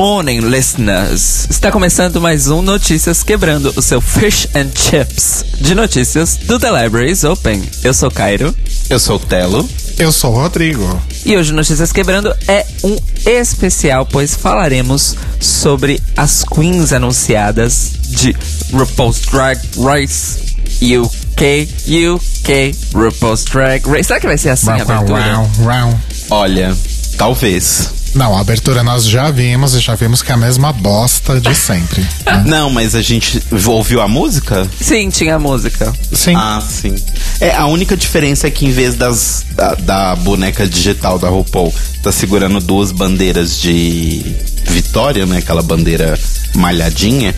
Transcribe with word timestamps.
Good 0.00 0.08
morning, 0.08 0.40
listeners! 0.40 1.46
Está 1.50 1.70
começando 1.70 2.22
mais 2.22 2.48
um 2.48 2.62
Notícias 2.62 3.22
Quebrando, 3.22 3.70
o 3.76 3.82
seu 3.82 4.00
Fish 4.00 4.48
and 4.54 4.70
Chips 4.74 5.44
de 5.60 5.74
notícias 5.74 6.36
do 6.36 6.58
The 6.58 6.84
Libraries 6.84 7.22
Open. 7.22 7.62
Eu 7.84 7.92
sou 7.92 8.10
Cairo. 8.10 8.54
Eu 8.88 8.98
sou 8.98 9.16
o 9.16 9.18
Telo. 9.18 9.68
Eu 9.98 10.10
sou 10.10 10.32
o 10.32 10.36
Rodrigo. 10.36 11.02
E 11.26 11.36
hoje 11.36 11.52
Notícias 11.52 11.92
Quebrando 11.92 12.34
é 12.48 12.64
um 12.82 12.96
especial, 13.26 14.06
pois 14.06 14.34
falaremos 14.34 15.16
sobre 15.38 16.00
as 16.16 16.44
queens 16.44 16.94
anunciadas 16.94 17.92
de 18.08 18.34
RuPaul's 18.72 19.20
Drag 19.30 19.60
Race 19.76 20.38
UK, 20.80 21.68
UK, 22.14 22.74
RuPaul's 22.94 23.44
Drag 23.44 23.86
Race. 23.86 24.04
Será 24.04 24.18
que 24.18 24.26
vai 24.26 24.38
ser 24.38 24.48
assim 24.48 24.70
a 24.70 24.76
abertura? 24.76 25.20
Round, 25.20 25.62
round. 25.62 25.96
Olha, 26.30 26.74
talvez. 27.20 27.90
Não, 28.14 28.34
a 28.34 28.40
abertura 28.40 28.82
nós 28.82 29.04
já 29.04 29.30
vimos 29.30 29.74
e 29.74 29.80
já 29.80 29.94
vimos 29.94 30.22
que 30.22 30.30
é 30.32 30.34
a 30.34 30.38
mesma 30.38 30.72
bosta 30.72 31.38
de 31.38 31.54
sempre. 31.54 32.00
né? 32.24 32.44
Não, 32.48 32.70
mas 32.70 32.94
a 32.94 33.02
gente 33.02 33.40
ouviu 33.66 34.00
a 34.00 34.08
música? 34.08 34.66
Sim, 34.80 35.10
tinha 35.10 35.38
música. 35.38 35.92
Sim. 36.10 36.34
Ah, 36.34 36.62
sim. 36.66 36.94
É, 37.38 37.54
a 37.54 37.66
única 37.66 37.94
diferença 37.94 38.46
é 38.46 38.50
que 38.50 38.64
em 38.64 38.70
vez 38.70 38.94
das, 38.94 39.44
da, 39.54 39.74
da 39.74 40.16
boneca 40.16 40.66
digital 40.66 41.18
da 41.18 41.28
RuPaul, 41.28 41.72
tá 42.02 42.10
segurando 42.10 42.58
duas 42.58 42.90
bandeiras 42.90 43.60
de 43.60 44.24
vitória, 44.66 45.26
né? 45.26 45.38
Aquela 45.38 45.62
bandeira 45.62 46.18
malhadinha. 46.54 47.36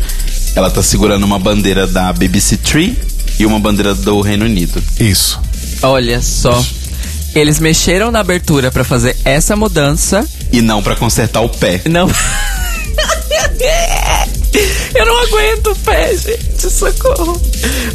Ela 0.55 0.71
tá 0.71 0.81
segurando 0.81 1.25
uma 1.25 1.41
bandeira 1.41 1.89
da 1.89 2.12
BBC 2.12 2.56
Tree 2.56 2.97
e 3.37 3.45
uma 3.45 3.59
bandeira 3.59 3.97
do 3.97 4.21
Reino 4.21 4.45
Unido. 4.45 4.81
Isso. 5.01 5.41
Olha 5.83 6.23
só. 6.23 6.65
Eles 7.34 7.58
mexeram 7.58 8.11
na 8.11 8.20
abertura 8.20 8.70
pra 8.70 8.84
fazer 8.84 9.16
essa 9.25 9.56
mudança. 9.56 10.27
E 10.52 10.61
não 10.61 10.83
pra 10.83 10.94
consertar 10.97 11.41
o 11.41 11.48
pé. 11.48 11.83
Não. 11.86 12.08
Eu 14.95 15.07
não 15.07 15.19
aguento 15.23 15.69
o 15.69 15.77
pé, 15.77 16.15
gente. 16.15 16.71
Socorro. 16.71 17.41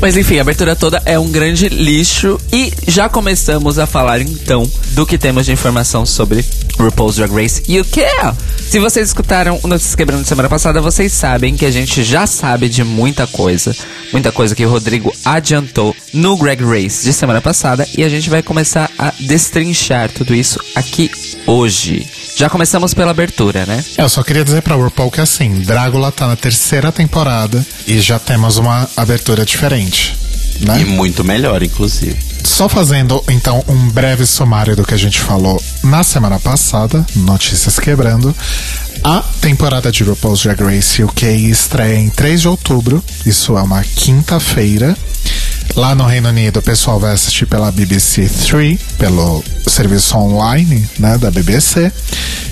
Mas 0.02 0.18
enfim, 0.18 0.40
a 0.40 0.42
abertura 0.42 0.76
toda 0.76 1.02
é 1.06 1.18
um 1.18 1.30
grande 1.30 1.70
lixo. 1.70 2.40
E 2.52 2.74
já 2.88 3.08
começamos 3.08 3.78
a 3.80 3.86
falar 3.86 4.22
então 4.22 4.70
do 4.92 5.06
que 5.06 5.18
temos 5.18 5.46
de 5.46 5.52
informação 5.52 6.06
sobre 6.06 6.44
RuPaul's 6.78 7.16
Drag 7.16 7.32
Race 7.32 7.62
UK. 7.62 8.02
Se 8.60 8.80
vocês 8.80 9.08
escutaram 9.08 9.60
o 9.64 9.68
Notícias 9.68 9.96
Quebrando 9.96 10.26
semana 10.26 10.50
passada, 10.50 10.82
vocês 10.82 11.14
sabem 11.14 11.56
que 11.56 11.66
a 11.66 11.72
gente 11.72 12.04
já 12.04 12.26
sabe 12.26 12.68
de 12.68 12.84
muita 12.84 13.28
coisa. 13.28 13.76
Muita 14.12 14.32
coisa 14.32 14.56
que 14.56 14.66
o 14.66 14.70
Rodrigo 14.70 15.14
adiantou 15.24 15.96
no 16.14 16.36
Drag 16.36 16.62
Race 16.64 17.04
de 17.04 17.14
semana 17.14 17.42
passada. 17.42 17.88
E 17.96 18.04
a 18.04 18.10
gente 18.10 18.30
vai 18.30 18.42
começar 18.42 18.90
a 18.98 19.14
destrinchar 19.20 20.10
tudo 20.12 20.34
isso 20.34 20.60
aqui 20.76 21.12
hoje. 21.46 22.17
Já 22.38 22.52
começamos 22.52 22.94
pela 22.94 23.10
abertura, 23.10 23.66
né? 23.66 23.84
Eu 23.98 24.08
só 24.08 24.22
queria 24.22 24.46
dizer 24.46 24.62
pra 24.62 24.76
RuPaul 24.76 25.10
que 25.10 25.20
assim, 25.20 25.62
Drácula 25.62 26.12
tá 26.12 26.28
na 26.28 26.36
terceira 26.36 26.92
temporada 26.92 27.66
e 27.88 28.00
já 28.00 28.20
temos 28.20 28.58
uma 28.58 28.88
abertura 28.96 29.44
diferente. 29.44 30.16
Né? 30.60 30.82
E 30.82 30.86
muito 30.86 31.24
melhor, 31.24 31.64
inclusive. 31.64 32.16
Só 32.44 32.70
fazendo 32.70 33.24
então 33.28 33.64
um 33.68 33.90
breve 33.90 34.24
sumário 34.28 34.76
do 34.76 34.86
que 34.86 34.94
a 34.94 34.98
gente 34.98 35.20
falou 35.20 35.60
na 35.84 36.04
semana 36.04 36.40
passada, 36.40 37.04
Notícias 37.16 37.80
Quebrando. 37.80 38.36
A 39.04 39.24
temporada 39.42 39.92
de 39.92 40.04
RuPaul's 40.04 40.44
Drag 40.44 40.62
Race 40.62 41.04
UK 41.04 41.26
estreia 41.50 41.98
em 41.98 42.10
3 42.10 42.42
de 42.42 42.48
outubro, 42.48 43.04
isso 43.26 43.58
é 43.58 43.62
uma 43.64 43.82
quinta-feira. 43.82 44.96
Lá 45.76 45.94
no 45.94 46.06
Reino 46.06 46.30
Unido, 46.30 46.58
o 46.58 46.62
pessoal 46.62 47.00
vai 47.00 47.14
assistir 47.14 47.46
pela 47.46 47.72
BBC 47.72 48.28
3, 48.48 48.80
pelo 48.98 49.44
serviço 49.68 50.18
online 50.18 50.88
né, 50.98 51.18
da 51.18 51.30
BBC. 51.30 51.92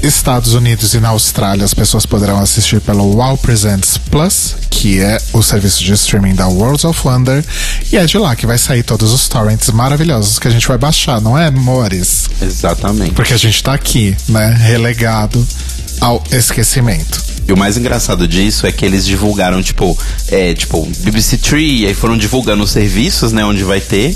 Estados 0.04 0.54
Unidos 0.54 0.94
e 0.94 1.00
na 1.00 1.10
Austrália, 1.10 1.66
as 1.66 1.74
pessoas 1.74 2.06
poderão 2.06 2.40
assistir 2.40 2.80
pelo 2.82 3.04
Wow 3.16 3.38
Presents 3.38 3.98
Plus, 3.98 4.56
que 4.70 5.00
é 5.02 5.20
o 5.34 5.42
serviço 5.42 5.84
de 5.84 5.94
streaming 5.94 6.36
da 6.36 6.48
Worlds 6.48 6.84
of 6.84 7.08
Wonder. 7.08 7.44
E 7.92 7.98
é 7.98 8.06
de 8.06 8.18
lá 8.20 8.36
que 8.36 8.46
vai 8.46 8.60
sair 8.60 8.84
todos 8.84 9.12
os 9.12 9.28
torrents 9.28 9.72
maravilhosos 9.72 10.38
que 10.38 10.48
a 10.48 10.52
gente 10.52 10.68
vai 10.68 10.78
baixar, 10.78 11.20
não 11.20 11.36
é, 11.36 11.48
amores? 11.48 12.30
Exatamente. 12.40 13.14
Porque 13.14 13.34
a 13.34 13.38
gente 13.38 13.64
tá 13.64 13.74
aqui, 13.74 14.16
né, 14.30 14.56
relegado 14.60 15.46
ao 16.00 16.24
esquecimento. 16.30 17.24
E 17.48 17.54
o 17.54 17.58
mais 17.58 17.78
engraçado 17.78 18.28
disso 18.28 18.66
é 18.66 18.72
que 18.72 18.86
eles 18.86 19.06
divulgaram, 19.06 19.62
tipo, 19.62 19.98
é, 20.30 20.54
tipo, 20.54 20.86
BBC 21.00 21.38
Tree, 21.38 21.86
aí 21.86 21.94
foram 21.94 22.18
divulgando 22.18 22.64
os 22.64 22.72
serviços, 22.72 23.32
né, 23.32 23.46
onde 23.46 23.64
vai 23.64 23.80
ter. 23.80 24.16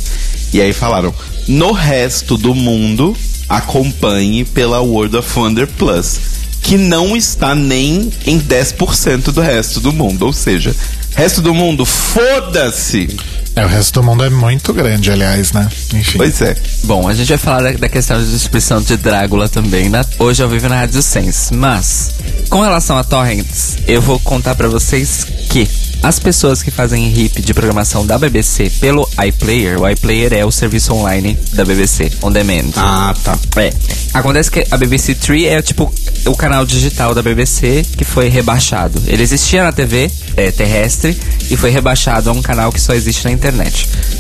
E 0.52 0.60
aí 0.60 0.74
falaram, 0.74 1.14
no 1.48 1.72
resto 1.72 2.38
do 2.38 2.56
mundo, 2.56 3.16
acompanhe 3.48 4.46
pela 4.46 4.80
World 4.80 5.18
of 5.18 5.40
Wonder 5.40 5.68
Plus. 5.68 6.20
Que 6.62 6.78
não 6.78 7.16
está 7.16 7.56
nem 7.56 8.12
em 8.26 8.40
10% 8.40 9.32
do 9.32 9.42
resto 9.42 9.80
do 9.80 9.94
mundo. 9.94 10.26
Ou 10.26 10.34
seja, 10.34 10.76
resto 11.16 11.42
do 11.42 11.54
mundo, 11.54 11.86
foda-se! 11.86 13.16
É, 13.60 13.66
o 13.66 13.68
resto 13.68 14.00
do 14.00 14.06
mundo 14.06 14.24
é 14.24 14.30
muito 14.30 14.72
grande, 14.72 15.12
aliás, 15.12 15.52
né? 15.52 15.68
Enfim. 15.94 16.18
Pois 16.18 16.42
é. 16.42 16.56
Bom, 16.86 17.10
a 17.10 17.14
gente 17.14 17.28
vai 17.28 17.38
falar 17.38 17.62
da, 17.62 17.72
da 17.72 17.90
questão 17.90 18.18
de 18.18 18.32
distribuição 18.32 18.82
de 18.82 18.96
Drácula 18.96 19.50
também, 19.50 19.90
na, 19.90 20.06
hoje 20.18 20.42
ao 20.42 20.48
vivo 20.48 20.70
na 20.70 20.78
Rádio 20.80 21.02
Sense. 21.02 21.54
Mas, 21.54 22.12
com 22.50 22.62
relação 22.62 22.98
a 22.98 23.04
torrents, 23.04 23.76
eu 23.86 24.02
vou 24.02 24.18
contar 24.22 24.56
pra 24.56 24.70
vocês 24.70 25.28
que 25.50 25.68
as 26.02 26.18
pessoas 26.20 26.64
que 26.64 26.72
fazem 26.72 27.10
RIP 27.10 27.42
de 27.42 27.54
programação 27.54 28.06
da 28.06 28.18
BBC 28.18 28.70
pelo 28.80 29.08
iPlayer, 29.22 29.78
o 29.82 29.90
iPlayer 29.90 30.32
é 30.32 30.46
o 30.46 30.52
serviço 30.52 30.94
online 30.94 31.38
da 31.52 31.66
BBC, 31.66 32.10
on 32.22 32.32
demand. 32.32 32.72
Ah, 32.78 33.14
tá. 33.22 33.38
É. 33.58 33.74
Acontece 34.14 34.50
que 34.50 34.66
a 34.72 34.78
BBC 34.78 35.16
Three 35.16 35.48
é 35.48 35.62
tipo 35.62 35.94
o 36.26 36.36
canal 36.36 36.66
digital 36.66 37.14
da 37.14 37.22
BBC 37.22 37.86
que 37.98 38.06
foi 38.06 38.30
rebaixado. 38.30 39.02
Ele 39.06 39.22
existia 39.22 39.64
na 39.64 39.74
TV 39.74 40.10
é, 40.38 40.52
terrestre 40.52 41.20
e 41.50 41.58
foi 41.58 41.70
rebaixado 41.70 42.30
a 42.30 42.34
um 42.34 42.42
canal 42.42 42.72
que 42.72 42.80
só 42.80 42.94
existe 42.94 43.26
na 43.26 43.32
internet. 43.32 43.49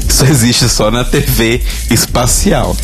Isso 0.07 0.25
existe 0.25 0.69
só 0.69 0.89
na 0.91 1.03
TV 1.03 1.61
espacial. 1.89 2.75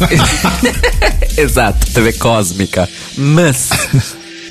Exato, 1.38 1.92
TV 1.92 2.14
cósmica. 2.14 2.88
Mas 3.18 3.70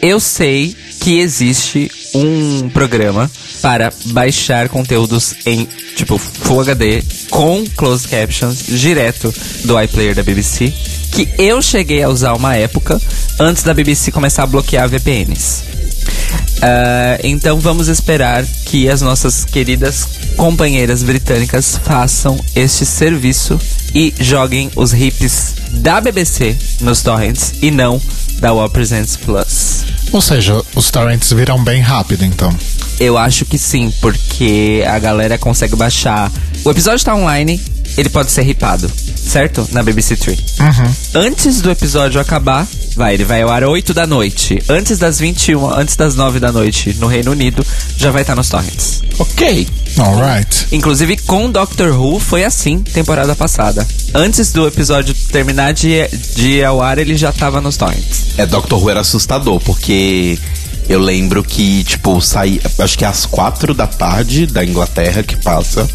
eu 0.02 0.20
sei 0.20 0.76
que 1.00 1.18
existe 1.18 1.90
um 2.14 2.68
programa 2.68 3.30
para 3.60 3.92
baixar 4.06 4.68
conteúdos 4.68 5.34
em 5.46 5.66
tipo 5.96 6.18
Full 6.18 6.60
HD 6.60 7.02
com 7.30 7.64
closed 7.76 8.08
captions 8.08 8.64
direto 8.66 9.34
do 9.64 9.80
iPlayer 9.80 10.14
da 10.14 10.22
BBC, 10.22 10.72
que 11.12 11.28
eu 11.38 11.62
cheguei 11.62 12.02
a 12.02 12.08
usar 12.08 12.34
uma 12.34 12.54
época 12.56 13.00
antes 13.40 13.62
da 13.62 13.72
BBC 13.72 14.12
começar 14.12 14.42
a 14.42 14.46
bloquear 14.46 14.88
VPNs. 14.88 15.64
Ah, 16.62 17.18
então 17.22 17.60
vamos 17.60 17.88
esperar 17.88 18.44
que 18.64 18.88
as 18.88 19.02
nossas 19.02 19.44
queridas 19.44 20.08
companheiras 20.36 21.02
britânicas 21.02 21.78
façam 21.84 22.42
este 22.54 22.86
serviço 22.86 23.60
e 23.94 24.14
joguem 24.18 24.70
os 24.74 24.92
hips 24.92 25.54
da 25.70 26.00
BBC 26.00 26.56
nos 26.80 27.02
torrents 27.02 27.54
e 27.60 27.70
não 27.70 28.00
da 28.40 28.52
Wall 28.52 28.70
Presents 28.70 29.16
Plus. 29.16 29.84
Ou 30.12 30.20
seja, 30.20 30.60
os 30.74 30.90
torrents 30.90 31.32
viram 31.32 31.62
bem 31.62 31.80
rápido, 31.80 32.24
então. 32.24 32.56
Eu 32.98 33.18
acho 33.18 33.44
que 33.44 33.58
sim, 33.58 33.92
porque 34.00 34.84
a 34.86 34.98
galera 34.98 35.36
consegue 35.36 35.76
baixar. 35.76 36.30
O 36.64 36.70
episódio 36.70 37.04
tá 37.04 37.14
online, 37.14 37.60
ele 37.96 38.08
pode 38.08 38.30
ser 38.30 38.42
ripado, 38.42 38.90
certo? 39.26 39.66
Na 39.72 39.82
BBC 39.82 40.16
Tree. 40.16 40.38
Antes 41.14 41.60
do 41.60 41.70
episódio 41.70 42.20
acabar, 42.20 42.66
vai, 42.96 43.14
ele 43.14 43.24
vai 43.24 43.42
ao 43.42 43.50
ar 43.50 43.64
8 43.64 43.92
da 43.94 44.06
noite. 44.06 44.62
Antes 44.68 44.98
das 44.98 45.18
21, 45.18 45.68
antes 45.74 45.96
das 45.96 46.14
9 46.14 46.38
da 46.40 46.52
noite 46.52 46.94
no 46.98 47.06
Reino 47.06 47.32
Unido, 47.32 47.64
já 47.96 48.10
vai 48.10 48.22
estar 48.22 48.34
nos 48.34 48.48
torrents. 48.48 49.02
ok. 49.18 49.66
Alright. 49.96 50.66
Inclusive 50.72 51.16
com 51.18 51.48
Doctor 51.50 51.92
Who 51.92 52.18
foi 52.18 52.44
assim 52.44 52.80
temporada 52.80 53.34
passada. 53.36 53.86
Antes 54.12 54.50
do 54.52 54.66
episódio 54.66 55.14
terminar 55.30 55.72
de, 55.72 56.08
de 56.34 56.48
ir 56.48 56.64
ao 56.64 56.82
ar, 56.82 56.98
ele 56.98 57.16
já 57.16 57.30
tava 57.32 57.60
nos 57.60 57.76
torrents. 57.76 58.26
É, 58.36 58.44
Doctor 58.44 58.80
Who 58.82 58.90
era 58.90 59.00
assustador, 59.00 59.60
porque 59.60 60.36
eu 60.88 60.98
lembro 61.00 61.44
que, 61.44 61.84
tipo, 61.84 62.20
saí. 62.20 62.60
Acho 62.78 62.98
que 62.98 63.04
é 63.04 63.08
às 63.08 63.24
quatro 63.24 63.72
da 63.72 63.86
tarde 63.86 64.46
da 64.46 64.64
Inglaterra 64.64 65.22
que 65.22 65.36
passa. 65.36 65.88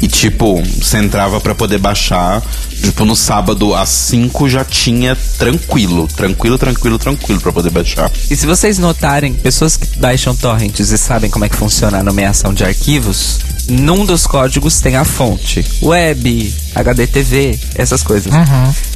E, 0.00 0.06
tipo, 0.06 0.62
você 0.62 0.98
entrava 0.98 1.40
pra 1.40 1.54
poder 1.54 1.78
baixar. 1.78 2.42
Tipo, 2.80 3.04
no 3.04 3.16
sábado 3.16 3.74
às 3.74 3.88
5 3.88 4.48
já 4.48 4.64
tinha 4.64 5.16
tranquilo. 5.36 6.06
Tranquilo, 6.06 6.56
tranquilo, 6.56 6.98
tranquilo 6.98 7.40
pra 7.40 7.52
poder 7.52 7.70
baixar. 7.70 8.10
E 8.30 8.36
se 8.36 8.46
vocês 8.46 8.78
notarem, 8.78 9.34
pessoas 9.34 9.76
que 9.76 9.98
baixam 9.98 10.34
torrents 10.34 10.90
e 10.90 10.98
sabem 10.98 11.30
como 11.30 11.44
é 11.44 11.48
que 11.48 11.56
funciona 11.56 11.98
a 11.98 12.02
nomeação 12.02 12.54
de 12.54 12.64
arquivos, 12.64 13.40
num 13.68 14.04
dos 14.04 14.26
códigos 14.26 14.80
tem 14.80 14.96
a 14.96 15.04
fonte. 15.04 15.64
Web, 15.82 16.54
HDTV, 16.74 17.58
essas 17.74 18.02
coisas. 18.02 18.32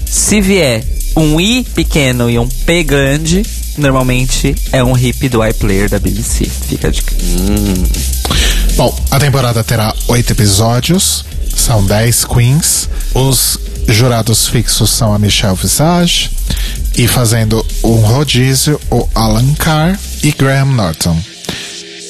Se 0.05 0.41
vier 0.41 0.85
um 1.17 1.41
I 1.41 1.65
pequeno 1.75 2.31
e 2.31 2.39
um 2.39 2.49
P 2.49 2.83
grande, 2.83 3.43
normalmente 3.77 4.55
é 4.73 4.83
um 4.83 4.93
RIP 4.93 5.29
do 5.29 5.45
iPlayer 5.45 5.89
da 5.89 5.99
BBC. 5.99 6.45
Fica 6.45 6.89
a 6.89 6.91
dica. 6.91 7.15
Bom, 8.77 8.97
a 9.11 9.19
temporada 9.19 9.63
terá 9.63 9.95
oito 10.09 10.33
episódios, 10.33 11.25
são 11.55 11.85
10 11.85 12.25
queens. 12.25 12.89
Os 13.15 13.59
jurados 13.89 14.49
fixos 14.49 14.91
são 14.91 15.13
a 15.13 15.19
Michelle 15.19 15.57
Visage 15.57 16.31
e 16.97 17.07
fazendo 17.07 17.65
um 17.83 17.97
rodízio, 17.97 18.81
o 18.91 19.09
Alan 19.15 19.55
Carr 19.55 19.99
e 20.23 20.33
Graham 20.33 20.73
Norton. 20.73 21.19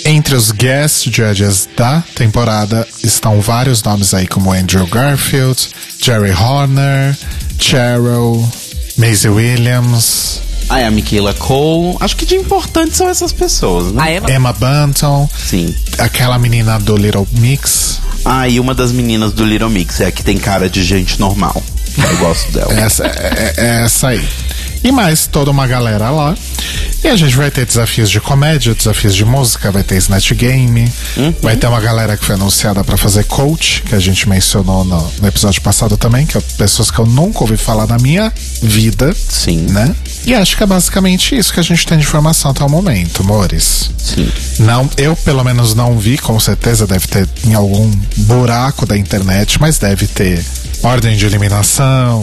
Entre 0.05 0.35
os 0.35 0.51
guest 0.51 1.09
judges 1.11 1.69
da 1.77 2.03
temporada 2.15 2.87
estão 3.05 3.41
vários 3.41 3.83
nomes 3.83 4.13
aí 4.13 4.27
como 4.27 4.53
Andrew 4.53 4.87
Garfield, 4.87 5.69
Jerry 5.99 6.33
Horner, 6.33 7.17
Cheryl, 7.59 8.49
Maisie 8.97 9.31
Williams, 9.31 10.41
Aí 10.69 10.85
a 10.85 10.91
Michaela 10.91 11.35
Cole. 11.35 11.97
Acho 12.01 12.17
que 12.17 12.25
de 12.25 12.35
importante 12.35 12.97
são 12.97 13.09
essas 13.09 13.33
pessoas, 13.33 13.93
né? 13.93 14.03
A 14.03 14.13
Emma, 14.13 14.31
Emma 14.31 14.53
Bunton, 14.53 15.29
Sim. 15.37 15.75
aquela 15.99 16.39
menina 16.39 16.79
do 16.79 16.97
Little 16.97 17.29
Mix. 17.33 18.01
Ah, 18.25 18.49
e 18.49 18.59
uma 18.61 18.75
das 18.75 18.93
meninas 18.93 19.33
do 19.33 19.45
Little 19.45 19.69
Mix 19.69 20.01
é 20.01 20.07
a 20.07 20.13
que 20.13 20.23
tem 20.23 20.39
cara 20.39 20.71
de 20.71 20.83
gente 20.83 21.21
normal. 21.21 21.63
Eu 21.99 22.17
gosto 22.19 22.51
dela. 22.53 22.73
Essa, 22.73 23.05
é, 23.05 23.55
é 23.57 23.85
essa 23.85 24.09
aí. 24.09 24.27
E 24.85 24.91
mais 24.91 25.27
toda 25.27 25.51
uma 25.51 25.67
galera 25.67 26.11
lá. 26.11 26.37
E 27.05 27.09
a 27.09 27.17
gente 27.17 27.35
vai 27.37 27.51
ter 27.51 27.67
desafios 27.67 28.09
de 28.09 28.21
comédia, 28.21 28.75
desafios 28.75 29.15
de 29.15 29.25
música, 29.25 29.73
vai 29.73 29.83
ter 29.83 29.97
Snatch 29.97 30.33
Game, 30.35 30.91
vai 31.41 31.57
ter 31.57 31.67
uma 31.67 31.81
galera 31.81 32.17
que 32.17 32.25
foi 32.25 32.37
anunciada 32.37 32.85
pra 32.85 32.97
fazer 32.97 33.25
coach, 33.25 33.83
que 33.83 33.95
a 33.95 33.99
gente 33.99 34.29
mencionou 34.29 34.85
no, 34.85 35.13
no 35.21 35.27
episódio 35.27 35.61
passado 35.63 35.97
também, 35.97 36.27
que 36.27 36.39
é 36.39 36.41
pessoas 36.57 36.93
que 36.93 36.99
eu 37.01 37.07
nunca 37.07 37.41
ouvi 37.41 37.57
falar 37.57 37.89
na 37.89 37.99
minha 37.99 38.33
vida. 38.63 39.13
Sim. 39.29 39.67
Né? 39.69 39.95
E 40.25 40.33
acho 40.33 40.57
que 40.57 40.63
é 40.63 40.67
basicamente 40.67 41.37
isso 41.37 41.53
que 41.53 41.59
a 41.59 41.65
gente 41.65 41.85
tem 41.85 41.99
de 41.99 42.05
informação 42.05 42.53
até 42.53 42.65
o 42.65 42.71
momento, 42.71 43.23
amores. 43.23 43.91
Sim. 43.99 44.31
Não, 44.61 44.89
eu 44.97 45.17
pelo 45.17 45.43
menos 45.43 45.75
não 45.75 45.99
vi, 45.99 46.17
com 46.19 46.39
certeza 46.39 46.87
deve 46.87 47.09
ter 47.09 47.29
em 47.45 47.55
algum 47.55 47.91
buraco 48.19 48.87
da 48.87 48.97
internet, 48.97 49.61
mas 49.61 49.77
deve 49.79 50.07
ter 50.07 50.45
ordem 50.83 51.17
de 51.17 51.25
eliminação, 51.27 52.23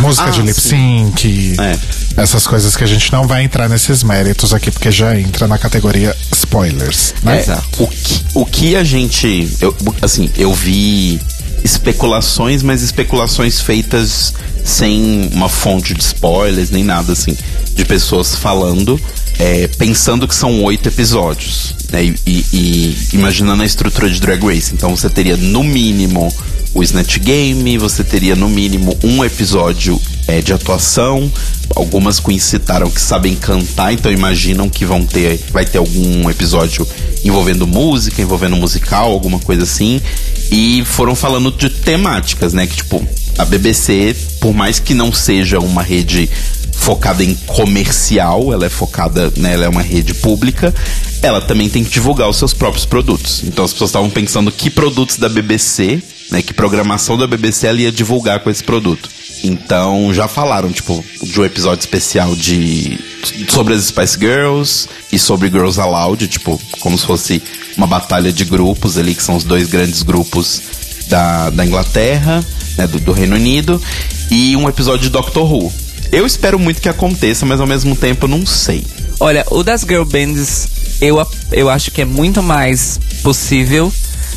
música 0.00 0.28
Ah, 0.28 0.30
de 0.30 0.42
lip 0.42 0.60
sync, 0.60 1.56
É. 1.58 1.78
essas 2.22 2.46
coisas 2.46 2.76
que 2.76 2.84
a 2.84 2.86
gente 2.86 3.10
não 3.12 3.26
vai 3.26 3.42
entrar 3.44 3.68
nesses 3.68 4.02
méritos 4.02 4.54
aqui, 4.54 4.70
porque 4.70 4.90
já 4.92 5.18
entra 5.18 5.48
na 5.48 5.58
categoria 5.58 6.14
spoilers, 6.32 7.14
né? 7.22 7.38
É, 7.38 7.40
Exato. 7.40 7.66
O 7.82 7.86
que, 7.88 8.24
o 8.34 8.46
que 8.46 8.76
a 8.76 8.84
gente. 8.84 9.48
Eu, 9.60 9.74
assim, 10.02 10.30
eu 10.36 10.52
vi 10.54 11.20
especulações, 11.64 12.62
mas 12.62 12.82
especulações 12.82 13.60
feitas 13.60 14.32
sem 14.64 15.28
uma 15.32 15.48
fonte 15.48 15.94
de 15.94 16.02
spoilers, 16.02 16.70
nem 16.70 16.84
nada 16.84 17.12
assim. 17.12 17.36
De 17.74 17.84
pessoas 17.84 18.34
falando, 18.34 19.00
é, 19.38 19.66
pensando 19.78 20.26
que 20.26 20.34
são 20.34 20.62
oito 20.64 20.88
episódios. 20.88 21.74
Né, 21.92 22.02
e, 22.04 22.16
e- 22.26 22.46
e 22.52 22.96
imaginando 23.12 23.62
a 23.62 23.66
estrutura 23.66 24.10
de 24.10 24.20
Drag 24.20 24.44
Race. 24.44 24.72
Então 24.74 24.96
você 24.96 25.08
teria 25.08 25.36
no 25.36 25.62
mínimo 25.62 26.32
o 26.76 26.82
Snatch 26.82 27.18
Game, 27.20 27.78
você 27.78 28.04
teria 28.04 28.36
no 28.36 28.50
mínimo 28.50 28.94
um 29.02 29.24
episódio 29.24 29.98
é, 30.28 30.42
de 30.42 30.52
atuação. 30.52 31.32
Algumas 31.74 32.20
queens 32.20 32.42
citaram 32.42 32.90
que 32.90 33.00
sabem 33.00 33.34
cantar, 33.34 33.94
então 33.94 34.12
imaginam 34.12 34.68
que 34.68 34.84
vão 34.84 35.02
ter, 35.04 35.40
vai 35.50 35.64
ter 35.64 35.78
algum 35.78 36.28
episódio 36.28 36.86
envolvendo 37.24 37.66
música, 37.66 38.20
envolvendo 38.20 38.56
musical, 38.56 39.10
alguma 39.10 39.38
coisa 39.38 39.62
assim. 39.62 40.02
E 40.50 40.84
foram 40.84 41.14
falando 41.14 41.50
de 41.50 41.70
temáticas, 41.70 42.52
né? 42.52 42.66
Que 42.66 42.76
tipo, 42.76 43.02
a 43.38 43.44
BBC, 43.46 44.14
por 44.38 44.52
mais 44.52 44.78
que 44.78 44.92
não 44.92 45.10
seja 45.10 45.58
uma 45.58 45.82
rede 45.82 46.28
focada 46.72 47.24
em 47.24 47.34
comercial, 47.46 48.52
ela 48.52 48.66
é 48.66 48.68
focada, 48.68 49.32
né, 49.38 49.54
ela 49.54 49.64
é 49.64 49.68
uma 49.68 49.80
rede 49.80 50.12
pública, 50.12 50.74
ela 51.22 51.40
também 51.40 51.70
tem 51.70 51.82
que 51.82 51.90
divulgar 51.90 52.28
os 52.28 52.36
seus 52.36 52.52
próprios 52.52 52.84
produtos. 52.84 53.42
Então 53.44 53.64
as 53.64 53.72
pessoas 53.72 53.88
estavam 53.88 54.10
pensando 54.10 54.52
que 54.52 54.68
produtos 54.68 55.16
da 55.16 55.28
BBC, 55.28 56.02
né, 56.30 56.42
que 56.42 56.52
programação 56.52 57.16
da 57.16 57.26
BBC 57.26 57.66
ela 57.66 57.80
ia 57.80 57.92
divulgar 57.92 58.40
com 58.40 58.50
esse 58.50 58.62
produto. 58.62 59.08
Então 59.44 60.12
já 60.12 60.26
falaram, 60.26 60.72
tipo, 60.72 61.04
de 61.22 61.40
um 61.40 61.44
episódio 61.44 61.80
especial 61.80 62.34
de 62.34 62.98
sobre 63.48 63.74
as 63.74 63.84
Spice 63.84 64.18
Girls 64.18 64.88
e 65.12 65.18
sobre 65.18 65.48
Girls 65.48 65.80
Aloud, 65.80 66.26
tipo, 66.26 66.60
como 66.80 66.96
se 66.96 67.06
fosse 67.06 67.42
uma 67.76 67.86
batalha 67.86 68.32
de 68.32 68.44
grupos 68.44 68.96
ali, 68.96 69.14
que 69.14 69.22
são 69.22 69.36
os 69.36 69.44
dois 69.44 69.68
grandes 69.68 70.02
grupos 70.02 70.62
da, 71.08 71.50
da 71.50 71.64
Inglaterra, 71.64 72.44
né, 72.76 72.86
do, 72.86 72.98
do 72.98 73.12
Reino 73.12 73.36
Unido, 73.36 73.80
e 74.30 74.56
um 74.56 74.68
episódio 74.68 75.02
de 75.02 75.10
Doctor 75.10 75.52
Who. 75.52 75.72
Eu 76.12 76.24
espero 76.24 76.58
muito 76.58 76.80
que 76.80 76.88
aconteça, 76.88 77.44
mas 77.44 77.60
ao 77.60 77.66
mesmo 77.66 77.94
tempo 77.96 78.26
não 78.26 78.46
sei. 78.46 78.84
Olha, 79.18 79.44
o 79.50 79.62
das 79.62 79.82
girl 79.82 80.04
bands, 80.04 80.68
eu, 81.00 81.26
eu 81.52 81.68
acho 81.68 81.90
que 81.90 82.02
é 82.02 82.04
muito 82.04 82.42
mais 82.42 82.98
possível 83.22 83.92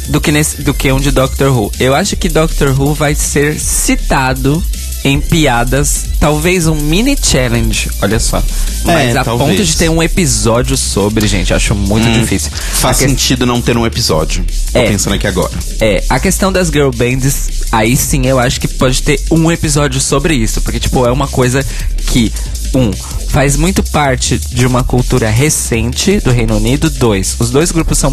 do 0.09 0.19
que, 0.19 0.31
nesse, 0.31 0.61
do 0.61 0.73
que 0.73 0.91
um 0.91 1.00
de 1.00 1.11
Doctor 1.11 1.51
Who. 1.56 1.71
Eu 1.79 1.94
acho 1.95 2.15
que 2.15 2.27
Doctor 2.29 2.69
Who 2.79 2.94
vai 2.94 3.15
ser 3.15 3.59
citado 3.59 4.63
em 5.06 5.21
piadas, 5.21 6.03
talvez 6.19 6.67
um 6.67 6.75
mini 6.75 7.15
challenge, 7.21 7.89
olha 8.01 8.19
só. 8.19 8.44
Mas 8.83 9.15
a 9.15 9.23
talvez. 9.23 9.50
ponto 9.51 9.63
de 9.65 9.77
ter 9.77 9.89
um 9.89 10.03
episódio 10.03 10.75
sobre, 10.75 11.25
gente, 11.25 11.53
acho 11.53 11.73
muito 11.73 12.11
difícil. 12.11 12.51
Faz 12.51 12.97
que- 12.97 13.07
sentido 13.07 13.45
não 13.45 13.61
ter 13.61 13.77
um 13.77 13.85
episódio. 13.85 14.44
Tô 14.73 14.79
É. 14.79 14.88
pensando 14.89 15.13
aqui 15.13 15.25
agora. 15.25 15.53
É, 15.79 16.03
a 16.09 16.19
questão 16.19 16.51
das 16.51 16.67
girl 16.67 16.89
bands, 16.89 17.47
aí 17.71 17.95
sim 17.95 18.25
eu 18.27 18.38
acho 18.39 18.59
que 18.59 18.67
pode 18.67 19.01
ter 19.01 19.21
um 19.31 19.50
episódio 19.50 20.01
sobre 20.01 20.35
isso, 20.35 20.59
porque 20.62 20.81
tipo, 20.81 21.05
é 21.05 21.12
uma 21.12 21.27
coisa 21.29 21.65
que 22.07 22.29
um 22.74 22.92
faz 22.92 23.56
muito 23.56 23.83
parte 23.83 24.38
de 24.38 24.66
uma 24.66 24.83
cultura 24.83 25.30
recente 25.30 26.19
do 26.19 26.31
Reino 26.31 26.57
Unido, 26.57 26.89
dois, 26.89 27.36
os 27.39 27.50
dois 27.50 27.71
grupos 27.71 27.98
são 27.98 28.12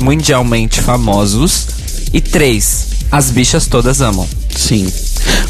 mundialmente 0.00 0.80
famosos 0.80 1.66
e 2.12 2.20
três, 2.20 2.88
as 3.10 3.30
bichas 3.30 3.66
todas 3.66 4.00
amam. 4.00 4.28
Sim. 4.54 4.90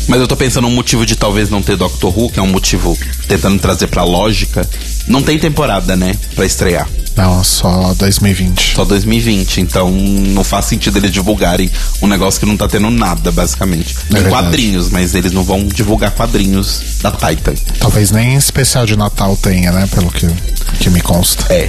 Mas 0.08 0.20
eu 0.20 0.28
tô 0.28 0.36
pensando 0.36 0.66
um 0.66 0.74
motivo 0.74 1.06
de 1.06 1.16
talvez 1.16 1.48
não 1.50 1.62
ter 1.62 1.76
Doctor 1.76 2.16
Who, 2.16 2.30
que 2.30 2.38
é 2.38 2.42
um 2.42 2.48
motivo 2.48 2.98
tentando 3.28 3.60
trazer 3.60 3.86
pra 3.88 4.04
lógica. 4.04 4.68
Não 5.06 5.22
tem 5.22 5.38
temporada, 5.38 5.96
né? 5.96 6.14
Pra 6.34 6.44
estrear. 6.44 6.88
Não, 7.16 7.42
só 7.42 7.94
2020. 7.94 8.74
Só 8.74 8.84
2020. 8.84 9.62
Então 9.62 9.90
não 9.90 10.44
faz 10.44 10.66
sentido 10.66 10.98
eles 10.98 11.10
divulgarem 11.10 11.70
um 12.02 12.06
negócio 12.06 12.38
que 12.38 12.44
não 12.44 12.56
tá 12.56 12.68
tendo 12.68 12.90
nada, 12.90 13.32
basicamente. 13.32 13.94
Tem 13.94 14.20
verdade. 14.20 14.28
quadrinhos, 14.28 14.90
mas 14.90 15.14
eles 15.14 15.32
não 15.32 15.42
vão 15.42 15.64
divulgar 15.66 16.10
quadrinhos 16.10 16.82
da 17.00 17.10
Titan. 17.10 17.54
Talvez 17.78 18.10
nem 18.10 18.34
especial 18.34 18.84
de 18.84 18.96
Natal 18.96 19.34
tenha, 19.36 19.72
né? 19.72 19.88
Pelo 19.94 20.10
que, 20.10 20.28
que 20.78 20.90
me 20.90 21.00
consta. 21.00 21.50
É. 21.52 21.68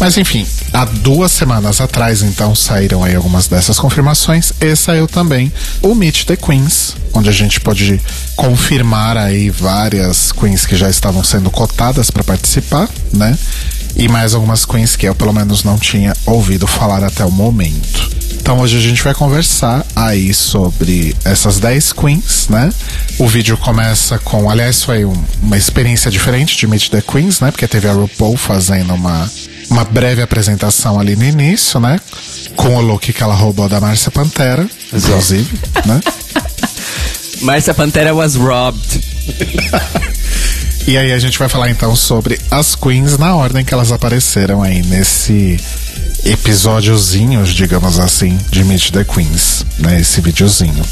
Mas 0.00 0.16
enfim, 0.18 0.44
há 0.72 0.84
duas 0.84 1.30
semanas 1.32 1.80
atrás, 1.80 2.20
então, 2.22 2.54
saíram 2.54 3.02
aí 3.04 3.14
algumas 3.14 3.46
dessas 3.46 3.78
confirmações. 3.78 4.52
E 4.60 4.74
saiu 4.74 5.06
também 5.06 5.52
o 5.80 5.94
Meet 5.94 6.24
the 6.24 6.36
Queens, 6.36 6.96
onde 7.12 7.28
a 7.28 7.32
gente 7.32 7.60
pode 7.60 8.00
confirmar 8.36 9.16
aí 9.16 9.50
várias 9.50 10.32
queens 10.32 10.66
que 10.66 10.76
já 10.76 10.90
estavam 10.90 11.22
sendo 11.22 11.50
cotadas 11.50 12.10
para 12.10 12.24
participar, 12.24 12.88
né? 13.12 13.38
E 13.96 14.08
mais 14.08 14.34
algumas 14.34 14.64
queens 14.64 14.96
que 14.96 15.06
eu, 15.08 15.14
pelo 15.14 15.32
menos, 15.32 15.62
não 15.62 15.78
tinha 15.78 16.12
ouvido 16.26 16.66
falar 16.66 17.04
até 17.04 17.24
o 17.24 17.30
momento. 17.30 18.10
Então 18.32 18.58
hoje 18.58 18.76
a 18.76 18.80
gente 18.80 19.02
vai 19.02 19.14
conversar 19.14 19.86
aí 19.96 20.34
sobre 20.34 21.16
essas 21.24 21.58
10 21.60 21.92
queens, 21.92 22.48
né? 22.50 22.68
O 23.18 23.26
vídeo 23.28 23.56
começa 23.56 24.18
com, 24.18 24.50
aliás, 24.50 24.82
foi 24.82 25.04
um- 25.04 25.24
uma 25.40 25.56
experiência 25.56 26.10
diferente 26.10 26.56
de 26.56 26.66
Meet 26.66 26.90
the 26.90 27.00
Queens, 27.00 27.40
né? 27.40 27.50
Porque 27.52 27.66
teve 27.68 27.88
a 27.88 27.92
RuPaul 27.92 28.36
fazendo 28.36 28.92
uma, 28.92 29.30
uma 29.70 29.84
breve 29.84 30.22
apresentação 30.22 30.98
ali 30.98 31.16
no 31.16 31.24
início, 31.24 31.80
né? 31.80 31.98
Com 32.56 32.76
o 32.76 32.80
look 32.80 33.12
que 33.12 33.22
ela 33.22 33.34
roubou 33.34 33.68
da 33.68 33.80
Márcia 33.80 34.10
Pantera, 34.10 34.68
inclusive, 34.92 35.58
né? 35.84 36.00
Márcia 37.42 37.74
Pantera 37.74 38.14
was 38.14 38.36
robbed. 38.36 39.00
E 40.86 40.98
aí 40.98 41.12
a 41.12 41.18
gente 41.18 41.38
vai 41.38 41.48
falar 41.48 41.70
então 41.70 41.96
sobre 41.96 42.38
as 42.50 42.74
queens 42.74 43.16
na 43.16 43.34
ordem 43.34 43.64
que 43.64 43.72
elas 43.72 43.90
apareceram 43.90 44.62
aí 44.62 44.82
nesse 44.82 45.58
episódiozinho, 46.26 47.42
digamos 47.44 47.98
assim, 47.98 48.38
de 48.50 48.62
Meet 48.64 48.90
the 48.90 49.02
Queens, 49.02 49.64
né? 49.78 50.00
Esse 50.00 50.20
videozinho. 50.20 50.84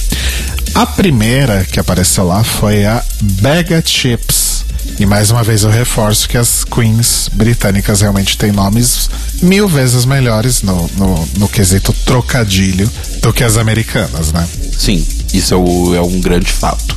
A 0.75 0.87
primeira 0.87 1.65
que 1.65 1.79
apareceu 1.79 2.27
lá 2.27 2.43
foi 2.43 2.87
a 2.87 3.03
Bega 3.21 3.83
Chips. 3.85 4.52
E 4.99 5.07
mais 5.07 5.31
uma 5.31 5.43
vez 5.43 5.65
eu 5.65 5.71
reforço 5.71 6.29
que 6.29 6.37
as 6.37 6.65
queens 6.65 7.29
britânicas 7.33 8.01
realmente 8.01 8.37
têm 8.37 8.53
nomes 8.53 9.11
mil 9.43 9.67
vezes 9.67 10.05
melhores 10.05 10.63
no, 10.63 10.89
no, 10.97 11.29
no 11.39 11.49
quesito 11.49 11.93
trocadilho 12.05 12.89
do 13.21 13.33
que 13.33 13.43
as 13.43 13.57
americanas, 13.57 14.33
né? 14.33 14.47
Sim, 14.79 15.05
isso 15.33 15.55
é, 15.55 15.97
é 15.97 16.03
um 16.03 16.21
grande 16.21 16.53
fato. 16.53 16.95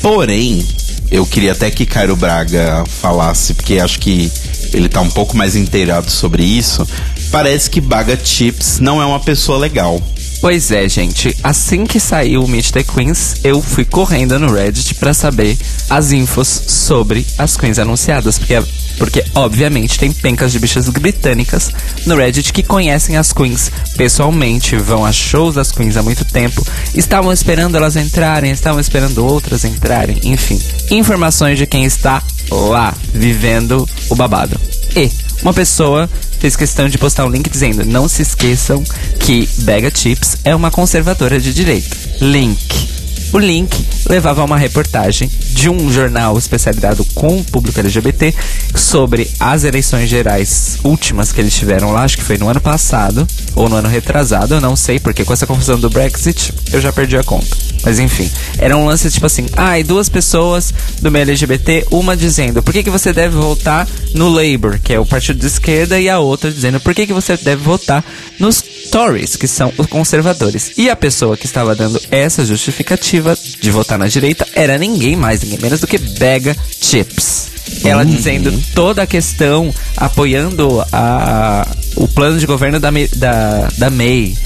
Porém, 0.00 0.66
eu 1.10 1.26
queria 1.26 1.52
até 1.52 1.70
que 1.70 1.84
Cairo 1.84 2.16
Braga 2.16 2.84
falasse, 2.86 3.52
porque 3.52 3.78
acho 3.78 3.98
que 3.98 4.32
ele 4.72 4.88
tá 4.88 5.00
um 5.00 5.10
pouco 5.10 5.36
mais 5.36 5.54
inteirado 5.54 6.10
sobre 6.10 6.42
isso. 6.42 6.86
Parece 7.30 7.68
que 7.68 7.80
Baga 7.80 8.18
Chips 8.22 8.78
não 8.78 9.00
é 9.00 9.04
uma 9.04 9.20
pessoa 9.20 9.58
legal. 9.58 10.00
Pois 10.42 10.72
é, 10.72 10.88
gente. 10.88 11.36
Assim 11.40 11.86
que 11.86 12.00
saiu 12.00 12.42
o 12.42 12.48
Meet 12.48 12.72
the 12.72 12.82
Queens, 12.82 13.36
eu 13.44 13.62
fui 13.62 13.84
correndo 13.84 14.40
no 14.40 14.52
Reddit 14.52 14.96
pra 14.96 15.14
saber 15.14 15.56
as 15.88 16.10
infos 16.10 16.62
sobre 16.66 17.24
as 17.38 17.56
queens 17.56 17.78
anunciadas. 17.78 18.40
Porque, 18.40 18.60
porque, 18.98 19.24
obviamente, 19.36 20.00
tem 20.00 20.10
pencas 20.10 20.50
de 20.50 20.58
bichas 20.58 20.88
britânicas 20.88 21.70
no 22.06 22.16
Reddit 22.16 22.52
que 22.52 22.64
conhecem 22.64 23.16
as 23.16 23.32
queens 23.32 23.70
pessoalmente, 23.96 24.76
vão 24.76 25.06
a 25.06 25.12
shows 25.12 25.54
das 25.54 25.70
queens 25.70 25.96
há 25.96 26.02
muito 26.02 26.24
tempo, 26.24 26.66
estavam 26.92 27.32
esperando 27.32 27.76
elas 27.76 27.94
entrarem, 27.94 28.50
estavam 28.50 28.80
esperando 28.80 29.24
outras 29.24 29.64
entrarem, 29.64 30.18
enfim. 30.24 30.60
Informações 30.90 31.56
de 31.56 31.68
quem 31.68 31.84
está 31.84 32.20
lá, 32.50 32.92
vivendo 33.14 33.88
o 34.10 34.16
babado. 34.16 34.60
E 34.96 35.08
uma 35.40 35.54
pessoa 35.54 36.10
fez 36.42 36.56
questão 36.56 36.88
de 36.88 36.98
postar 36.98 37.24
um 37.24 37.30
link 37.30 37.48
dizendo: 37.48 37.84
Não 37.84 38.08
se 38.08 38.20
esqueçam 38.20 38.82
que 39.20 39.48
Bega 39.58 39.92
Chips 39.94 40.38
é 40.44 40.52
uma 40.56 40.72
conservadora 40.72 41.38
de 41.38 41.54
direita. 41.54 41.96
Link. 42.20 42.91
O 43.32 43.38
link 43.38 43.86
levava 44.10 44.42
a 44.42 44.44
uma 44.44 44.58
reportagem 44.58 45.26
de 45.26 45.70
um 45.70 45.90
jornal 45.90 46.36
especializado 46.36 47.02
com 47.14 47.38
o 47.38 47.44
público 47.44 47.80
LGBT 47.80 48.34
sobre 48.74 49.30
as 49.40 49.64
eleições 49.64 50.10
gerais 50.10 50.78
últimas 50.84 51.32
que 51.32 51.40
eles 51.40 51.54
tiveram 51.54 51.92
lá, 51.92 52.02
acho 52.02 52.18
que 52.18 52.24
foi 52.24 52.36
no 52.36 52.48
ano 52.48 52.60
passado 52.60 53.26
ou 53.54 53.70
no 53.70 53.76
ano 53.76 53.88
retrasado, 53.88 54.54
eu 54.54 54.60
não 54.60 54.76
sei, 54.76 54.98
porque 54.98 55.24
com 55.24 55.32
essa 55.32 55.46
confusão 55.46 55.80
do 55.80 55.88
Brexit 55.88 56.52
eu 56.72 56.80
já 56.80 56.92
perdi 56.92 57.16
a 57.16 57.24
conta. 57.24 57.56
Mas 57.82 57.98
enfim, 57.98 58.30
era 58.58 58.76
um 58.76 58.84
lance 58.84 59.10
tipo 59.10 59.24
assim, 59.24 59.46
ah, 59.56 59.78
e 59.78 59.84
duas 59.84 60.10
pessoas 60.10 60.74
do 61.00 61.10
meio 61.10 61.22
LGBT, 61.22 61.86
uma 61.90 62.14
dizendo 62.14 62.62
por 62.62 62.72
que, 62.72 62.82
que 62.82 62.90
você 62.90 63.14
deve 63.14 63.34
votar 63.36 63.88
no 64.14 64.28
Labour, 64.28 64.78
que 64.78 64.92
é 64.92 65.00
o 65.00 65.06
partido 65.06 65.40
de 65.40 65.46
esquerda, 65.46 65.98
e 65.98 66.08
a 66.08 66.18
outra 66.18 66.50
dizendo 66.50 66.80
por 66.80 66.94
que, 66.94 67.06
que 67.06 67.12
você 67.12 67.36
deve 67.36 67.62
votar 67.62 68.04
nos 68.38 68.62
Tories, 68.92 69.36
que 69.36 69.48
são 69.48 69.72
os 69.78 69.86
conservadores. 69.86 70.72
E 70.76 70.90
a 70.90 70.94
pessoa 70.94 71.34
que 71.34 71.46
estava 71.46 71.74
dando 71.74 71.98
essa 72.10 72.44
justificativa 72.44 73.21
de 73.60 73.70
votar 73.70 73.98
na 73.98 74.08
direita 74.08 74.46
era 74.54 74.76
ninguém 74.78 75.16
mais, 75.16 75.40
ninguém 75.42 75.58
menos 75.60 75.80
do 75.80 75.86
que 75.86 75.98
Bega 75.98 76.56
Chips. 76.80 77.50
Ela 77.84 78.04
dizendo 78.04 78.52
toda 78.74 79.02
a 79.02 79.06
questão, 79.06 79.72
apoiando 79.96 80.84
a, 80.92 81.66
o 81.96 82.06
plano 82.08 82.38
de 82.38 82.46
governo 82.46 82.78
da, 82.78 82.90
da, 83.16 83.68
da 83.78 83.90
May, 83.90 84.36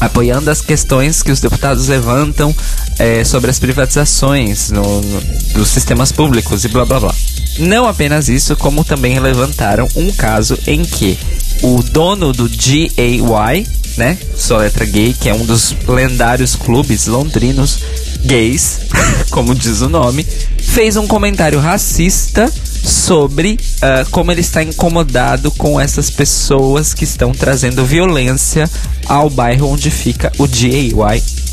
apoiando 0.00 0.50
as 0.50 0.60
questões 0.60 1.22
que 1.22 1.30
os 1.32 1.40
deputados 1.40 1.88
levantam 1.88 2.54
eh, 2.98 3.24
sobre 3.24 3.50
as 3.50 3.58
privatizações 3.58 4.70
no- 4.70 5.00
no- 5.00 5.20
dos 5.54 5.68
sistemas 5.68 6.12
públicos 6.12 6.64
e 6.64 6.68
blá 6.68 6.84
blá 6.84 7.00
blá. 7.00 7.14
Não 7.58 7.86
apenas 7.88 8.28
isso, 8.28 8.54
como 8.56 8.84
também 8.84 9.18
levantaram 9.18 9.88
um 9.96 10.10
caso 10.12 10.58
em 10.66 10.82
que 10.82 11.18
o 11.62 11.82
dono 11.82 12.32
do 12.34 12.46
GAY, 12.48 13.66
né, 13.96 14.18
só 14.36 14.58
letra 14.58 14.84
gay, 14.84 15.14
que 15.18 15.28
é 15.30 15.34
um 15.34 15.46
dos 15.46 15.74
lendários 15.88 16.54
clubes 16.54 17.06
londrinos 17.06 17.78
gays, 18.24 18.80
como 19.30 19.54
diz 19.54 19.80
o 19.80 19.88
nome, 19.88 20.24
fez 20.58 20.96
um 20.96 21.06
comentário 21.06 21.58
racista 21.58 22.50
sobre 22.82 23.58
ah, 23.82 24.04
como 24.10 24.30
ele 24.30 24.40
está 24.40 24.62
incomodado 24.62 25.50
com 25.52 25.80
essas 25.80 26.10
pessoas 26.10 26.94
que 26.94 27.04
estão 27.04 27.32
trazendo 27.32 27.84
violência 27.84 28.70
ao 29.06 29.28
bairro 29.28 29.68
onde 29.68 29.90
fica 29.90 30.32
o 30.38 30.46
GAY 30.46 30.92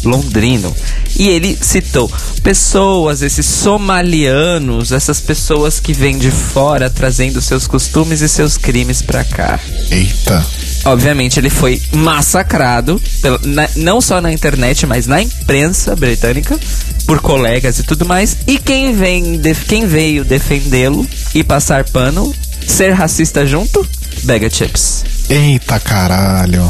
londrino. 0.04 0.76
E 1.16 1.28
ele 1.30 1.58
citou 1.60 2.12
pessoas, 2.42 3.22
esses 3.22 3.46
somalianos, 3.46 4.92
essas 4.92 5.20
pessoas 5.20 5.80
que 5.80 5.94
vêm 5.94 6.18
de 6.18 6.32
fora 6.32 6.90
trazendo 6.90 7.42
seus 7.42 7.68
costumes 7.68 8.22
e 8.22 8.30
seus 8.30 8.58
crimes 8.58 9.02
pra 9.02 9.24
cá. 9.24 9.60
Eita. 9.90 10.46
Obviamente 10.86 11.40
ele 11.40 11.50
foi 11.50 11.82
massacrado, 11.94 13.02
pela- 13.22 13.40
na- 13.44 13.70
não 13.78 14.02
só 14.02 14.20
na 14.20 14.32
internet, 14.34 14.86
mas 14.86 15.08
na 15.08 15.22
imprensa 15.22 15.96
britânica, 15.96 16.60
por 17.06 17.20
colegas 17.22 17.80
e 17.80 17.84
tudo 17.84 18.06
mais. 18.06 18.38
E 18.48 18.58
quem, 18.58 18.94
vem 18.94 19.38
def- 19.38 19.66
quem 19.66 19.86
veio 19.86 20.26
defendê-lo 20.26 21.08
e 21.34 21.44
passar 21.44 21.84
pano, 21.86 22.34
ser 22.68 22.92
racista 22.92 23.46
junto, 23.46 23.88
Bega 24.24 24.50
Chips. 24.50 25.04
Eita 25.30 25.80
caralho. 25.80 26.70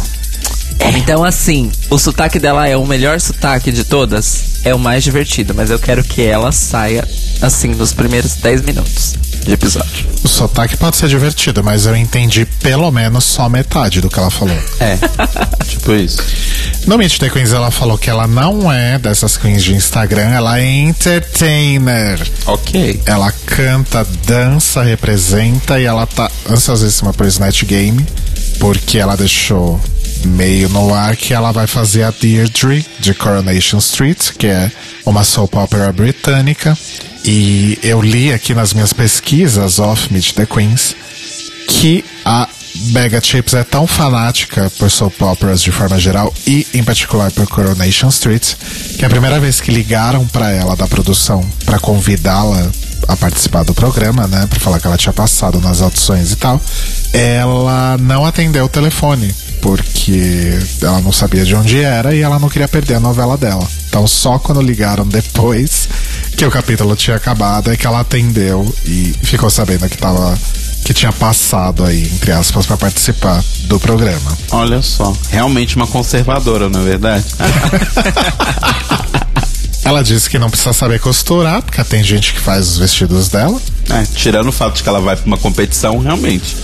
Então, 1.04 1.24
assim, 1.24 1.72
o 1.90 1.98
sotaque 1.98 2.40
dela 2.40 2.68
é 2.68 2.78
o 2.78 2.86
melhor 2.86 3.20
sotaque 3.20 3.72
de 3.72 3.84
todas, 3.84 4.62
é 4.64 4.74
o 4.74 4.80
mais 4.80 5.04
divertido, 5.04 5.54
mas 5.54 5.70
eu 5.70 5.78
quero 5.78 6.04
que 6.04 6.22
ela 6.22 6.52
saia, 6.52 7.08
assim, 7.42 7.70
nos 7.70 7.94
primeiros 7.94 8.36
10 8.36 8.62
minutos 8.62 9.16
de 9.44 9.52
episódio. 9.52 10.08
O 10.24 10.28
sotaque 10.28 10.78
pode 10.78 10.96
ser 10.96 11.10
divertido, 11.10 11.64
mas 11.64 11.86
eu 11.86 11.96
entendi 11.96 12.46
pelo 12.62 12.90
menos 12.92 13.26
só 13.26 13.50
metade 13.50 14.00
do 14.00 14.10
que 14.10 14.18
ela 14.18 14.32
falou. 14.32 14.58
É. 14.80 14.98
tipo 15.68 15.92
isso. 15.94 16.22
No 16.88 16.98
Meet 16.98 17.20
the 17.20 17.30
Queens 17.30 17.52
ela 17.52 17.70
falou 17.70 17.98
que 17.98 18.10
ela 18.10 18.26
não 18.26 18.72
é 18.72 18.98
dessas 18.98 19.36
queens 19.36 19.64
de 19.64 19.74
Instagram, 19.74 20.30
ela 20.30 20.60
é 20.60 20.66
entertainer. 20.66 22.26
Ok. 22.46 23.02
Ela 23.06 23.32
canta, 23.46 24.08
dança, 24.26 24.82
representa 24.82 25.80
e 25.80 25.86
ela 25.86 26.06
tá 26.06 26.32
ansiosíssima 26.50 27.14
pro 27.14 27.28
Snatch 27.28 27.64
Game, 27.64 28.06
porque 28.60 28.98
ela 28.98 29.18
deixou 29.18 29.80
meio 30.26 30.70
no 30.70 30.94
ar 30.94 31.16
que 31.16 31.34
ela 31.34 31.52
vai 31.52 31.68
fazer 31.68 32.04
a 32.04 32.12
Deirdre 32.12 32.86
de 33.00 33.14
Coronation 33.14 33.78
Street, 33.78 34.32
que 34.38 34.48
é 34.48 34.72
uma 35.06 35.24
soap 35.24 35.56
opera 35.56 35.92
britânica. 35.92 36.78
E 37.26 37.80
eu 37.82 38.02
li 38.02 38.34
aqui 38.34 38.54
nas 38.54 38.74
minhas 38.74 38.92
pesquisas 38.92 39.80
off 39.80 40.12
Meet 40.12 40.34
the 40.34 40.46
Queens 40.46 40.96
que 41.68 42.04
a 42.26 42.48
Bega 42.92 43.22
Chips 43.22 43.54
é 43.54 43.64
tão 43.64 43.88
fanática 43.88 44.70
por 44.78 44.90
soap 44.90 45.22
operas 45.22 45.62
de 45.62 45.72
forma 45.72 45.98
geral 46.00 46.34
e 46.46 46.68
em 46.74 46.84
particular 46.84 47.32
por 47.32 47.48
Coronation 47.48 48.10
Street 48.10 48.56
que 48.98 49.06
a 49.06 49.10
primeira 49.10 49.40
vez 49.40 49.62
que 49.62 49.72
ligaram 49.72 50.28
pra 50.28 50.52
ela 50.52 50.76
da 50.76 50.88
produção 50.88 51.46
pra 51.64 51.80
convidá-la 51.80 52.70
a 53.08 53.16
participar 53.16 53.64
do 53.64 53.74
programa, 53.74 54.28
né, 54.28 54.48
Pra 54.50 54.60
falar 54.60 54.80
que 54.80 54.88
ela 54.88 54.98
tinha 54.98 55.14
passado 55.14 55.60
nas 55.60 55.82
audições 55.82 56.32
e 56.32 56.36
tal, 56.36 56.62
ela 57.12 57.98
não 58.00 58.26
atendeu 58.26 58.66
o 58.66 58.70
telefone 58.70 59.34
porque 59.64 60.60
ela 60.82 61.00
não 61.00 61.14
sabia 61.14 61.46
de 61.46 61.56
onde 61.56 61.82
era 61.82 62.14
e 62.14 62.22
ela 62.22 62.38
não 62.38 62.50
queria 62.50 62.68
perder 62.68 62.96
a 62.96 63.00
novela 63.00 63.38
dela. 63.38 63.66
Então 63.88 64.06
só 64.06 64.38
quando 64.38 64.62
ligaram 64.62 65.08
depois 65.08 65.88
que 66.36 66.46
o 66.46 66.52
capítulo 66.52 66.98
tinha 66.98 67.16
acabado 67.16 67.72
é 67.72 67.78
que 67.78 67.88
ela 67.88 68.02
atendeu 68.02 68.76
e 68.86 69.16
ficou 69.24 69.50
sabendo 69.50 69.88
que 69.88 69.98
tava 69.98 70.38
que 70.84 70.94
tinha 70.94 71.14
passado 71.14 71.86
aí, 71.86 72.04
entre 72.04 72.34
aspas, 72.34 72.66
pra 72.66 72.76
participar 72.76 73.42
do 73.70 73.80
programa. 73.80 74.38
Olha 74.52 74.82
só. 74.82 75.16
Realmente 75.30 75.78
uma 75.78 75.88
conservadora, 75.88 76.68
não 76.68 76.82
é 76.82 76.84
verdade? 76.84 77.24
Ela 79.86 80.02
disse 80.02 80.30
que 80.30 80.40
não 80.40 80.50
precisa 80.50 80.74
saber 80.74 81.00
costurar, 81.00 81.62
porque 81.62 81.82
tem 81.84 82.04
gente 82.04 82.34
que 82.34 82.40
faz 82.40 82.68
os 82.70 82.78
vestidos 82.78 83.28
dela. 83.30 83.62
É, 83.90 84.04
tirando 84.16 84.48
o 84.48 84.52
fato 84.52 84.76
de 84.76 84.84
que 84.84 84.88
ela 84.88 85.02
vai 85.02 85.16
pra 85.16 85.26
uma 85.26 85.38
competição, 85.38 86.00
realmente. 86.00 86.56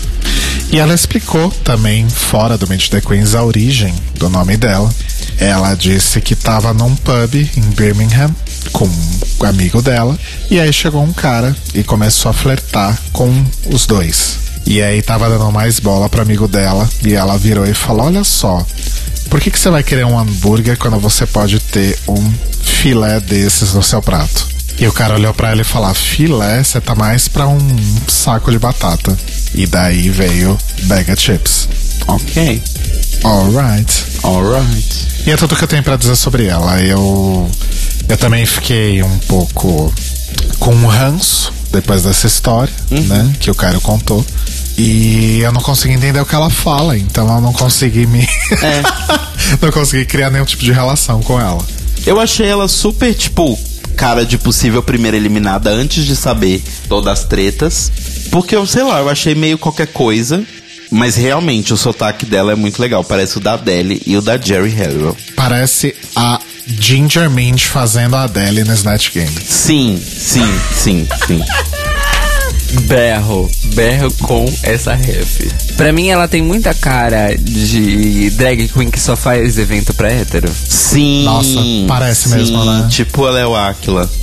E 0.71 0.77
ela 0.77 0.93
explicou 0.93 1.49
também, 1.63 2.07
fora 2.07 2.57
do 2.57 2.67
Meet 2.67 2.89
the 2.89 3.01
Queens, 3.01 3.33
a 3.33 3.43
origem 3.43 3.93
do 4.15 4.29
nome 4.29 4.55
dela. 4.55 4.93
Ela 5.39 5.73
disse 5.73 6.21
que 6.21 6.35
tava 6.35 6.73
num 6.73 6.95
pub 6.95 7.35
em 7.35 7.61
Birmingham 7.75 8.29
com 8.71 8.85
um 8.85 9.45
amigo 9.45 9.81
dela. 9.81 10.17
E 10.49 10.59
aí 10.59 10.71
chegou 10.71 11.01
um 11.01 11.11
cara 11.11 11.55
e 11.73 11.83
começou 11.83 12.29
a 12.29 12.33
flertar 12.33 12.99
com 13.11 13.31
os 13.73 13.87
dois. 13.87 14.37
E 14.65 14.81
aí 14.81 15.01
tava 15.01 15.27
dando 15.27 15.51
mais 15.51 15.79
bola 15.79 16.07
pro 16.07 16.21
amigo 16.21 16.47
dela. 16.47 16.87
E 17.03 17.13
ela 17.13 17.37
virou 17.37 17.65
e 17.65 17.73
falou: 17.73 18.05
Olha 18.05 18.23
só, 18.23 18.63
por 19.29 19.41
que, 19.41 19.49
que 19.49 19.59
você 19.59 19.71
vai 19.71 19.81
querer 19.81 20.05
um 20.05 20.19
hambúrguer 20.19 20.77
quando 20.77 20.99
você 20.99 21.25
pode 21.25 21.59
ter 21.59 21.97
um 22.07 22.31
filé 22.61 23.19
desses 23.19 23.73
no 23.73 23.81
seu 23.81 24.01
prato? 24.01 24.58
E 24.79 24.87
o 24.87 24.93
cara 24.93 25.15
olhou 25.15 25.33
pra 25.33 25.51
ela 25.51 25.61
e 25.61 25.65
falou: 25.65 25.93
Filé, 25.93 26.63
você 26.63 26.79
tá 26.79 26.95
mais 26.95 27.27
pra 27.27 27.47
um 27.47 27.59
saco 28.07 28.49
de 28.49 28.57
batata. 28.57 29.17
E 29.53 29.67
daí 29.67 30.09
veio 30.09 30.57
Bega 30.83 31.15
Chips. 31.15 31.67
Ok. 32.07 32.61
Alright. 33.23 34.05
Alright. 34.23 35.07
E 35.25 35.31
é 35.31 35.35
tudo 35.35 35.55
que 35.55 35.63
eu 35.63 35.67
tenho 35.67 35.83
pra 35.83 35.97
dizer 35.97 36.15
sobre 36.15 36.45
ela. 36.45 36.81
Eu, 36.81 37.49
eu 38.07 38.17
também 38.17 38.45
fiquei 38.45 39.03
um 39.03 39.17
pouco 39.19 39.93
com 40.59 40.73
um 40.73 40.87
ranço 40.87 41.51
depois 41.71 42.03
dessa 42.03 42.27
história, 42.27 42.73
né? 42.89 43.35
Que 43.39 43.51
o 43.51 43.55
Caio 43.55 43.81
contou. 43.81 44.25
E 44.77 45.41
eu 45.41 45.51
não 45.51 45.61
consegui 45.61 45.95
entender 45.95 46.21
o 46.21 46.25
que 46.25 46.33
ela 46.33 46.49
fala, 46.49 46.97
então 46.97 47.27
eu 47.35 47.41
não 47.41 47.51
consegui 47.51 48.07
me. 48.07 48.25
não 49.61 49.71
consegui 49.71 50.05
criar 50.05 50.29
nenhum 50.29 50.45
tipo 50.45 50.63
de 50.63 50.71
relação 50.71 51.21
com 51.21 51.39
ela. 51.39 51.63
Eu 52.05 52.19
achei 52.19 52.47
ela 52.47 52.67
super, 52.67 53.13
tipo, 53.13 53.59
cara 53.99 54.25
de 54.25 54.37
possível 54.37 54.81
primeira 54.81 55.17
eliminada 55.17 55.69
antes 55.69 56.05
de 56.05 56.15
saber 56.15 56.63
todas 56.87 57.19
as 57.19 57.25
tretas. 57.25 57.91
Porque 58.31 58.55
eu, 58.55 58.65
sei 58.65 58.81
lá, 58.81 58.99
eu 58.99 59.09
achei 59.09 59.35
meio 59.35 59.57
qualquer 59.57 59.87
coisa. 59.87 60.41
Mas 60.89 61.17
realmente 61.17 61.73
o 61.73 61.77
sotaque 61.77 62.25
dela 62.25 62.53
é 62.53 62.55
muito 62.55 62.81
legal. 62.81 63.03
Parece 63.03 63.37
o 63.37 63.39
da 63.41 63.53
Adele 63.53 64.01
e 64.07 64.15
o 64.15 64.21
da 64.21 64.37
Jerry 64.37 64.73
Halliwell. 64.73 65.17
Parece 65.35 65.93
a 66.15 66.39
Ginger 66.65 67.29
Mint 67.29 67.65
fazendo 67.65 68.15
a 68.15 68.23
Adele 68.23 68.63
no 68.63 68.73
Snatch 68.73 69.11
Game. 69.13 69.35
Sim, 69.45 70.01
sim, 70.01 70.47
sim, 70.73 71.07
sim. 71.27 71.41
Berro, 72.81 73.49
berro 73.73 74.13
com 74.21 74.45
essa 74.63 74.93
ref. 74.93 75.41
Pra 75.75 75.91
mim, 75.91 76.09
ela 76.09 76.27
tem 76.27 76.41
muita 76.41 76.73
cara 76.73 77.35
de 77.37 78.29
drag 78.31 78.67
queen 78.67 78.89
que 78.91 78.99
só 78.99 79.15
faz 79.15 79.57
evento 79.57 79.93
pra 79.93 80.11
hétero. 80.11 80.51
Sim. 80.67 81.23
Nossa, 81.23 81.59
parece 81.87 82.29
sim, 82.29 82.35
mesmo, 82.35 82.63
né? 82.63 82.87
Tipo 82.89 83.27
ela 83.27 83.39
é 83.39 83.45
o 83.45 83.55
Aquila. 83.55 84.09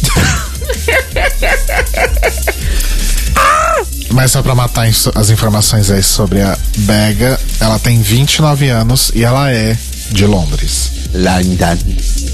Mas 4.10 4.32
só 4.32 4.42
pra 4.42 4.54
matar 4.54 4.86
as 5.14 5.30
informações 5.30 5.90
aí 5.90 6.02
sobre 6.02 6.40
a 6.40 6.56
Bega, 6.78 7.38
ela 7.60 7.78
tem 7.78 8.00
29 8.00 8.68
anos 8.68 9.10
e 9.14 9.24
ela 9.24 9.52
é 9.52 9.76
de 10.10 10.24
Londres. 10.24 10.92
London. 11.16 11.78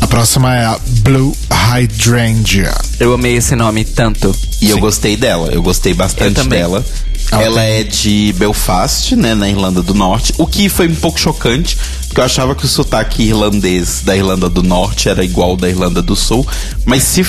A 0.00 0.06
próxima 0.06 0.54
é 0.56 0.64
a 0.64 0.78
Blue 1.02 1.34
Hydrangea. 1.50 2.74
Eu 3.00 3.12
amei 3.14 3.36
esse 3.36 3.54
nome 3.56 3.84
tanto. 3.84 4.34
E 4.60 4.70
eu 4.70 4.78
gostei 4.78 5.16
dela, 5.16 5.48
eu 5.52 5.62
gostei 5.62 5.94
bastante 5.94 6.40
Eu 6.40 6.46
dela. 6.46 6.84
Ela 7.30 7.42
Ela 7.44 7.60
tem- 7.62 7.70
é 7.80 7.84
de 7.84 8.34
Belfast, 8.36 9.12
né, 9.16 9.34
na 9.34 9.48
Irlanda 9.48 9.80
do 9.82 9.94
Norte. 9.94 10.34
O 10.38 10.46
que 10.46 10.68
foi 10.68 10.88
um 10.88 10.94
pouco 10.94 11.18
chocante, 11.18 11.78
porque 12.06 12.20
eu 12.20 12.24
achava 12.24 12.54
que 12.54 12.64
o 12.64 12.68
sotaque 12.68 13.22
irlandês 13.22 14.02
da 14.04 14.16
Irlanda 14.16 14.48
do 14.50 14.62
Norte 14.62 15.08
era 15.08 15.24
igual 15.24 15.50
ao 15.50 15.56
da 15.56 15.68
Irlanda 15.68 16.02
do 16.02 16.14
Sul. 16.16 16.46
Mas 16.84 17.02
se. 17.04 17.24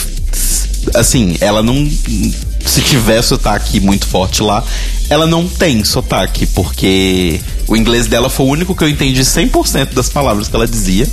Assim, 0.95 1.35
ela 1.39 1.63
não. 1.63 1.89
Se 2.65 2.81
tiver 2.81 3.21
sotaque 3.21 3.79
muito 3.79 4.07
forte 4.07 4.41
lá, 4.41 4.63
ela 5.09 5.27
não 5.27 5.47
tem 5.47 5.83
sotaque, 5.83 6.45
porque 6.47 7.39
o 7.67 7.75
inglês 7.77 8.07
dela 8.07 8.29
foi 8.29 8.45
o 8.45 8.49
único 8.49 8.73
que 8.75 8.83
eu 8.83 8.89
entendi 8.89 9.23
100% 9.23 9.93
das 9.93 10.09
palavras 10.09 10.47
que 10.47 10.55
ela 10.55 10.67
dizia. 10.67 11.07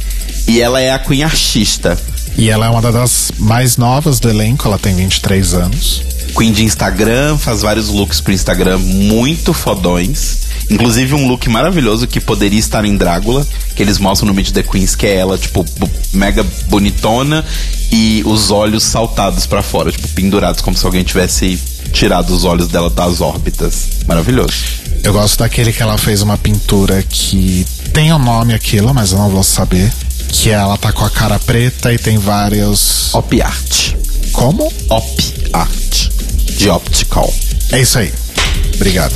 E 0.47 0.61
ela 0.61 0.81
é 0.81 0.93
a 0.93 0.99
Queen 0.99 1.23
Artista. 1.23 1.99
E 2.37 2.49
ela 2.49 2.67
é 2.67 2.69
uma 2.69 2.81
das 2.81 3.33
mais 3.39 3.77
novas 3.77 4.19
do 4.19 4.29
elenco, 4.29 4.67
ela 4.67 4.79
tem 4.79 4.95
23 4.95 5.55
anos. 5.55 6.03
Queen 6.37 6.53
de 6.53 6.65
Instagram, 6.65 7.37
faz 7.37 7.63
vários 7.63 7.89
looks 7.89 8.21
pro 8.21 8.33
Instagram 8.33 8.79
muito 8.79 9.53
fodões. 9.53 10.49
Inclusive 10.71 11.15
um 11.15 11.27
look 11.27 11.49
maravilhoso 11.49 12.07
que 12.07 12.21
poderia 12.21 12.59
estar 12.59 12.85
em 12.85 12.97
Drácula, 12.97 13.47
que 13.75 13.83
eles 13.83 13.99
mostram 13.99 14.29
no 14.29 14.35
Meet 14.35 14.53
the 14.53 14.63
Queens, 14.63 14.95
que 14.95 15.07
é 15.07 15.17
ela, 15.17 15.37
tipo, 15.37 15.67
mega 16.13 16.45
bonitona 16.69 17.45
e 17.91 18.23
os 18.25 18.51
olhos 18.51 18.85
saltados 18.85 19.47
pra 19.47 19.63
fora, 19.63 19.91
tipo, 19.91 20.07
pendurados, 20.09 20.63
como 20.63 20.77
se 20.77 20.87
alguém 20.87 21.03
tivesse 21.03 21.59
tirado 21.93 22.31
os 22.31 22.45
olhos 22.45 22.69
dela 22.69 22.89
das 22.89 23.21
órbitas. 23.21 23.89
Maravilhoso. 24.07 24.55
Eu 25.03 25.13
gosto 25.13 25.39
daquele 25.39 25.73
que 25.73 25.83
ela 25.83 25.99
fez 25.99 26.23
uma 26.23 26.39
pintura 26.39 27.03
que 27.03 27.67
tem 27.93 28.13
o 28.13 28.17
um 28.17 28.19
nome 28.19 28.55
aquilo, 28.55 28.95
mas 28.95 29.13
eu 29.13 29.19
não 29.19 29.29
vou 29.29 29.43
saber. 29.43 29.93
Que 30.33 30.51
ela 30.51 30.77
tá 30.79 30.93
com 30.93 31.05
a 31.05 31.11
cara 31.11 31.39
preta 31.39 31.93
e 31.93 31.99
tem 31.99 32.19
vários. 32.19 33.15
Op 33.15 33.43
Art. 33.43 33.95
Como? 34.33 34.73
Op 34.89 35.35
Art. 35.53 36.09
De 36.57 36.69
Optical. 36.69 37.33
É 37.73 37.81
isso 37.81 37.99
aí. 37.99 38.13
Obrigado. 38.75 39.15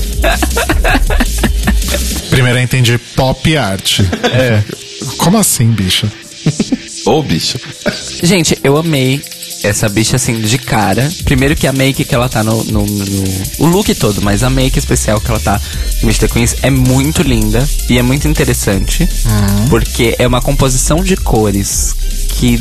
Primeiro 2.31 2.59
eu 2.59 2.63
entendi 2.63 2.99
pop 2.99 3.57
art. 3.57 4.01
É. 4.33 4.63
Como 5.17 5.39
assim, 5.39 5.71
bicha? 5.71 6.11
Ô, 7.07 7.23
bicho. 7.23 7.59
Gente, 8.23 8.59
eu 8.63 8.77
amei 8.77 9.23
essa 9.65 9.89
bicha 9.89 10.17
assim 10.17 10.41
de 10.41 10.59
cara. 10.59 11.11
Primeiro 11.25 11.57
que 11.57 11.67
a 11.67 11.73
make 11.73 12.05
que 12.05 12.15
ela 12.15 12.29
tá 12.29 12.43
no, 12.45 12.63
no- 12.65 12.85
no- 12.87 13.25
O 13.59 13.67
look 13.67 13.95
todo, 13.95 14.21
mas 14.23 14.43
a 14.43 14.51
make 14.51 14.79
especial 14.79 15.21
que 15.21 15.31
ela 15.31 15.41
tá 15.41 15.61
no 16.03 16.09
Mr. 16.09 16.29
Queens 16.29 16.57
é 16.63 16.71
muito 16.71 17.23
linda 17.23 17.67
e 17.89 17.99
é 17.99 18.03
muito 18.03 18.29
interessante. 18.29 19.09
Porque 19.69 20.15
é 20.19 20.27
uma 20.27 20.41
composição 20.43 21.03
de 21.03 21.17
cores 21.17 21.95
que 22.29 22.61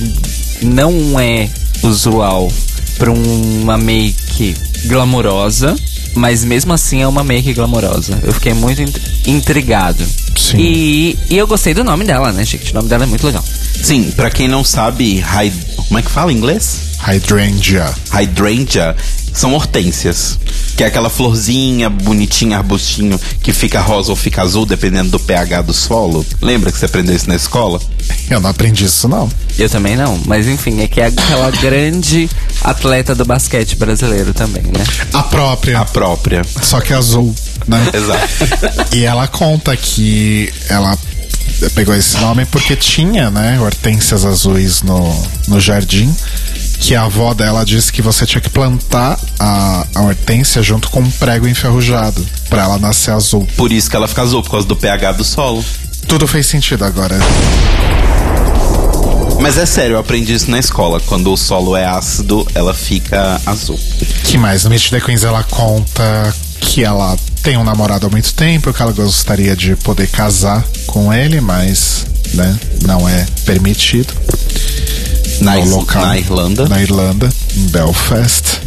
não 0.62 1.20
é 1.20 1.50
usual 1.84 2.52
pra 2.98 3.12
uma 3.12 3.78
make 3.78 4.56
glamourosa. 4.86 5.76
Mas 6.16 6.44
mesmo 6.46 6.72
assim 6.72 7.02
é 7.02 7.08
uma 7.08 7.24
make 7.24 7.52
glamourosa. 7.56 8.20
Eu 8.22 8.32
fiquei 8.34 8.54
muito 8.54 8.80
int- 8.84 8.98
intrigado. 9.26 10.06
Sim. 10.38 10.58
E, 10.60 11.18
e 11.28 11.36
eu 11.38 11.48
gostei 11.48 11.74
do 11.74 11.84
nome 11.84 12.06
dela, 12.06 12.32
né, 12.32 12.46
gente? 12.46 12.72
O 12.72 12.76
nome 12.76 12.88
dela 12.88 13.04
é 13.04 13.08
muito 13.08 13.26
legal. 13.26 13.44
Sim, 13.82 14.12
pra 14.12 14.30
quem 14.30 14.48
não 14.48 14.64
sabe, 14.64 15.20
hy- 15.22 15.52
como 15.88 15.98
é 15.98 16.04
que 16.04 16.12
fala 16.12 16.32
em 16.32 16.36
inglês? 16.38 16.93
Hydrangea. 17.04 17.94
Hydrangea 18.12 18.96
são 19.34 19.54
hortênsias. 19.54 20.40
Que 20.76 20.84
é 20.84 20.88
aquela 20.88 21.10
florzinha 21.10 21.90
bonitinha, 21.90 22.58
arbustinho, 22.58 23.20
que 23.42 23.54
fica 23.54 23.80
rosa 23.80 24.10
ou 24.10 24.16
fica 24.16 24.42
azul, 24.42 24.66
dependendo 24.66 25.12
do 25.12 25.20
pH 25.20 25.62
do 25.62 25.74
solo. 25.74 26.26
Lembra 26.42 26.72
que 26.72 26.78
você 26.78 26.86
aprendeu 26.86 27.16
isso 27.16 27.30
na 27.30 27.36
escola? 27.36 27.80
Eu 28.30 28.40
não 28.40 28.50
aprendi 28.50 28.86
isso, 28.86 29.08
não. 29.08 29.30
Eu 29.58 29.70
também 29.70 29.96
não, 29.96 30.20
mas 30.26 30.48
enfim, 30.48 30.82
é 30.82 30.88
que 30.88 31.00
é 31.00 31.06
aquela 31.08 31.52
grande 31.52 32.28
atleta 32.62 33.14
do 33.14 33.24
basquete 33.26 33.76
brasileiro 33.76 34.34
também, 34.34 34.64
né? 34.64 34.84
A 35.14 35.22
própria. 35.24 35.80
A 35.80 35.86
própria. 35.86 36.42
Só 36.62 36.82
que 36.82 36.94
azul, 36.94 37.36
né? 37.68 37.86
Exato. 37.94 38.96
E 38.96 39.04
ela 39.06 39.28
conta 39.28 39.76
que 39.78 40.52
ela 40.70 40.98
pegou 41.76 41.96
esse 41.96 42.18
nome 42.18 42.46
porque 42.46 42.76
tinha, 42.76 43.30
né, 43.30 43.60
hortênsias 43.60 44.26
azuis 44.26 44.82
no, 44.82 45.28
no 45.48 45.60
jardim. 45.60 46.14
Que 46.80 46.96
a 46.96 47.04
avó 47.04 47.34
dela 47.34 47.64
disse 47.64 47.92
que 47.92 48.02
você 48.02 48.26
tinha 48.26 48.42
que 48.42 48.50
plantar 48.50 49.18
a, 49.40 49.88
a 49.96 50.02
hortênsia 50.02 50.62
junto 50.62 50.90
com 50.90 51.00
um 51.00 51.12
prego 51.12 51.48
enferrujado 51.48 52.26
pra 52.50 52.64
ela 52.64 52.78
nascer 52.78 53.12
azul. 53.12 53.48
Por 53.56 53.72
isso 53.72 53.90
que 53.90 53.96
ela 53.96 54.08
fica 54.08 54.22
azul, 54.22 54.44
por 54.44 54.52
causa 54.52 54.68
do 54.68 54.76
pH 54.76 55.14
do 55.14 55.24
solo. 55.24 55.64
Tudo 56.08 56.28
fez 56.28 56.46
sentido 56.46 56.84
agora. 56.84 57.18
Mas 59.40 59.58
é 59.58 59.66
sério, 59.66 59.96
eu 59.96 60.00
aprendi 60.00 60.34
isso 60.34 60.50
na 60.50 60.58
escola. 60.58 61.02
Quando 61.02 61.32
o 61.32 61.36
solo 61.36 61.76
é 61.76 61.86
ácido, 61.86 62.48
ela 62.56 62.74
fica 62.74 63.42
azul. 63.46 63.80
Que 64.24 64.38
mais? 64.38 64.64
No 64.64 64.70
Meet 64.70 64.90
the 64.90 65.02
Queens 65.02 65.24
ela 65.24 65.44
conta 65.44 66.34
que 66.62 66.84
ela 66.84 67.18
tem 67.42 67.58
um 67.58 67.64
namorado 67.64 68.08
há 68.08 68.10
muito 68.10 68.34
tempo, 68.34 68.74
que 68.74 68.82
ela 68.82 68.94
gostaria 68.94 69.56
de 69.56 69.76
poder 69.76 70.08
casar 70.08 70.64
com 70.88 71.14
ele, 71.14 71.42
mas 71.42 72.06
né, 72.34 72.58
não 72.84 73.08
é 73.08 73.26
permitido. 73.46 74.14
Na, 75.44 75.58
no 75.58 75.78
local, 75.78 76.06
na 76.06 76.18
Irlanda. 76.18 76.70
Na 76.70 76.82
Irlanda, 76.82 77.30
em 77.56 77.68
Belfast. 77.68 78.62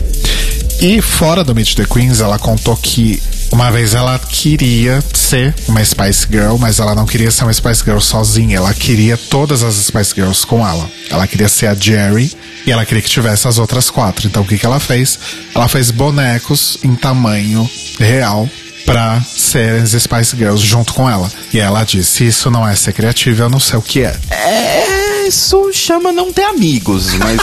E 0.81 1.01
fora 1.01 1.43
do 1.43 1.55
Meet 1.55 1.75
the 1.75 1.87
Queens, 1.87 2.21
ela 2.21 2.39
contou 2.39 2.77
que 2.77 3.23
uma 3.51 3.71
vez 3.71 3.95
ela 3.95 4.19
queria 4.19 5.03
ser 5.15 5.55
uma 5.67 5.83
Spice 5.83 6.27
Girl, 6.31 6.57
mas 6.59 6.79
ela 6.79 6.95
não 6.95 7.07
queria 7.07 7.31
ser 7.31 7.45
uma 7.45 7.53
Spice 7.53 7.83
Girl 7.83 7.99
sozinha. 7.99 8.59
Ela 8.59 8.75
queria 8.75 9.17
todas 9.17 9.63
as 9.63 9.77
Spice 9.77 10.15
Girls 10.15 10.47
com 10.47 10.67
ela. 10.67 10.87
Ela 11.09 11.27
queria 11.27 11.49
ser 11.49 11.69
a 11.69 11.75
Jerry 11.75 12.31
e 12.67 12.71
ela 12.71 12.85
queria 12.85 13.03
que 13.03 13.09
tivesse 13.09 13.49
as 13.49 13.57
outras 13.57 13.89
quatro. 13.89 14.27
Então 14.27 14.43
o 14.43 14.47
que, 14.47 14.59
que 14.59 14.67
ela 14.67 14.79
fez? 14.79 15.19
Ela 15.55 15.69
fez 15.69 15.91
bonecos 15.91 16.77
em 16.85 16.95
tamanho 16.95 17.69
real 17.99 18.47
pra 18.85 19.23
serem 19.23 19.81
as 19.81 19.93
Spice 19.93 20.37
Girls 20.37 20.65
junto 20.65 20.93
com 20.93 21.09
ela. 21.09 21.31
E 21.55 21.59
ela 21.59 21.85
disse: 21.85 22.27
Isso 22.27 22.51
não 22.51 22.69
é 22.69 22.77
ser 22.77 22.93
criativo, 22.93 23.43
eu 23.43 23.49
não 23.49 23.61
sei 23.61 23.79
o 23.79 23.83
que 23.83 24.01
é. 24.03 24.15
É, 24.31 25.06
isso 25.27 25.73
chama 25.73 26.13
não 26.13 26.33
ter 26.33 26.45
amigos, 26.45 27.15
mas 27.15 27.41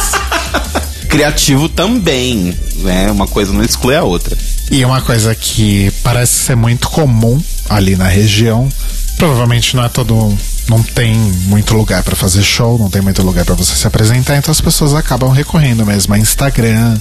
criativo 1.10 1.68
também, 1.68 2.58
né? 2.78 3.12
Uma 3.12 3.28
coisa 3.28 3.52
não 3.52 3.64
exclui 3.64 3.96
a 3.96 4.04
outra. 4.04 4.38
E 4.72 4.84
uma 4.86 5.02
coisa 5.02 5.36
que 5.36 5.92
parece 6.02 6.34
ser 6.46 6.56
muito 6.56 6.90
comum 6.90 7.42
ali 7.70 7.96
na 7.96 8.08
região, 8.08 8.70
provavelmente 9.18 9.76
não 9.76 9.84
é 9.84 9.90
todo. 9.90 10.38
Não 10.70 10.82
tem 10.82 11.14
muito 11.14 11.74
lugar 11.74 12.04
pra 12.04 12.16
fazer 12.16 12.42
show, 12.42 12.80
não 12.80 12.90
tem 12.90 13.02
muito 13.02 13.22
lugar 13.22 13.44
pra 13.44 13.54
você 13.54 13.76
se 13.76 13.86
apresentar, 13.86 14.38
então 14.38 14.50
as 14.50 14.62
pessoas 14.62 14.94
acabam 14.94 15.30
recorrendo 15.30 15.86
mesmo 15.86 16.14
a 16.14 16.18
Instagram 16.18 16.98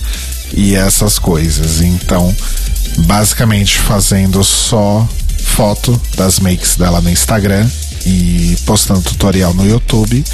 e 0.53 0.75
essas 0.75 1.17
coisas. 1.17 1.81
Então, 1.81 2.35
basicamente 3.07 3.79
fazendo 3.79 4.43
só 4.43 5.09
foto 5.43 6.01
das 6.17 6.41
makes 6.41 6.77
dela 6.77 7.01
no 7.01 7.09
Instagram 7.09 7.69
e 8.05 8.57
postando 8.67 9.03
tutorial 9.03 9.55
no 9.55 9.69
YouTube, 9.69 10.25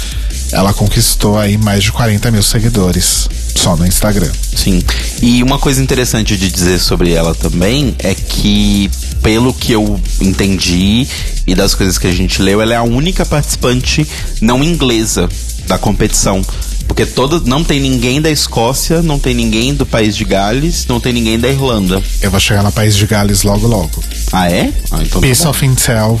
ela 0.51 0.73
conquistou 0.73 1.37
aí 1.37 1.57
mais 1.57 1.83
de 1.83 1.91
40 1.91 2.31
mil 2.31 2.43
seguidores 2.43 3.29
só 3.55 3.75
no 3.75 3.85
Instagram. 3.85 4.31
Sim. 4.55 4.81
E 5.21 5.43
uma 5.43 5.59
coisa 5.59 5.81
interessante 5.81 6.37
de 6.37 6.49
dizer 6.49 6.79
sobre 6.79 7.11
ela 7.11 7.35
também 7.35 7.95
é 7.99 8.13
que, 8.15 8.89
pelo 9.21 9.53
que 9.53 9.71
eu 9.71 9.99
entendi 10.21 11.07
e 11.45 11.55
das 11.55 11.75
coisas 11.75 11.97
que 11.97 12.07
a 12.07 12.11
gente 12.11 12.41
leu, 12.41 12.61
ela 12.61 12.73
é 12.73 12.77
a 12.77 12.83
única 12.83 13.25
participante 13.25 14.07
não 14.41 14.63
inglesa 14.63 15.29
da 15.67 15.77
competição. 15.77 16.41
Porque 16.87 17.05
toda, 17.05 17.39
não 17.47 17.63
tem 17.63 17.79
ninguém 17.79 18.19
da 18.19 18.31
Escócia, 18.31 19.01
não 19.03 19.19
tem 19.19 19.35
ninguém 19.35 19.75
do 19.75 19.85
país 19.85 20.17
de 20.17 20.25
Gales, 20.25 20.87
não 20.87 20.99
tem 20.99 21.13
ninguém 21.13 21.39
da 21.39 21.47
Irlanda. 21.47 22.01
Eu 22.19 22.31
vou 22.31 22.39
chegar 22.39 22.63
no 22.63 22.71
país 22.71 22.95
de 22.95 23.05
Gales 23.05 23.43
logo 23.43 23.67
logo. 23.67 24.03
Ah, 24.31 24.49
é? 24.51 24.73
Ah, 24.91 24.99
então 25.01 25.21
tá 25.21 25.27
Piece 25.27 25.47
of 25.47 25.63
Intel 25.63 26.19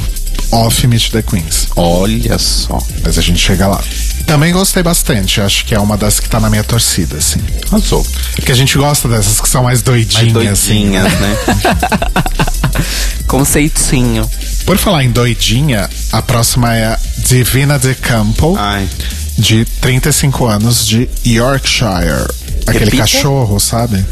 off 0.51 0.85
Meet 0.87 1.11
the 1.11 1.21
Queens. 1.21 1.67
Olha 1.75 2.37
só. 2.37 2.77
Mas 3.03 3.17
a 3.17 3.21
gente 3.21 3.39
chega 3.39 3.67
lá. 3.67 3.81
Também 4.25 4.51
gostei 4.53 4.83
bastante. 4.83 5.41
Acho 5.41 5.65
que 5.65 5.73
é 5.75 5.79
uma 5.79 5.97
das 5.97 6.19
que 6.19 6.29
tá 6.29 6.39
na 6.39 6.49
minha 6.49 6.63
torcida, 6.63 7.17
assim. 7.17 7.39
Arrasou. 7.71 8.05
Porque 8.35 8.51
a 8.51 8.55
gente 8.55 8.77
gosta 8.77 9.07
dessas 9.07 9.39
que 9.41 9.49
são 9.49 9.63
mais 9.63 9.81
doidinhas, 9.81 10.33
Mais 10.33 10.47
assim. 10.51 10.73
doidinhas, 10.91 11.13
né? 11.19 11.35
Conceitinho. 13.27 14.29
Por 14.65 14.77
falar 14.77 15.03
em 15.03 15.11
doidinha, 15.11 15.89
a 16.11 16.21
próxima 16.21 16.75
é 16.75 16.85
a 16.85 16.99
Divina 17.27 17.77
de 17.79 17.93
Campo, 17.95 18.55
Ai. 18.57 18.87
de 19.37 19.65
35 19.81 20.45
anos, 20.47 20.85
de 20.85 21.09
Yorkshire. 21.25 22.27
Aquele 22.67 22.85
Repita. 22.85 23.03
cachorro, 23.03 23.59
sabe? 23.59 24.05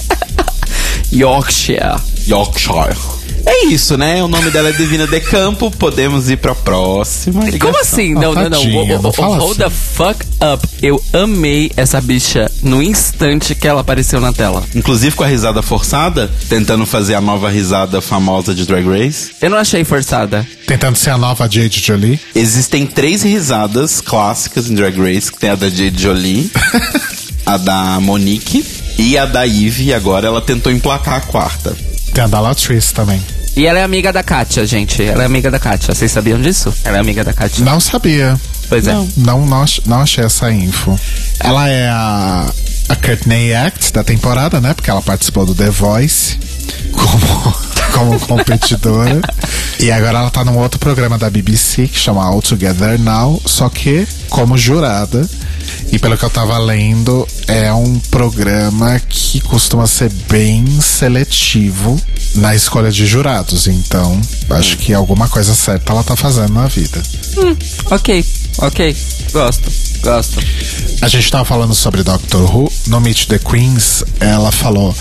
Yorkshire. 1.12 1.96
Yorkshire. 2.30 2.96
É 3.46 3.64
isso, 3.66 3.96
né? 3.96 4.22
O 4.22 4.28
nome 4.28 4.50
dela 4.50 4.68
é 4.68 4.72
Divina 4.72 5.06
de 5.06 5.18
Campo. 5.20 5.70
Podemos 5.70 6.28
ir 6.28 6.36
pra 6.36 6.54
próxima. 6.54 7.40
Como 7.40 7.50
ligação. 7.50 7.80
assim? 7.80 8.14
Não, 8.14 8.34
não, 8.34 8.42
não. 8.42 8.50
Tadinha, 8.50 8.98
não 8.98 9.10
Hold 9.10 9.56
the 9.56 9.64
assim. 9.64 9.74
fuck 9.94 10.26
up. 10.54 10.68
Eu 10.82 11.02
amei 11.12 11.72
essa 11.76 12.00
bicha 12.00 12.50
no 12.62 12.82
instante 12.82 13.54
que 13.54 13.66
ela 13.66 13.80
apareceu 13.80 14.20
na 14.20 14.32
tela. 14.32 14.62
Inclusive 14.74 15.16
com 15.16 15.24
a 15.24 15.26
risada 15.26 15.62
forçada, 15.62 16.30
tentando 16.48 16.84
fazer 16.84 17.14
a 17.14 17.20
nova 17.20 17.48
risada 17.48 18.00
famosa 18.02 18.54
de 18.54 18.66
Drag 18.66 18.86
Race. 18.86 19.30
Eu 19.40 19.48
não 19.48 19.58
achei 19.58 19.84
forçada. 19.84 20.46
Tentando 20.66 20.96
ser 20.96 21.10
a 21.10 21.18
nova 21.18 21.48
Jade 21.50 21.80
Jolie. 21.80 22.20
Existem 22.34 22.86
três 22.86 23.22
risadas 23.22 24.00
clássicas 24.02 24.68
em 24.70 24.74
Drag 24.74 24.96
Race, 25.00 25.32
que 25.32 25.38
tem 25.38 25.50
a 25.50 25.54
da 25.54 25.68
Jade 25.70 26.00
Jolie, 26.00 26.50
a 27.46 27.56
da 27.56 27.98
Monique 28.00 28.64
e 28.98 29.16
a 29.16 29.24
da 29.24 29.46
Eve. 29.46 29.84
E 29.84 29.94
agora 29.94 30.26
ela 30.26 30.42
tentou 30.42 30.70
emplacar 30.70 31.14
a 31.14 31.20
quarta. 31.20 31.74
Tem 32.12 32.24
a 32.24 32.26
Dalatrice 32.26 32.92
também. 32.92 33.20
E 33.56 33.66
ela 33.66 33.78
é 33.78 33.82
amiga 33.82 34.12
da 34.12 34.22
Katia, 34.22 34.64
gente. 34.66 35.02
Ela 35.02 35.22
é 35.22 35.26
amiga 35.26 35.50
da 35.50 35.58
Katia. 35.58 35.94
Vocês 35.94 36.10
sabiam 36.12 36.40
disso? 36.40 36.72
Ela 36.84 36.98
é 36.98 37.00
amiga 37.00 37.24
da 37.24 37.32
Katia. 37.32 37.64
Não 37.64 37.80
sabia. 37.80 38.38
Pois 38.68 38.86
é. 38.86 38.92
Não, 39.16 39.44
não, 39.46 39.64
não 39.86 40.00
achei 40.00 40.24
essa 40.24 40.50
info. 40.52 40.98
Ela 41.40 41.68
é 41.68 41.88
a, 41.88 42.46
a 42.88 42.96
Courtney 42.96 43.52
Act 43.54 43.92
da 43.92 44.04
temporada, 44.04 44.60
né? 44.60 44.72
Porque 44.72 44.88
ela 44.90 45.02
participou 45.02 45.44
do 45.44 45.54
The 45.54 45.70
Voice 45.70 46.38
como, 46.92 47.54
como 47.92 48.20
competidora. 48.20 49.20
e 49.80 49.90
agora 49.90 50.18
ela 50.20 50.30
tá 50.30 50.44
num 50.44 50.56
outro 50.58 50.78
programa 50.78 51.18
da 51.18 51.28
BBC 51.28 51.88
que 51.88 51.98
chama 51.98 52.24
All 52.24 52.40
Together 52.40 52.98
Now, 53.00 53.42
só 53.44 53.68
que 53.68 54.06
como 54.28 54.56
jurada. 54.56 55.28
E 55.92 55.98
pelo 55.98 56.16
que 56.16 56.24
eu 56.24 56.30
tava 56.30 56.56
lendo, 56.58 57.26
é 57.46 57.72
um 57.72 57.98
programa 58.10 59.00
que 59.08 59.40
costuma 59.40 59.86
ser 59.86 60.10
bem 60.28 60.80
seletivo 60.80 62.00
na 62.36 62.54
escolha 62.54 62.90
de 62.90 63.06
jurados. 63.06 63.66
Então, 63.66 64.20
acho 64.50 64.76
que 64.76 64.94
alguma 64.94 65.28
coisa 65.28 65.54
certa 65.54 65.92
ela 65.92 66.04
tá 66.04 66.16
fazendo 66.16 66.52
na 66.52 66.66
vida. 66.66 67.02
Ok, 67.90 68.24
ok. 68.58 68.96
Gosto, 69.32 69.70
gosto. 70.02 70.40
A 71.02 71.08
gente 71.08 71.30
tava 71.30 71.44
falando 71.44 71.74
sobre 71.74 72.02
Doctor 72.02 72.42
Who. 72.54 72.72
No 72.88 73.00
Meet 73.00 73.26
the 73.26 73.38
Queens, 73.38 74.04
ela 74.18 74.50
falou: 74.52 74.94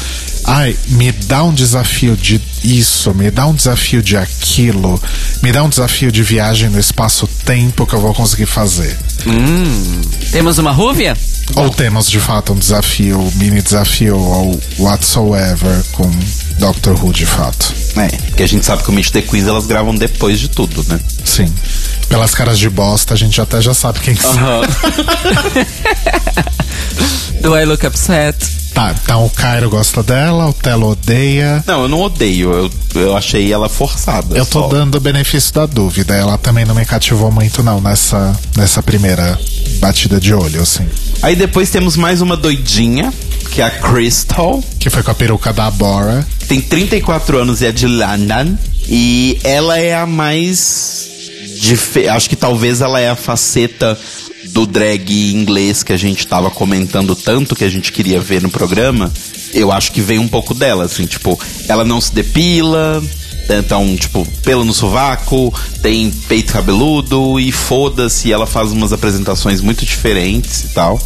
Ai, 0.52 0.76
me 0.88 1.12
dá 1.12 1.44
um 1.44 1.54
desafio 1.54 2.18
de 2.18 2.42
isso, 2.64 3.14
me 3.14 3.30
dá 3.30 3.46
um 3.46 3.54
desafio 3.54 4.02
de 4.02 4.18
aquilo, 4.18 5.00
me 5.44 5.52
dá 5.52 5.64
um 5.64 5.70
desafio 5.70 6.12
de 6.12 6.24
viagem 6.24 6.72
no 6.72 6.80
espaço-tempo 6.80 7.86
que 7.86 7.94
eu 7.94 8.02
vou 8.02 8.16
conseguir 8.16 8.48
fazer. 8.48 8.98
Hum. 9.28 10.02
Temos 10.32 10.58
uma 10.58 10.72
rúvia? 10.72 11.16
Ou 11.56 11.70
temos 11.70 12.10
de 12.10 12.20
fato 12.20 12.54
um 12.54 12.56
desafio, 12.56 13.32
mini 13.36 13.62
desafio 13.62 14.18
ou 14.18 14.60
whatsoever 14.80 15.84
com 15.92 16.10
Doctor 16.58 17.00
Who 17.00 17.14
de 17.14 17.28
fato. 17.28 17.72
É, 17.96 18.08
porque 18.08 18.42
a 18.42 18.48
gente 18.48 18.66
sabe 18.66 18.82
que 18.82 18.90
o 18.90 18.92
Meet 18.92 19.12
the 19.12 19.22
Queens 19.22 19.46
elas 19.46 19.68
gravam 19.68 19.94
depois 19.94 20.40
de 20.40 20.50
tudo, 20.50 20.84
né? 20.90 21.00
Sim. 21.24 21.46
Pelas 22.08 22.34
caras 22.34 22.58
de 22.58 22.72
bosta, 22.72 23.14
a 23.14 23.18
gente 23.18 23.40
até 23.40 23.62
já 23.62 23.76
sabe 23.76 24.00
quem 24.00 24.16
são. 24.16 24.34
Do 27.40 27.56
I 27.56 27.66
Look 27.66 27.86
Upset? 27.86 28.36
Tá, 28.80 28.96
então 29.04 29.26
o 29.26 29.30
Cairo 29.30 29.70
gosta 29.70 30.02
dela, 30.02 30.48
o 30.48 30.54
Telo 30.54 30.92
odeia. 30.92 31.62
Não, 31.68 31.82
eu 31.82 31.88
não 31.90 32.00
odeio, 32.00 32.54
eu, 32.54 32.72
eu 33.02 33.18
achei 33.18 33.52
ela 33.52 33.68
forçada. 33.68 34.38
Eu 34.38 34.46
tô 34.46 34.62
só. 34.62 34.68
dando 34.70 34.96
o 34.96 35.02
benefício 35.02 35.54
da 35.54 35.66
dúvida. 35.66 36.16
Ela 36.16 36.38
também 36.38 36.64
não 36.64 36.74
me 36.74 36.86
cativou 36.86 37.30
muito, 37.30 37.62
não, 37.62 37.82
nessa, 37.82 38.34
nessa 38.56 38.82
primeira 38.82 39.38
batida 39.82 40.18
de 40.18 40.34
olho, 40.34 40.62
assim. 40.62 40.88
Aí 41.22 41.36
depois 41.36 41.70
temos 41.70 41.98
mais 41.98 42.22
uma 42.22 42.38
doidinha, 42.38 43.14
que 43.52 43.62
é 43.62 43.66
a 43.66 43.70
Crystal, 43.70 44.64
Que 44.80 44.90
foi 44.90 45.04
com 45.04 45.12
a 45.12 45.16
peruca 45.16 45.52
da 45.52 45.70
Bora. 45.70 46.26
tem 46.48 46.62
34 46.62 47.38
anos 47.38 47.62
e 47.62 47.66
é 47.66 47.74
de 47.74 47.86
London. 47.86 48.58
E 48.88 49.42
ela 49.44 49.78
é 49.78 49.94
a 49.94 50.06
mais. 50.06 51.10
Acho 52.16 52.30
que 52.30 52.38
talvez 52.38 52.80
ela 52.80 52.98
é 52.98 53.10
a 53.10 53.16
faceta 53.18 54.00
do 54.54 54.66
drag 54.66 55.34
inglês 55.34 55.84
que 55.84 55.94
a 55.94 55.98
gente 55.98 56.26
tava 56.28 56.50
comentando 56.50 57.16
tanto 57.16 57.56
que 57.56 57.64
a 57.64 57.70
gente 57.70 57.92
queria 57.92 58.20
ver 58.20 58.42
no 58.42 58.50
programa. 58.50 59.12
Eu 59.54 59.72
acho 59.72 59.92
que 59.92 60.02
vem 60.02 60.20
um 60.20 60.28
pouco 60.28 60.54
dela, 60.54 60.86
assim, 60.86 61.06
tipo, 61.06 61.40
ela 61.68 61.84
não 61.84 62.00
se 62.00 62.14
depila. 62.14 63.02
Então, 63.50 63.96
tipo, 63.98 64.28
pelo 64.44 64.64
no 64.64 64.74
sovaco, 64.74 65.52
tem 65.82 66.12
peito 66.28 66.54
cabeludo 66.54 67.40
e 67.40 67.52
foda-se, 67.52 68.32
ela 68.32 68.46
faz 68.46 68.72
umas 68.72 68.94
apresentações 68.94 69.60
muito 69.60 69.84
diferentes 69.86 70.66
e 70.66 70.68
tal. 70.70 71.00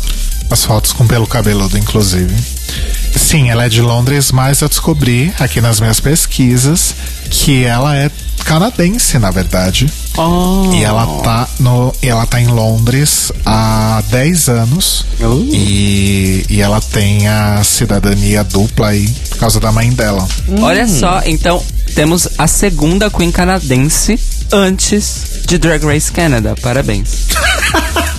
As 0.49 0.65
fotos 0.65 0.91
com 0.91 1.08
pelo 1.08 1.25
cabeludo, 1.25 1.77
inclusive. 1.77 2.36
Sim, 3.15 3.49
ela 3.49 3.65
é 3.65 3.69
de 3.69 3.81
Londres, 3.81 4.31
mas 4.31 4.62
eu 4.62 4.69
descobri 4.69 5.33
aqui 5.39 5.62
nas 5.62 5.79
minhas 5.79 5.99
pesquisas 5.99 6.95
que 7.29 7.63
ela 7.63 7.95
é 7.95 8.09
canadense, 8.43 9.17
na 9.17 9.31
verdade. 9.31 9.91
E 10.73 10.83
ela 10.83 11.05
tá 11.23 11.47
no. 11.59 11.93
e 12.01 12.07
Ela 12.07 12.25
tá 12.25 12.39
em 12.39 12.47
Londres 12.47 13.31
há 13.45 14.03
10 14.09 14.49
anos. 14.49 15.05
Uh. 15.19 15.49
E, 15.51 16.45
e 16.49 16.62
ela 16.62 16.79
tem 16.81 17.27
a 17.27 17.63
cidadania 17.63 18.43
dupla 18.43 18.89
aí 18.89 19.07
por 19.29 19.38
causa 19.38 19.59
da 19.59 19.71
mãe 19.71 19.89
dela. 19.91 20.27
Olha 20.62 20.88
só, 20.88 21.21
então 21.25 21.63
temos 21.95 22.27
a 22.38 22.47
segunda 22.47 23.09
Queen 23.09 23.31
canadense 23.31 24.19
antes 24.51 25.41
de 25.47 25.57
Drag 25.57 25.83
Race 25.83 26.12
Canada. 26.12 26.55
Parabéns. 26.62 27.27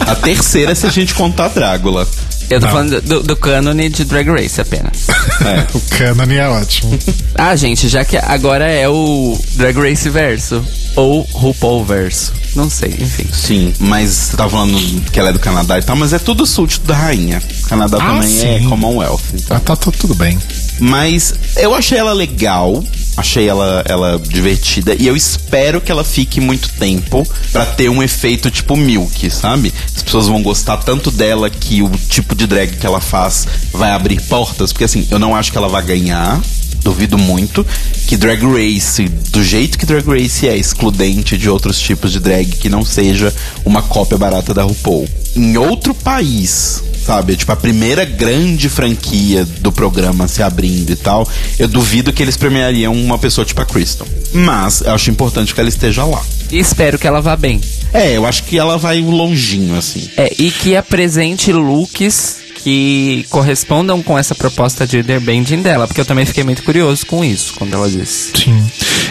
A 0.00 0.14
terceira 0.16 0.74
se 0.74 0.86
a 0.86 0.90
gente 0.90 1.14
contar 1.14 1.48
Drácula. 1.48 2.06
Eu 2.50 2.60
tô 2.60 2.66
Não. 2.66 2.72
falando 2.72 3.00
do, 3.00 3.22
do 3.22 3.36
cânone 3.36 3.88
de 3.88 4.04
Drag 4.04 4.28
Race 4.30 4.60
apenas. 4.60 5.06
É. 5.44 5.66
O 5.76 5.80
canon 5.90 6.30
é 6.32 6.48
ótimo. 6.48 6.96
ah, 7.34 7.56
gente, 7.56 7.88
já 7.88 8.04
que 8.04 8.16
agora 8.16 8.66
é 8.66 8.88
o 8.88 9.38
Drag 9.56 9.76
Race 9.78 10.08
verso. 10.08 10.64
Ou 10.96 11.22
RuPaul 11.32 11.84
verso. 11.84 12.32
Não 12.54 12.70
sei, 12.70 12.94
enfim. 13.00 13.26
Sim, 13.32 13.72
mas 13.80 14.10
você 14.10 14.36
tá 14.36 14.48
falando 14.48 14.78
que 15.10 15.18
ela 15.18 15.30
é 15.30 15.32
do 15.32 15.40
Canadá 15.40 15.76
e 15.78 15.82
tal, 15.82 15.96
mas 15.96 16.12
é 16.12 16.18
tudo 16.20 16.46
súdito 16.46 16.86
da 16.86 16.94
rainha. 16.94 17.42
O 17.64 17.68
Canadá 17.68 17.98
Ah, 18.00 18.06
também 18.12 18.28
é 18.54 18.58
sim. 18.60 18.68
Commonwealth. 18.68 19.20
Então. 19.34 19.56
Ah, 19.56 19.60
tá, 19.60 19.74
tá 19.76 19.90
tudo 19.90 20.14
bem. 20.14 20.38
Mas 20.78 21.34
eu 21.56 21.74
achei 21.74 21.98
ela 21.98 22.12
legal, 22.12 22.82
achei 23.16 23.48
ela, 23.48 23.84
ela 23.86 24.18
divertida 24.18 24.96
e 24.98 25.06
eu 25.06 25.16
espero 25.16 25.80
que 25.80 25.90
ela 25.90 26.04
fique 26.04 26.40
muito 26.40 26.68
tempo 26.70 27.26
pra 27.52 27.64
ter 27.64 27.88
um 27.88 28.02
efeito 28.02 28.50
tipo 28.50 28.76
Milk, 28.76 29.30
sabe? 29.30 29.72
As 29.94 30.02
pessoas 30.02 30.26
vão 30.26 30.42
gostar 30.42 30.78
tanto 30.78 31.10
dela 31.10 31.48
que 31.48 31.82
o 31.82 31.90
tipo 32.08 32.34
de 32.34 32.46
drag 32.46 32.76
que 32.76 32.86
ela 32.86 33.00
faz 33.00 33.46
vai 33.72 33.90
abrir 33.90 34.20
portas, 34.22 34.72
porque 34.72 34.84
assim, 34.84 35.06
eu 35.10 35.18
não 35.18 35.34
acho 35.34 35.52
que 35.52 35.58
ela 35.58 35.68
vai 35.68 35.82
ganhar. 35.82 36.40
Duvido 36.82 37.16
muito 37.16 37.66
que 38.06 38.14
Drag 38.14 38.42
Race, 38.44 39.08
do 39.30 39.42
jeito 39.42 39.78
que 39.78 39.86
Drag 39.86 40.06
Race 40.06 40.46
é 40.46 40.54
excludente 40.54 41.38
de 41.38 41.48
outros 41.48 41.80
tipos 41.80 42.12
de 42.12 42.20
drag 42.20 42.44
que 42.44 42.68
não 42.68 42.84
seja 42.84 43.32
uma 43.64 43.80
cópia 43.80 44.18
barata 44.18 44.52
da 44.52 44.64
RuPaul. 44.64 45.08
Em 45.34 45.56
outro 45.56 45.94
país, 45.94 46.84
sabe? 47.04 47.36
Tipo, 47.36 47.52
a 47.52 47.56
primeira 47.56 48.04
grande 48.04 48.68
franquia 48.68 49.44
do 49.44 49.70
programa 49.70 50.26
se 50.26 50.42
abrindo 50.42 50.90
e 50.90 50.96
tal, 50.96 51.28
eu 51.58 51.68
duvido 51.68 52.12
que 52.12 52.22
eles 52.22 52.36
premiariam 52.36 52.94
uma 52.94 53.18
pessoa 53.18 53.44
tipo 53.44 53.60
a 53.60 53.66
Crystal. 53.66 54.06
Mas 54.32 54.80
eu 54.80 54.92
acho 54.92 55.10
importante 55.10 55.54
que 55.54 55.60
ela 55.60 55.68
esteja 55.68 56.04
lá. 56.04 56.22
E 56.50 56.58
espero 56.58 56.98
que 56.98 57.06
ela 57.06 57.20
vá 57.20 57.36
bem. 57.36 57.60
É, 57.92 58.16
eu 58.16 58.26
acho 58.26 58.44
que 58.44 58.58
ela 58.58 58.78
vai 58.78 59.00
longinho, 59.00 59.76
assim. 59.76 60.08
É, 60.16 60.32
e 60.38 60.50
que 60.50 60.76
apresente 60.76 61.52
looks 61.52 62.43
que 62.64 63.26
correspondam 63.28 64.02
com 64.02 64.18
essa 64.18 64.34
proposta 64.34 64.86
de 64.86 64.96
airbending 64.96 65.60
dela, 65.60 65.86
porque 65.86 66.00
eu 66.00 66.06
também 66.06 66.24
fiquei 66.24 66.42
muito 66.42 66.62
curioso 66.62 67.04
com 67.04 67.22
isso, 67.22 67.52
quando 67.58 67.74
ela 67.74 67.90
disse. 67.90 68.32
Sim. 68.34 68.66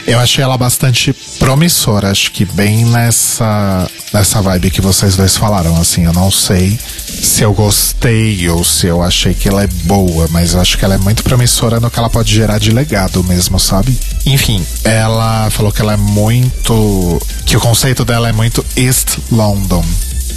Eu 0.07 0.19
achei 0.19 0.43
ela 0.43 0.57
bastante 0.57 1.13
promissora, 1.37 2.09
acho 2.09 2.31
que 2.31 2.45
bem 2.45 2.83
nessa, 2.85 3.87
nessa 4.11 4.41
vibe 4.41 4.71
que 4.71 4.81
vocês 4.81 5.15
dois 5.15 5.37
falaram, 5.37 5.79
assim, 5.79 6.05
eu 6.05 6.13
não 6.13 6.31
sei 6.31 6.79
se 7.07 7.43
eu 7.43 7.53
gostei 7.53 8.49
ou 8.49 8.63
se 8.63 8.87
eu 8.87 9.03
achei 9.03 9.35
que 9.35 9.47
ela 9.47 9.63
é 9.63 9.67
boa, 9.67 10.27
mas 10.31 10.55
eu 10.55 10.59
acho 10.59 10.75
que 10.75 10.83
ela 10.83 10.95
é 10.95 10.97
muito 10.97 11.23
promissora 11.23 11.79
no 11.79 11.91
que 11.91 11.99
ela 11.99 12.09
pode 12.09 12.33
gerar 12.33 12.57
de 12.57 12.71
legado 12.71 13.23
mesmo, 13.23 13.59
sabe? 13.59 13.95
Enfim, 14.25 14.65
ela 14.83 15.47
falou 15.51 15.71
que 15.71 15.79
ela 15.79 15.93
é 15.93 15.97
muito. 15.97 17.21
que 17.45 17.55
o 17.55 17.59
conceito 17.59 18.03
dela 18.03 18.27
é 18.27 18.33
muito 18.33 18.65
East 18.75 19.19
London. 19.31 19.85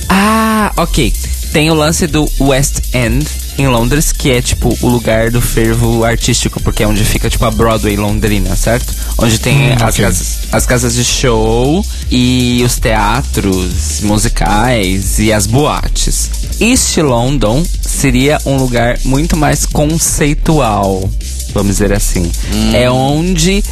Ah, 0.09 0.73
ok. 0.77 1.13
Tem 1.53 1.71
o 1.71 1.75
lance 1.75 2.07
do 2.07 2.31
West 2.41 2.81
End 2.95 3.27
em 3.57 3.67
Londres, 3.67 4.13
que 4.13 4.31
é 4.31 4.43
tipo 4.43 4.77
o 4.83 4.89
lugar 4.89 5.31
do 5.31 5.41
fervo 5.41 6.05
artístico, 6.05 6.61
porque 6.61 6.83
é 6.83 6.87
onde 6.87 7.03
fica 7.03 7.31
tipo 7.31 7.45
a 7.47 7.51
Broadway 7.51 7.97
londrina, 7.97 8.55
certo? 8.55 8.93
Onde 9.17 9.39
tem 9.39 9.71
Hum, 9.71 9.77
as, 9.77 9.95
ok. 9.95 10.05
casas, 10.05 10.39
as 10.53 10.67
casas 10.67 10.95
de 10.95 11.05
show 11.05 11.83
e 12.11 12.63
os 12.67 12.79
teatros 12.79 14.01
musicais 14.03 15.19
e 15.19 15.33
as 15.33 15.47
boates. 15.47 16.29
East 16.61 16.99
London 16.99 17.65
seria 17.81 18.39
um 18.45 18.57
lugar 18.59 18.99
muito 19.05 19.35
mais 19.37 19.65
conceitual, 19.65 21.09
vamos 21.55 21.73
dizer 21.77 21.93
assim. 21.95 22.31
É 22.75 22.91
onde 22.91 23.65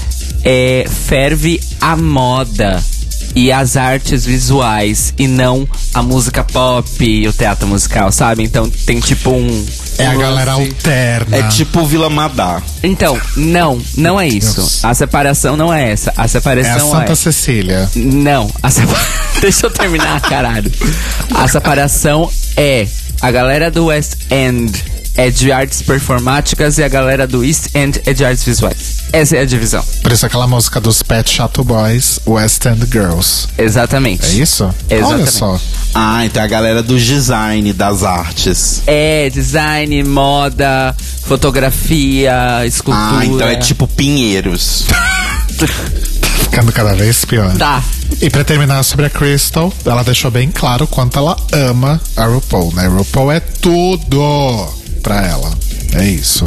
é, 0.42 0.86
ferve 0.88 1.60
a 1.80 1.96
moda 1.96 2.82
e 3.34 3.50
as 3.50 3.76
artes 3.76 4.24
visuais 4.24 5.12
e 5.18 5.26
não 5.26 5.68
a 5.92 6.02
música 6.02 6.44
pop 6.44 6.86
e 7.04 7.26
o 7.26 7.32
teatro 7.32 7.66
musical, 7.66 8.10
sabe? 8.12 8.42
Então 8.42 8.68
tem 8.86 9.00
tipo 9.00 9.30
um. 9.30 9.66
É 9.98 10.06
a 10.06 10.14
galera 10.14 10.56
lance- 10.56 10.70
alterna. 10.70 11.36
É 11.36 11.42
tipo 11.48 11.84
Vila 11.86 12.10
Madá. 12.10 12.62
Então, 12.82 13.18
não, 13.36 13.80
não 13.96 14.20
é 14.20 14.26
isso. 14.28 14.56
Deus. 14.56 14.84
A 14.84 14.94
separação 14.94 15.56
não 15.56 15.72
é 15.72 15.90
essa. 15.92 16.12
A 16.16 16.22
É 16.22 16.24
a 16.24 16.28
separação 16.28 16.90
Santa 16.90 17.12
é. 17.12 17.16
Cecília. 17.16 17.90
Não, 17.94 18.50
a 18.62 18.68
deixa 19.40 19.66
eu 19.66 19.70
terminar, 19.70 20.20
caralho. 20.20 20.70
A 21.34 21.46
separação 21.48 22.30
é 22.56 22.86
a 23.20 23.30
galera 23.30 23.70
do 23.70 23.86
West 23.86 24.14
End 24.30 24.84
é 25.16 25.30
de 25.30 25.52
artes 25.52 25.80
performáticas 25.80 26.76
e 26.78 26.82
a 26.82 26.88
galera 26.88 27.26
do 27.26 27.44
East 27.44 27.66
End 27.74 28.00
é 28.04 28.12
de 28.12 28.24
artes 28.24 28.42
visuais. 28.42 28.93
Essa 29.14 29.36
é 29.36 29.40
a 29.42 29.44
divisão. 29.44 29.80
Por 30.02 30.10
isso 30.10 30.26
aquela 30.26 30.44
música 30.48 30.80
dos 30.80 31.00
Pet 31.00 31.30
Chato 31.30 31.62
Boys, 31.62 32.18
West 32.26 32.66
End 32.66 32.84
Girls. 32.90 33.46
Exatamente. 33.56 34.26
É 34.26 34.30
isso? 34.30 34.64
Olha 34.64 34.74
Exatamente. 34.98 35.30
só. 35.30 35.60
Ah, 35.94 36.26
então 36.26 36.42
é 36.42 36.44
a 36.44 36.48
galera 36.48 36.82
do 36.82 36.98
design, 36.98 37.72
das 37.72 38.02
artes. 38.02 38.82
É 38.88 39.30
design, 39.30 40.02
moda, 40.02 40.92
fotografia, 41.22 42.66
escultura. 42.66 43.18
Ah, 43.20 43.24
então 43.24 43.46
é 43.46 43.54
tipo 43.54 43.86
Pinheiros. 43.86 44.84
Ficando 46.42 46.72
cada 46.72 46.92
vez 46.94 47.24
pior. 47.24 47.56
Tá. 47.56 47.84
E 48.20 48.28
pra 48.28 48.42
terminar 48.42 48.82
sobre 48.82 49.06
a 49.06 49.10
Crystal, 49.10 49.72
ela 49.86 50.02
deixou 50.02 50.28
bem 50.32 50.50
claro 50.50 50.88
quanto 50.88 51.20
ela 51.20 51.36
ama 51.52 52.00
a 52.16 52.24
RuPaul, 52.24 52.74
né? 52.74 52.88
RuPaul 52.88 53.30
é 53.30 53.38
tudo 53.38 54.74
pra 55.04 55.24
ela. 55.24 55.52
É 55.92 56.04
isso. 56.08 56.44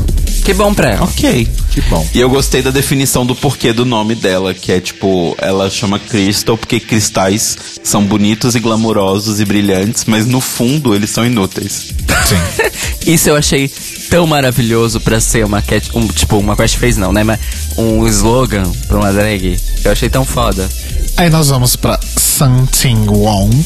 Que 0.47 0.53
bom 0.53 0.73
pra 0.73 0.91
ela. 0.91 1.03
ok. 1.03 1.45
Que 1.71 1.81
bom. 1.81 2.07
E 2.15 2.21
eu 2.21 2.29
gostei 2.29 2.61
da 2.61 2.71
definição 2.71 3.25
do 3.25 3.35
porquê 3.35 3.73
do 3.73 3.83
nome 3.83 4.15
dela, 4.15 4.53
que 4.53 4.71
é 4.71 4.79
tipo, 4.79 5.35
ela 5.39 5.69
chama 5.69 5.99
Crystal 5.99 6.57
porque 6.57 6.79
cristais 6.79 7.57
são 7.83 8.01
bonitos 8.01 8.55
e 8.55 8.61
glamurosos 8.61 9.41
e 9.41 9.45
brilhantes, 9.45 10.05
mas 10.05 10.25
no 10.25 10.39
fundo 10.39 10.95
eles 10.95 11.09
são 11.09 11.25
inúteis. 11.25 11.87
Sim. 12.25 12.71
Isso 13.11 13.27
eu 13.27 13.35
achei 13.35 13.69
tão 14.09 14.25
maravilhoso 14.25 15.01
pra 15.01 15.19
ser 15.19 15.43
uma 15.45 15.61
cat, 15.61 15.91
um, 15.93 16.07
tipo, 16.07 16.37
uma 16.37 16.55
catchphrase 16.55 16.97
não, 16.97 17.11
né? 17.11 17.25
Mas 17.25 17.41
um 17.77 18.07
slogan 18.07 18.71
pra 18.87 18.99
uma 18.99 19.11
drag. 19.11 19.57
Eu 19.83 19.91
achei 19.91 20.07
tão 20.07 20.23
foda. 20.23 20.69
Aí 21.17 21.29
nós 21.29 21.49
vamos 21.49 21.75
pra 21.75 21.99
Sun 22.17 22.65
Ting 22.67 23.05
Wong, 23.09 23.65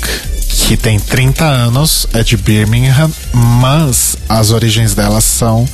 que 0.67 0.75
tem 0.75 0.99
30 0.99 1.45
anos, 1.45 2.07
é 2.11 2.23
de 2.23 2.37
Birmingham, 2.37 3.11
mas 3.61 4.17
as 4.27 4.49
origens 4.49 4.95
dela 4.95 5.21
são 5.21 5.67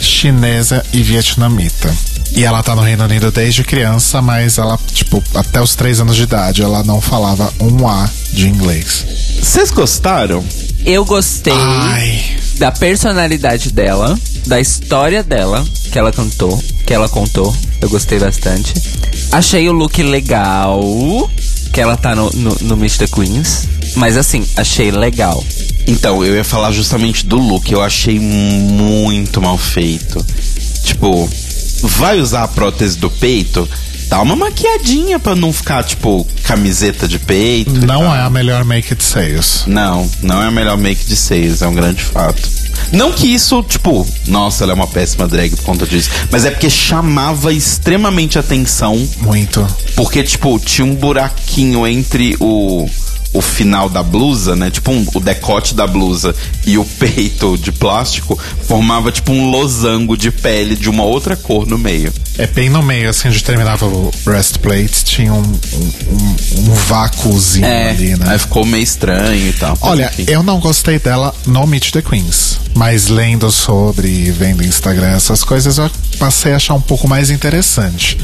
chinesa 0.00 0.84
e 0.92 1.02
vietnamita. 1.02 1.94
E 2.32 2.44
ela 2.44 2.62
tá 2.62 2.74
no 2.74 2.82
Reino 2.82 3.04
Unido 3.04 3.30
desde 3.30 3.64
criança, 3.64 4.20
mas 4.20 4.58
ela, 4.58 4.78
tipo, 4.92 5.22
até 5.34 5.60
os 5.60 5.74
3 5.74 6.00
anos 6.00 6.16
de 6.16 6.22
idade, 6.22 6.62
ela 6.62 6.84
não 6.84 7.00
falava 7.00 7.52
um 7.60 7.88
A 7.88 8.08
de 8.32 8.48
inglês. 8.48 9.06
Vocês 9.40 9.70
gostaram? 9.70 10.44
Eu 10.84 11.04
gostei 11.04 11.52
Ai. 11.52 12.36
da 12.58 12.70
personalidade 12.70 13.72
dela, 13.72 14.18
da 14.46 14.60
história 14.60 15.22
dela, 15.22 15.66
que 15.90 15.98
ela 15.98 16.12
cantou, 16.12 16.62
que 16.86 16.94
ela 16.94 17.08
contou. 17.08 17.54
Eu 17.80 17.88
gostei 17.88 18.18
bastante. 18.18 18.74
Achei 19.32 19.68
o 19.68 19.72
look 19.72 20.02
legal, 20.02 20.80
que 21.72 21.80
ela 21.80 21.96
tá 21.96 22.14
no, 22.14 22.30
no, 22.30 22.56
no 22.60 22.90
the 22.90 23.06
Queens. 23.06 23.68
Mas 23.96 24.16
assim, 24.16 24.46
achei 24.56 24.90
legal. 24.90 25.44
Então, 25.86 26.24
eu 26.24 26.36
ia 26.36 26.44
falar 26.44 26.70
justamente 26.70 27.24
do 27.24 27.36
look. 27.38 27.72
Eu 27.72 27.82
achei 27.82 28.20
muito 28.20 29.40
mal 29.40 29.56
feito. 29.56 30.24
Tipo, 30.84 31.28
vai 31.82 32.20
usar 32.20 32.44
a 32.44 32.48
prótese 32.48 32.98
do 32.98 33.10
peito? 33.10 33.68
Dá 34.08 34.22
uma 34.22 34.34
maquiadinha 34.34 35.18
pra 35.18 35.34
não 35.34 35.52
ficar, 35.52 35.82
tipo, 35.84 36.26
camiseta 36.42 37.06
de 37.06 37.18
peito. 37.18 37.70
Não 37.86 38.14
é 38.14 38.20
a 38.20 38.30
melhor 38.30 38.64
make 38.64 38.92
it 38.92 39.04
sales. 39.04 39.64
Não, 39.66 40.10
não 40.22 40.42
é 40.42 40.46
a 40.46 40.50
melhor 40.50 40.78
make 40.78 41.04
de 41.04 41.14
seis, 41.14 41.60
é 41.60 41.68
um 41.68 41.74
grande 41.74 42.02
fato. 42.02 42.40
Não 42.90 43.12
que 43.12 43.26
isso, 43.26 43.62
tipo, 43.64 44.06
nossa, 44.26 44.64
ela 44.64 44.72
é 44.72 44.74
uma 44.74 44.86
péssima 44.86 45.28
drag 45.28 45.54
por 45.56 45.64
conta 45.64 45.86
disso. 45.86 46.10
Mas 46.30 46.46
é 46.46 46.50
porque 46.50 46.70
chamava 46.70 47.52
extremamente 47.52 48.38
atenção. 48.38 48.96
Muito. 49.20 49.66
Porque, 49.94 50.22
tipo, 50.22 50.58
tinha 50.58 50.86
um 50.86 50.94
buraquinho 50.94 51.86
entre 51.86 52.34
o, 52.40 52.88
o 53.32 53.42
final 53.42 53.88
da 53.88 54.02
blusa, 54.02 54.56
né? 54.56 54.70
Tipo, 54.70 54.90
um- 54.90 55.06
o 55.14 55.20
decote 55.20 55.74
da 55.74 55.86
blusa 55.86 56.34
e 56.66 56.78
o 56.78 56.84
peito 56.84 57.56
de 57.58 57.70
plástico 57.70 58.38
formava, 58.66 59.12
tipo, 59.12 59.32
um 59.32 59.50
losango 59.50 60.16
de 60.16 60.30
pele 60.30 60.74
de 60.74 60.88
uma 60.88 61.02
outra 61.04 61.36
cor 61.36 61.66
no 61.66 61.76
meio. 61.78 62.12
É 62.38 62.46
bem 62.46 62.68
no 62.70 62.82
meio, 62.82 63.10
assim, 63.10 63.28
onde 63.28 63.42
terminava 63.42 63.84
o 63.86 64.10
breastplate, 64.24 65.04
tinha 65.04 65.32
um, 65.34 65.42
um, 65.42 66.36
um, 66.58 66.74
vácuozinho 66.86 67.66
ali, 67.66 68.16
né? 68.16 68.26
Aí 68.28 68.38
ficou 68.38 68.64
meio 68.64 68.82
estranho 68.82 69.48
e 69.48 69.52
tal. 69.52 69.76
Olha, 69.80 70.10
enfim. 70.18 70.30
eu 70.30 70.42
não 70.42 70.58
gostei 70.60 70.98
dela 70.98 71.34
no 71.46 71.66
Meet 71.66 71.90
the 71.90 72.00
Queens, 72.02 72.58
mas 72.74 73.08
lendo 73.08 73.50
sobre 73.50 74.08
e 74.08 74.30
vendo 74.30 74.64
Instagram 74.64 75.08
essas 75.16 75.42
coisas, 75.44 75.78
eu 75.78 75.90
passei 76.18 76.52
a 76.52 76.56
achar 76.56 76.74
um 76.74 76.80
pouco 76.80 77.08
mais 77.08 77.28
interessante. 77.30 78.16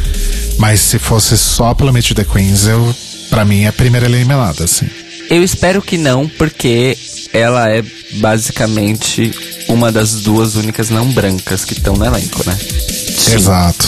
Mas 0.59 0.81
se 0.81 0.99
fosse 0.99 1.37
só 1.37 1.75
pelo 1.75 1.93
Meet 1.93 2.13
the 2.13 2.25
Queens, 2.25 2.67
eu, 2.67 2.95
pra 3.31 3.45
mim, 3.45 3.63
é 3.65 3.69
a 3.69 3.73
primeira 3.73 4.07
eliminada, 4.07 4.65
assim. 4.65 4.87
Eu 5.31 5.43
espero 5.43 5.81
que 5.81 5.97
não, 5.97 6.29
porque 6.29 6.97
ela 7.33 7.69
é 7.71 7.83
basicamente 8.19 9.33
uma 9.69 9.91
das 9.91 10.21
duas 10.21 10.55
únicas 10.57 10.91
não 10.91 11.09
brancas 11.11 11.65
que 11.65 11.73
estão 11.73 11.95
no 11.97 12.05
elenco, 12.05 12.43
né? 12.47 12.57
Exato. 13.33 13.87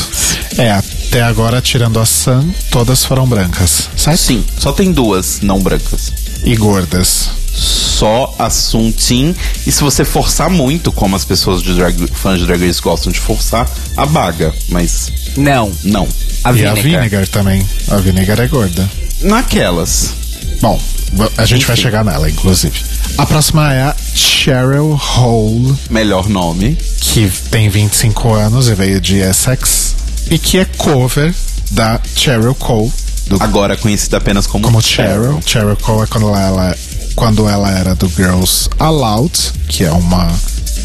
É, 0.56 0.70
até 0.72 1.22
agora, 1.22 1.60
tirando 1.60 2.00
a 2.00 2.06
Sun, 2.06 2.50
todas 2.70 3.04
foram 3.04 3.26
brancas, 3.26 3.90
certo? 3.96 4.18
Sim, 4.18 4.44
só 4.58 4.72
tem 4.72 4.90
duas 4.92 5.40
não 5.42 5.58
brancas. 5.60 6.12
E 6.44 6.56
gordas. 6.56 7.28
Só 7.52 8.34
a 8.38 8.50
Sun 8.50 8.90
Tin. 8.92 9.34
E 9.66 9.72
se 9.72 9.82
você 9.82 10.04
forçar 10.04 10.50
muito, 10.50 10.92
como 10.92 11.16
as 11.16 11.24
pessoas 11.24 11.62
de 11.62 11.74
drag, 11.74 12.06
fãs 12.12 12.38
de 12.38 12.46
Drag 12.46 12.66
Race 12.66 12.80
gostam 12.80 13.10
de 13.12 13.18
forçar, 13.20 13.68
a 13.96 14.04
Baga. 14.06 14.54
Mas 14.68 15.10
Não. 15.36 15.72
não. 15.82 16.06
A 16.44 16.50
e 16.50 16.54
Vinegar. 16.54 16.78
a 16.78 16.82
Vinegar 16.82 17.28
também. 17.28 17.66
A 17.88 17.96
Vinegar 17.96 18.40
é 18.40 18.46
gorda. 18.46 18.88
Naquelas. 19.22 20.10
Bom, 20.60 20.80
a 21.36 21.44
gente 21.44 21.66
vai 21.66 21.74
Enfim. 21.74 21.82
chegar 21.82 22.04
nela, 22.04 22.28
inclusive. 22.30 22.80
A 23.18 23.26
próxima 23.26 23.72
é 23.72 23.82
a 23.82 23.96
Cheryl 24.14 24.98
Hole, 25.18 25.74
Melhor 25.90 26.28
nome. 26.28 26.76
que 27.00 27.30
tem 27.50 27.68
25 27.68 28.32
anos 28.34 28.68
e 28.68 28.74
veio 28.74 29.00
de 29.00 29.16
Essex, 29.18 29.94
e 30.30 30.38
que 30.38 30.58
é 30.58 30.64
cover 30.64 31.34
da 31.70 32.00
Cheryl 32.14 32.54
Cole, 32.54 32.92
Agora 33.40 33.76
conhecida 33.76 34.18
apenas 34.18 34.46
como, 34.46 34.64
como 34.64 34.80
Cheryl. 34.80 35.40
Cheryl 35.44 35.76
Cole 35.76 36.04
é 36.04 36.06
quando 36.06 36.28
ela, 36.28 36.76
quando 37.16 37.48
ela 37.48 37.70
era 37.76 37.92
do 37.96 38.08
Girls 38.08 38.68
Aloud, 38.78 39.32
que 39.68 39.82
é 39.84 39.90
uma. 39.90 40.28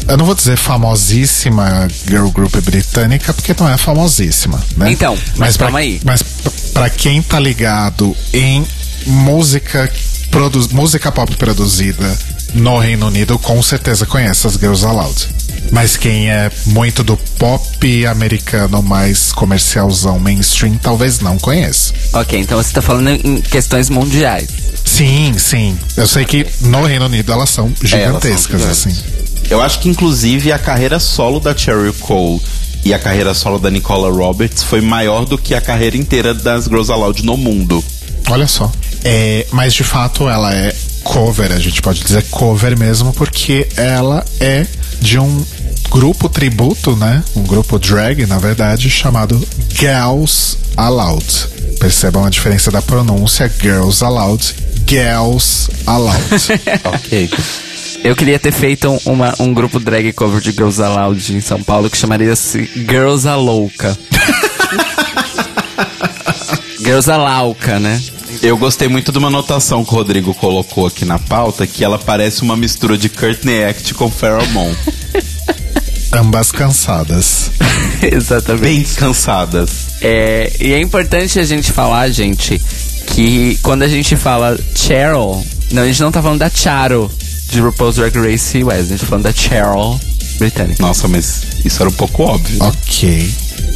Eu 0.08 0.16
não 0.16 0.24
vou 0.24 0.34
dizer 0.34 0.56
famosíssima 0.56 1.88
girl 2.08 2.28
group 2.28 2.54
britânica, 2.56 3.32
porque 3.32 3.54
não 3.58 3.68
é 3.68 3.76
famosíssima, 3.76 4.62
né? 4.76 4.92
Então, 4.92 5.16
mas 5.36 5.56
pra, 5.56 5.66
calma 5.66 5.78
aí. 5.78 6.00
Mas 6.04 6.22
pra 6.72 6.90
quem 6.90 7.22
tá 7.22 7.38
ligado 7.38 8.16
em 8.32 8.66
música, 9.06 9.90
produ 10.30 10.68
música 10.72 11.10
pop 11.10 11.34
produzida 11.36 12.18
no 12.54 12.78
Reino 12.78 13.06
Unido, 13.06 13.38
com 13.38 13.62
certeza 13.62 14.04
conhece 14.06 14.46
as 14.46 14.54
Girls 14.54 14.84
Aloud. 14.84 15.28
Mas 15.70 15.96
quem 15.96 16.30
é 16.30 16.50
muito 16.66 17.02
do 17.02 17.16
pop 17.38 18.06
americano 18.06 18.82
mais 18.82 19.32
comercialzão 19.32 20.18
mainstream, 20.18 20.76
talvez 20.76 21.20
não 21.20 21.38
conheça. 21.38 21.94
Ok, 22.12 22.38
então 22.38 22.62
você 22.62 22.72
tá 22.72 22.82
falando 22.82 23.08
em 23.08 23.40
questões 23.40 23.88
mundiais. 23.88 24.48
Sim, 24.84 25.34
sim. 25.38 25.78
Eu 25.96 26.06
sei 26.06 26.24
que 26.24 26.46
no 26.60 26.84
Reino 26.84 27.06
Unido 27.06 27.32
elas 27.32 27.48
são 27.50 27.72
gigantescas, 27.82 28.60
gigantes. 28.60 28.86
assim. 28.86 29.21
Eu 29.50 29.60
acho 29.60 29.80
que 29.80 29.88
inclusive 29.88 30.52
a 30.52 30.58
carreira 30.58 30.98
solo 30.98 31.38
da 31.38 31.56
Cheryl 31.56 31.92
Cole 31.94 32.40
e 32.84 32.92
a 32.92 32.98
carreira 32.98 33.34
solo 33.34 33.58
da 33.58 33.70
Nicola 33.70 34.10
Roberts 34.10 34.62
foi 34.62 34.80
maior 34.80 35.24
do 35.24 35.38
que 35.38 35.54
a 35.54 35.60
carreira 35.60 35.96
inteira 35.96 36.34
das 36.34 36.64
Girls 36.64 36.90
Aloud 36.90 37.24
no 37.24 37.36
mundo. 37.36 37.84
Olha 38.28 38.46
só. 38.48 38.70
É, 39.04 39.46
mas 39.52 39.74
de 39.74 39.84
fato 39.84 40.28
ela 40.28 40.54
é 40.54 40.74
cover, 41.02 41.52
a 41.52 41.58
gente 41.58 41.82
pode 41.82 42.02
dizer 42.02 42.24
cover 42.30 42.78
mesmo, 42.78 43.12
porque 43.12 43.68
ela 43.76 44.24
é 44.40 44.66
de 45.00 45.18
um 45.18 45.44
grupo 45.90 46.28
tributo, 46.28 46.96
né? 46.96 47.22
Um 47.36 47.42
grupo 47.42 47.78
drag, 47.78 48.26
na 48.26 48.38
verdade, 48.38 48.88
chamado 48.88 49.40
Girls 49.70 50.56
Aloud. 50.76 51.24
Percebam 51.78 52.24
a 52.24 52.30
diferença 52.30 52.70
da 52.70 52.80
pronúncia 52.80 53.52
Girls 53.60 54.02
Aloud, 54.04 54.54
Girls 54.86 55.68
Aloud. 55.86 56.22
ok. 56.84 57.30
Eu 58.04 58.16
queria 58.16 58.38
ter 58.38 58.52
feito 58.52 58.88
um, 58.90 58.98
uma- 59.12 59.34
um 59.38 59.54
grupo 59.54 59.78
drag 59.78 60.12
cover 60.12 60.40
de 60.40 60.50
Girls 60.50 60.82
Aloud 60.82 61.34
em 61.34 61.40
São 61.40 61.62
Paulo 61.62 61.88
que 61.88 61.96
chamaria-se 61.96 62.68
Girls 62.74 63.26
a 63.28 63.36
Louca. 63.36 63.96
Girls 66.78 67.10
a 67.10 67.16
Lauca, 67.16 67.78
né? 67.78 68.00
Eu 68.42 68.56
gostei 68.56 68.88
muito 68.88 69.12
de 69.12 69.18
uma 69.18 69.28
anotação 69.28 69.84
que 69.84 69.92
o 69.92 69.96
Rodrigo 69.96 70.34
colocou 70.34 70.86
aqui 70.86 71.04
na 71.04 71.18
pauta, 71.18 71.64
que 71.66 71.84
ela 71.84 71.98
parece 71.98 72.42
uma 72.42 72.56
mistura 72.56 72.98
de 72.98 73.08
Courtney 73.08 73.64
Act 73.64 73.94
com 73.94 74.10
Pheromone. 74.10 74.76
Ambas 76.12 76.50
cansadas. 76.50 77.52
Exatamente. 78.02 78.62
Bem 78.62 78.82
cansadas. 78.82 79.70
É, 80.00 80.52
e 80.60 80.72
é 80.72 80.80
importante 80.80 81.38
a 81.38 81.44
gente 81.44 81.70
falar, 81.70 82.08
gente, 82.10 82.60
que 83.06 83.58
quando 83.62 83.82
a 83.84 83.88
gente 83.88 84.16
fala 84.16 84.58
Cheryl, 84.74 85.40
não, 85.70 85.82
a 85.82 85.86
gente 85.86 86.00
não 86.02 86.10
tá 86.10 86.20
falando 86.20 86.40
da 86.40 86.50
Charo 86.50 87.08
de 87.52 87.60
RuPaul's 87.60 87.96
Drag 87.96 88.16
Race 88.16 88.64
West, 88.64 88.80
a 88.80 88.84
gente 88.84 89.00
tá 89.00 89.06
falando 89.06 89.24
da 89.24 89.32
Cheryl 89.32 90.00
britânica. 90.38 90.82
Nossa, 90.82 91.06
mas 91.06 91.42
isso 91.64 91.82
era 91.82 91.90
um 91.90 91.92
pouco 91.92 92.22
óbvio. 92.22 92.58
né? 92.58 92.66
Ok. 92.66 93.34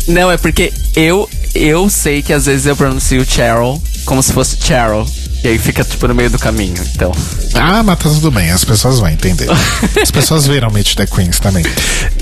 Não, 0.08 0.30
é 0.30 0.36
porque 0.38 0.72
eu, 0.94 1.28
eu 1.54 1.88
sei 1.90 2.22
que 2.22 2.32
às 2.32 2.46
vezes 2.46 2.66
eu 2.66 2.74
pronuncio 2.74 3.24
Cheryl 3.24 3.80
como 4.04 4.22
se 4.22 4.32
fosse 4.32 4.56
Cheryl. 4.60 5.06
E 5.44 5.48
aí 5.48 5.58
fica 5.58 5.84
tipo 5.84 6.08
no 6.08 6.14
meio 6.14 6.30
do 6.30 6.38
caminho, 6.38 6.74
então. 6.94 7.12
Ah, 7.54 7.82
mas 7.82 7.98
tá 7.98 8.08
tudo 8.08 8.30
bem, 8.30 8.50
as 8.50 8.64
pessoas 8.64 8.98
vão 8.98 9.08
entender. 9.08 9.46
As 10.02 10.10
pessoas 10.10 10.46
viram 10.46 10.70
Meet 10.70 10.94
the 10.96 11.06
Queens 11.06 11.38
também. 11.38 11.64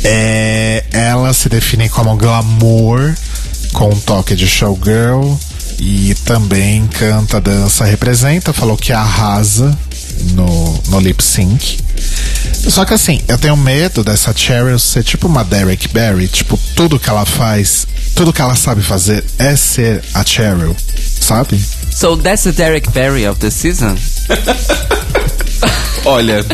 É, 0.02 0.84
ela 0.92 1.32
se 1.32 1.48
define 1.48 1.88
como 1.88 2.16
glamour, 2.16 3.14
com 3.72 3.88
um 3.90 4.00
toque 4.00 4.34
de 4.34 4.46
showgirl. 4.46 5.32
E 5.78 6.14
também 6.24 6.86
canta, 6.86 7.40
dança, 7.40 7.84
representa. 7.84 8.52
Falou 8.52 8.76
que 8.76 8.92
arrasa 8.92 9.76
no, 10.32 10.82
no 10.88 11.00
lip 11.00 11.22
sync. 11.22 11.78
Só 12.68 12.84
que 12.84 12.94
assim, 12.94 13.20
eu 13.28 13.38
tenho 13.38 13.56
medo 13.56 14.02
dessa 14.02 14.32
Cheryl 14.34 14.78
ser 14.78 15.02
tipo 15.02 15.26
uma 15.26 15.44
Derek 15.44 15.88
Barry. 15.88 16.28
Tipo, 16.28 16.58
tudo 16.74 16.98
que 16.98 17.08
ela 17.08 17.26
faz, 17.26 17.86
tudo 18.14 18.32
que 18.32 18.40
ela 18.40 18.54
sabe 18.54 18.82
fazer 18.82 19.22
é 19.38 19.54
ser 19.56 20.02
a 20.14 20.24
Cheryl, 20.24 20.74
sabe? 21.20 21.60
So 21.90 22.16
that's 22.16 22.44
the 22.44 22.52
Derek 22.52 22.90
Barry 22.90 23.26
of 23.26 23.38
the 23.40 23.50
season? 23.50 23.96
Olha, 26.04 26.44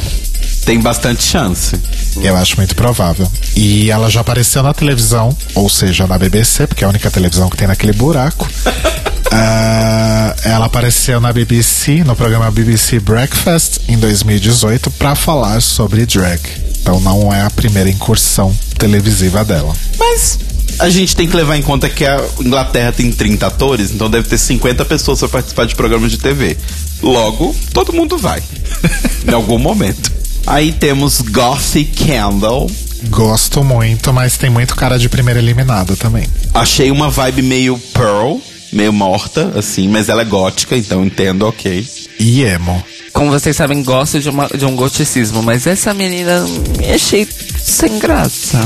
tem 0.64 0.80
bastante 0.80 1.22
chance. 1.22 1.78
Eu 2.22 2.36
acho 2.36 2.56
muito 2.56 2.74
provável. 2.74 3.30
E 3.56 3.90
ela 3.90 4.10
já 4.10 4.20
apareceu 4.20 4.62
na 4.62 4.74
televisão, 4.74 5.36
ou 5.54 5.68
seja, 5.68 6.06
na 6.06 6.18
BBC, 6.18 6.66
porque 6.66 6.84
é 6.84 6.86
a 6.86 6.90
única 6.90 7.10
televisão 7.10 7.48
que 7.48 7.56
tem 7.56 7.68
naquele 7.68 7.92
buraco. 7.92 8.48
Ah, 9.30 10.34
ela 10.44 10.66
apareceu 10.66 11.20
na 11.20 11.32
BBC, 11.32 12.02
no 12.04 12.16
programa 12.16 12.50
BBC 12.50 12.98
Breakfast, 13.00 13.78
em 13.88 13.96
2018, 13.98 14.90
para 14.92 15.14
falar 15.14 15.60
sobre 15.62 16.04
drag. 16.06 16.40
Então 16.80 17.00
não 17.00 17.32
é 17.32 17.42
a 17.42 17.50
primeira 17.50 17.88
incursão 17.88 18.56
televisiva 18.78 19.44
dela. 19.44 19.74
Mas 19.98 20.38
a 20.78 20.88
gente 20.88 21.14
tem 21.14 21.28
que 21.28 21.36
levar 21.36 21.56
em 21.56 21.62
conta 21.62 21.88
que 21.88 22.04
a 22.04 22.24
Inglaterra 22.40 22.90
tem 22.90 23.12
30 23.12 23.46
atores, 23.46 23.90
então 23.90 24.08
deve 24.08 24.28
ter 24.28 24.38
50 24.38 24.84
pessoas 24.84 25.20
para 25.20 25.28
participar 25.28 25.66
de 25.66 25.74
programas 25.74 26.10
de 26.10 26.18
TV. 26.18 26.56
Logo, 27.02 27.54
todo 27.72 27.92
mundo 27.92 28.16
vai. 28.16 28.42
em 29.28 29.32
algum 29.32 29.58
momento. 29.58 30.10
Aí 30.46 30.72
temos 30.72 31.20
Gothy 31.20 31.84
Candle. 31.84 32.70
Gosto 33.08 33.62
muito, 33.62 34.12
mas 34.12 34.36
tem 34.36 34.50
muito 34.50 34.74
cara 34.74 34.98
de 34.98 35.08
primeira 35.08 35.38
eliminada 35.38 35.96
também. 35.96 36.26
Achei 36.52 36.90
uma 36.90 37.08
vibe 37.08 37.42
meio 37.42 37.78
Pearl, 37.92 38.38
meio 38.72 38.92
morta, 38.92 39.52
assim, 39.56 39.88
mas 39.88 40.08
ela 40.08 40.22
é 40.22 40.24
gótica, 40.24 40.76
então 40.76 41.04
entendo, 41.04 41.46
ok. 41.46 41.86
E 42.18 42.42
emo. 42.42 42.82
Como 43.12 43.30
vocês 43.30 43.56
sabem, 43.56 43.82
gosto 43.82 44.20
de, 44.20 44.28
uma, 44.28 44.46
de 44.48 44.64
um 44.64 44.76
goticismo, 44.76 45.42
mas 45.42 45.66
essa 45.66 45.92
menina 45.92 46.46
me 46.78 46.90
achei 46.90 47.26
sem 47.62 47.98
graça. 47.98 48.58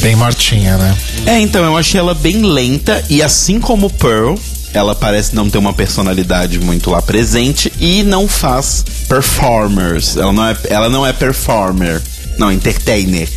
Bem 0.00 0.16
mortinha, 0.16 0.76
né? 0.76 0.96
É, 1.26 1.38
então, 1.40 1.64
eu 1.64 1.76
achei 1.76 1.98
ela 1.98 2.14
bem 2.14 2.42
lenta 2.42 3.04
e 3.08 3.22
assim 3.22 3.60
como 3.60 3.88
Pearl, 3.88 4.34
ela 4.72 4.94
parece 4.94 5.34
não 5.34 5.48
ter 5.48 5.58
uma 5.58 5.72
personalidade 5.72 6.58
muito 6.58 6.90
lá 6.90 7.00
presente 7.00 7.72
e 7.80 8.02
não 8.02 8.28
faz 8.28 8.84
performers. 9.08 10.16
Ela 10.16 10.32
não 10.32 10.46
é, 10.46 10.56
ela 10.68 10.88
não 10.88 11.06
é 11.06 11.12
performer, 11.12 12.02
não, 12.36 12.52
entertainer. 12.52 13.28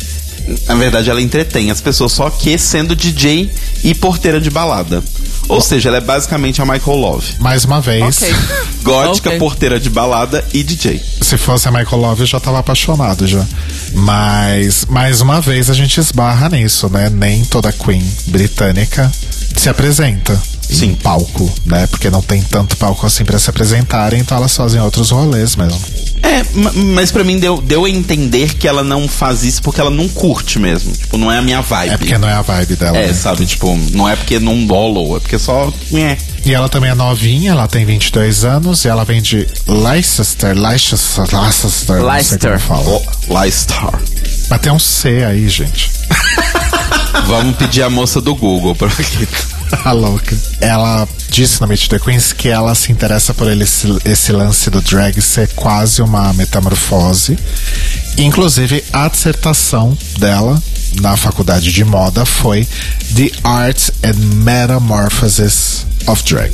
Na 0.66 0.74
verdade, 0.74 1.08
ela 1.08 1.22
entretém 1.22 1.70
as 1.70 1.80
pessoas, 1.80 2.12
só 2.12 2.28
que 2.28 2.58
sendo 2.58 2.96
DJ 2.96 3.50
e 3.84 3.94
porteira 3.94 4.40
de 4.40 4.50
balada. 4.50 5.02
Ou 5.48 5.60
seja, 5.60 5.88
ela 5.88 5.98
é 5.98 6.00
basicamente 6.00 6.62
a 6.62 6.64
Michael 6.64 6.96
Love. 6.96 7.34
Mais 7.38 7.64
uma 7.64 7.80
vez, 7.80 8.16
Ok. 8.22 8.34
Gótica, 8.82 9.28
Ok. 9.30 9.38
porteira 9.38 9.78
de 9.78 9.88
balada 9.90 10.44
e 10.52 10.62
DJ. 10.62 11.00
se 11.20 11.36
fosse 11.36 11.68
a 11.68 11.70
Michael 11.70 12.00
Love, 12.02 12.22
eu 12.22 12.26
já 12.26 12.40
tava 12.40 12.58
apaixonado 12.58 13.26
já. 13.26 13.44
Mas, 13.92 14.84
mais 14.88 15.20
uma 15.20 15.40
vez, 15.40 15.68
a 15.70 15.74
gente 15.74 15.98
esbarra 16.00 16.48
nisso, 16.48 16.88
né? 16.88 17.08
Nem 17.10 17.44
toda 17.44 17.72
Queen 17.72 18.02
britânica 18.26 19.10
se 19.56 19.68
apresenta 19.68 20.40
Sim. 20.68 20.86
em 20.90 20.94
palco, 20.94 21.52
né? 21.64 21.86
Porque 21.86 22.08
não 22.10 22.22
tem 22.22 22.42
tanto 22.42 22.76
palco 22.76 23.06
assim 23.06 23.24
pra 23.24 23.38
se 23.38 23.50
apresentarem, 23.50 24.20
então 24.20 24.36
elas 24.38 24.56
fazem 24.56 24.80
outros 24.80 25.10
rolês 25.10 25.54
mesmo. 25.54 25.80
É, 26.42 26.58
ma- 26.58 26.72
mas 26.94 27.10
pra 27.10 27.22
mim 27.24 27.38
deu, 27.38 27.60
deu 27.60 27.84
a 27.84 27.90
entender 27.90 28.54
que 28.54 28.66
ela 28.66 28.82
não 28.82 29.08
faz 29.08 29.42
isso 29.44 29.62
porque 29.62 29.80
ela 29.80 29.90
não 29.90 30.08
curte 30.08 30.58
mesmo. 30.58 30.92
Tipo, 30.92 31.16
não 31.18 31.30
é 31.30 31.38
a 31.38 31.42
minha 31.42 31.60
vibe. 31.60 31.92
É 31.92 31.96
porque 31.96 32.18
não 32.18 32.28
é 32.28 32.32
a 32.34 32.42
vibe 32.42 32.76
dela. 32.76 32.96
É, 32.98 33.08
né? 33.08 33.14
sabe? 33.14 33.46
Tipo, 33.46 33.76
não 33.92 34.08
é 34.08 34.16
porque 34.16 34.38
não 34.38 34.66
rolou, 34.66 35.16
é 35.16 35.20
porque 35.20 35.38
só. 35.38 35.72
É. 35.92 36.16
E 36.44 36.52
ela 36.52 36.68
também 36.68 36.90
é 36.90 36.94
novinha, 36.94 37.52
ela 37.52 37.68
tem 37.68 37.84
22 37.84 38.44
anos 38.44 38.84
e 38.84 38.88
ela 38.88 39.04
vem 39.04 39.22
de 39.22 39.46
Leicester, 39.66 40.56
Leicester, 40.58 41.24
Leicester, 41.32 42.02
Leicester. 42.04 42.58
fala. 42.58 43.00
Lystar. 43.44 44.00
Mas 44.50 44.60
tem 44.60 44.72
um 44.72 44.78
C 44.78 45.24
aí, 45.24 45.48
gente. 45.48 45.90
Vamos 47.26 47.56
pedir 47.56 47.82
a 47.82 47.90
moça 47.90 48.20
do 48.20 48.34
Google 48.34 48.74
pra 48.74 48.88
aqui. 48.88 49.28
A 49.84 49.90
louca. 49.92 50.36
Ela 50.60 51.08
disse 51.30 51.60
no 51.60 51.66
Meet 51.66 51.88
the 51.88 51.98
Queens 51.98 52.32
que 52.32 52.48
ela 52.48 52.74
se 52.74 52.92
interessa 52.92 53.32
por 53.34 53.46
ele- 53.50 53.64
esse, 53.64 53.86
esse 54.04 54.32
lance 54.32 54.68
do 54.70 54.80
drag 54.80 55.20
ser 55.20 55.48
quase 55.54 56.02
uma 56.02 56.32
metamorfose. 56.34 57.38
Inclusive, 58.18 58.84
a 58.92 59.08
dissertação 59.08 59.96
dela 60.18 60.62
na 61.00 61.16
faculdade 61.16 61.72
de 61.72 61.84
moda 61.84 62.24
foi 62.24 62.66
The 63.14 63.30
Art 63.44 63.90
and 64.04 64.14
Metamorphosis 64.44 65.86
of 66.06 66.22
Drag. 66.24 66.52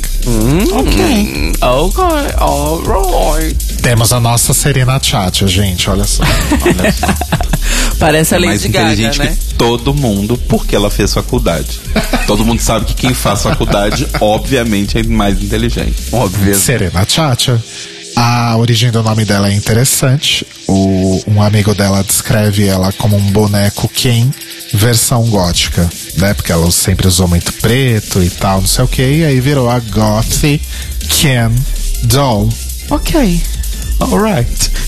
Ok. 0.71 1.53
Ok, 1.61 2.03
alright. 2.37 3.65
Temos 3.81 4.13
a 4.13 4.19
nossa 4.19 4.53
Serena 4.53 4.99
Chacha, 5.01 5.47
gente, 5.47 5.89
olha 5.89 6.05
só. 6.05 6.23
Olha 6.23 6.91
só. 6.91 7.07
Parece 7.99 8.33
a 8.35 8.37
É 8.37 8.41
mais 8.41 8.61
Lady 8.61 8.73
Gaga, 8.73 8.93
inteligente 8.93 9.19
né? 9.19 9.37
que 9.37 9.53
todo 9.55 9.93
mundo 9.93 10.37
porque 10.47 10.75
ela 10.75 10.89
fez 10.89 11.13
faculdade. 11.13 11.81
todo 12.25 12.45
mundo 12.45 12.61
sabe 12.61 12.85
que 12.85 12.93
quem 12.93 13.13
faz 13.13 13.43
faculdade, 13.43 14.07
obviamente, 14.21 14.97
é 14.97 15.03
mais 15.03 15.41
inteligente. 15.41 15.95
Óbvio. 16.11 16.55
Serena 16.55 17.05
Chacha. 17.07 17.61
A 18.15 18.57
origem 18.57 18.91
do 18.91 19.01
nome 19.01 19.25
dela 19.25 19.49
é 19.49 19.53
interessante. 19.53 20.45
O, 20.67 21.21
um 21.27 21.41
amigo 21.41 21.73
dela 21.73 22.03
descreve 22.03 22.65
ela 22.67 22.91
como 22.93 23.15
um 23.15 23.31
boneco 23.31 23.87
Ken 23.87 24.29
versão 24.73 25.23
gótica, 25.29 25.89
né? 26.17 26.33
Porque 26.33 26.51
ela 26.51 26.69
sempre 26.71 27.07
usou 27.07 27.27
muito 27.27 27.51
preto 27.53 28.21
e 28.21 28.29
tal, 28.29 28.61
não 28.61 28.67
sei 28.67 28.83
o 28.83 28.87
que. 28.87 29.01
E 29.01 29.25
aí 29.25 29.39
virou 29.39 29.69
a 29.69 29.79
Gothy 29.79 30.61
Ken 31.07 31.51
Doll. 32.03 32.49
Ok. 32.89 33.41
Alright. 33.99 34.71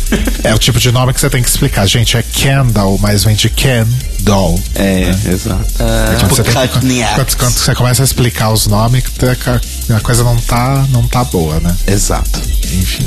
É 0.43 0.53
o 0.53 0.59
tipo 0.59 0.77
de 0.77 0.91
nome 0.91 1.13
que 1.13 1.21
você 1.21 1.29
tem 1.29 1.41
que 1.41 1.47
explicar. 1.47 1.87
Gente, 1.87 2.17
é 2.17 2.21
Kendall, 2.21 2.97
mas 2.97 3.23
vem 3.23 3.33
de 3.33 3.49
Ken 3.49 3.87
Doll. 4.21 4.59
É, 4.75 5.09
exato. 5.27 5.65
É 5.79 6.15
tipo 6.15 6.19
quando, 6.29 6.35
você 6.35 6.43
tem 6.43 6.53
quando, 6.53 7.37
quando 7.37 7.51
você 7.53 7.75
começa 7.75 8.03
a 8.03 8.05
explicar 8.05 8.49
os 8.51 8.67
nomes, 8.67 9.03
que 9.03 9.93
a, 9.93 9.99
coisa 9.99 10.23
não 10.23 10.37
tá, 10.37 10.85
não 10.89 11.07
tá 11.07 11.23
boa, 11.23 11.59
né? 11.59 11.75
Exato. 11.87 12.39
Enfim. 12.73 13.05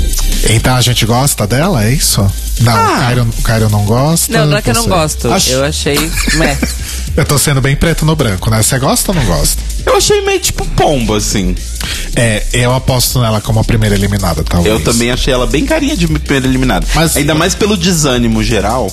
Então 0.49 0.75
a 0.75 0.81
gente 0.81 1.05
gosta 1.05 1.47
dela, 1.47 1.83
é 1.83 1.91
isso? 1.93 2.25
Não, 2.61 2.73
o, 2.73 2.99
Cairo, 2.99 3.27
o 3.37 3.41
Cairo 3.41 3.69
não 3.69 3.83
gosta. 3.85 4.31
Não, 4.31 4.45
não 4.45 4.57
é 4.57 4.61
que 4.61 4.69
eu 4.69 4.73
não 4.75 4.87
gosto. 4.87 5.31
Acho- 5.31 5.51
Eu 5.51 5.63
achei. 5.63 5.97
Meh. 6.35 6.57
Eu 7.15 7.23
tô 7.25 7.37
sendo 7.37 7.61
bem 7.61 7.75
preto 7.77 8.05
no 8.05 8.13
branco, 8.15 8.49
né? 8.49 8.61
Você 8.61 8.77
gosta 8.77 9.11
ou 9.11 9.15
não 9.17 9.25
gosta? 9.25 9.61
Eu 9.85 9.95
achei 9.97 10.21
meio 10.21 10.39
tipo 10.39 10.65
pomba, 10.69 11.17
assim. 11.17 11.55
É, 12.15 12.43
eu 12.53 12.73
aposto 12.73 13.19
nela 13.19 13.39
como 13.41 13.59
a 13.59 13.63
primeira 13.63 13.95
eliminada, 13.95 14.43
talvez. 14.43 14.73
Eu 14.73 14.83
também 14.83 15.11
achei 15.11 15.33
ela 15.33 15.45
bem 15.45 15.65
carinha 15.65 15.95
de 15.95 16.07
primeira 16.07 16.47
eliminada. 16.47 16.85
Mas- 16.95 17.15
Ainda 17.17 17.35
mais 17.35 17.53
pelo 17.53 17.77
desânimo 17.77 18.43
geral, 18.43 18.91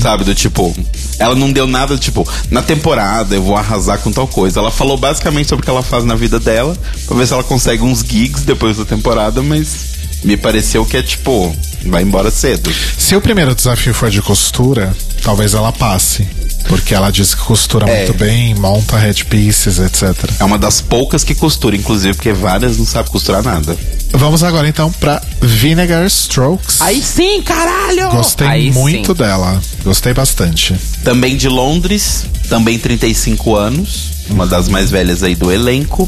sabe? 0.00 0.24
Do 0.24 0.34
tipo, 0.34 0.74
ela 1.18 1.34
não 1.34 1.50
deu 1.50 1.66
nada, 1.66 1.96
tipo, 1.96 2.26
na 2.50 2.62
temporada 2.62 3.34
eu 3.34 3.42
vou 3.42 3.56
arrasar 3.56 3.98
com 3.98 4.12
tal 4.12 4.26
coisa. 4.28 4.60
Ela 4.60 4.70
falou 4.70 4.96
basicamente 4.96 5.48
sobre 5.48 5.62
o 5.62 5.64
que 5.64 5.70
ela 5.70 5.82
faz 5.82 6.04
na 6.04 6.14
vida 6.14 6.38
dela, 6.38 6.76
pra 7.06 7.16
ver 7.16 7.26
se 7.26 7.32
ela 7.32 7.42
consegue 7.44 7.82
uns 7.82 8.00
gigs 8.00 8.42
depois 8.44 8.76
da 8.76 8.84
temporada, 8.84 9.42
mas 9.42 9.92
me 10.22 10.36
pareceu 10.36 10.84
que 10.86 10.96
é 10.96 11.02
tipo, 11.02 11.54
vai 11.86 12.02
embora 12.02 12.30
cedo. 12.30 12.72
Se 12.98 13.16
o 13.16 13.20
primeiro 13.20 13.54
desafio 13.54 13.92
for 13.94 14.08
de 14.10 14.22
costura, 14.22 14.94
talvez 15.22 15.54
ela 15.54 15.72
passe. 15.72 16.26
Porque 16.68 16.94
ela 16.94 17.10
diz 17.10 17.34
que 17.34 17.42
costura 17.42 17.88
É. 17.88 17.98
muito 18.06 18.14
bem, 18.18 18.54
monta 18.54 18.96
headpieces, 18.96 19.78
etc. 19.78 20.30
É 20.40 20.44
uma 20.44 20.58
das 20.58 20.80
poucas 20.80 21.22
que 21.24 21.34
costura, 21.34 21.76
inclusive, 21.76 22.14
porque 22.14 22.32
várias 22.32 22.78
não 22.78 22.86
sabem 22.86 23.10
costurar 23.12 23.42
nada. 23.42 23.76
Vamos 24.14 24.42
agora 24.42 24.68
então 24.68 24.90
pra 24.92 25.22
Vinegar 25.40 26.06
Strokes. 26.06 26.80
sim, 27.02 27.40
caralho! 27.42 28.10
Gostei 28.10 28.46
Aí 28.46 28.70
muito 28.70 29.12
sim. 29.12 29.18
dela. 29.18 29.60
Gostei 29.82 30.12
bastante. 30.12 30.76
Também 31.02 31.36
de 31.36 31.48
Londres, 31.48 32.26
também 32.52 32.78
35 32.78 33.56
anos, 33.56 34.10
uma 34.28 34.46
das 34.46 34.68
mais 34.68 34.90
velhas 34.90 35.22
aí 35.22 35.34
do 35.34 35.50
elenco. 35.50 36.06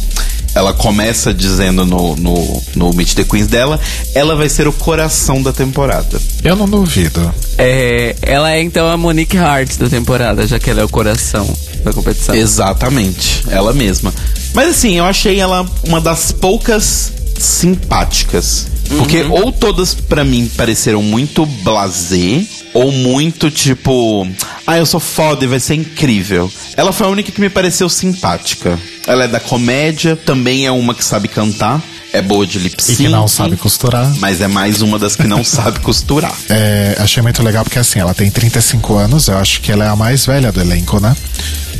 Ela 0.54 0.74
começa 0.74 1.32
dizendo 1.32 1.86
no, 1.86 2.14
no, 2.16 2.62
no 2.76 2.92
Meet 2.92 3.14
the 3.14 3.24
Queens 3.24 3.46
dela, 3.46 3.80
ela 4.14 4.36
vai 4.36 4.50
ser 4.50 4.68
o 4.68 4.72
coração 4.72 5.42
da 5.42 5.54
temporada. 5.54 6.20
Eu 6.44 6.54
não 6.54 6.68
duvido. 6.68 7.34
É, 7.56 8.14
ela 8.20 8.52
é 8.52 8.60
então 8.60 8.86
a 8.86 8.96
Monique 8.98 9.38
Hart 9.38 9.78
da 9.78 9.88
temporada, 9.88 10.46
já 10.46 10.58
que 10.58 10.68
ela 10.68 10.82
é 10.82 10.84
o 10.84 10.88
coração 10.88 11.50
da 11.82 11.94
competição. 11.94 12.34
Exatamente, 12.34 13.42
ela 13.48 13.72
mesma. 13.72 14.12
Mas 14.52 14.68
assim, 14.68 14.98
eu 14.98 15.06
achei 15.06 15.40
ela 15.40 15.66
uma 15.88 15.98
das 15.98 16.30
poucas 16.30 17.10
simpáticas. 17.38 18.66
Porque 18.98 19.22
ou 19.22 19.50
todas 19.50 19.94
pra 19.94 20.24
mim 20.24 20.50
pareceram 20.56 21.02
muito 21.02 21.44
blasé, 21.46 22.42
ou 22.72 22.90
muito 22.92 23.50
tipo, 23.50 24.26
ah, 24.66 24.76
eu 24.78 24.86
sou 24.86 25.00
foda 25.00 25.44
e 25.44 25.48
vai 25.48 25.60
ser 25.60 25.74
incrível. 25.74 26.50
Ela 26.76 26.92
foi 26.92 27.06
a 27.06 27.10
única 27.10 27.30
que 27.32 27.40
me 27.40 27.48
pareceu 27.48 27.88
simpática. 27.88 28.78
Ela 29.06 29.24
é 29.24 29.28
da 29.28 29.40
comédia, 29.40 30.16
também 30.16 30.66
é 30.66 30.70
uma 30.72 30.94
que 30.94 31.04
sabe 31.04 31.28
cantar. 31.28 31.82
é 32.12 32.22
boa 32.22 32.46
de 32.46 32.58
lip 32.60 32.76
E 32.78 32.82
sync. 32.82 32.96
que 33.02 33.08
não 33.08 33.26
sabe 33.26 33.56
costurar. 33.56 34.08
Mas 34.20 34.40
é 34.40 34.46
mais 34.46 34.80
uma 34.82 34.98
das 34.98 35.16
que 35.16 35.26
não 35.26 35.42
sabe 35.44 35.80
costurar. 35.80 36.32
É, 36.48 36.96
achei 37.00 37.22
muito 37.22 37.42
legal 37.42 37.64
porque 37.64 37.78
assim, 37.78 37.98
ela 37.98 38.14
tem 38.14 38.30
35 38.30 38.96
anos, 38.96 39.26
eu 39.28 39.36
acho 39.38 39.60
que 39.60 39.72
ela 39.72 39.84
é 39.84 39.88
a 39.88 39.96
mais 39.96 40.24
velha 40.26 40.52
do 40.52 40.60
elenco, 40.60 41.00
né? 41.00 41.16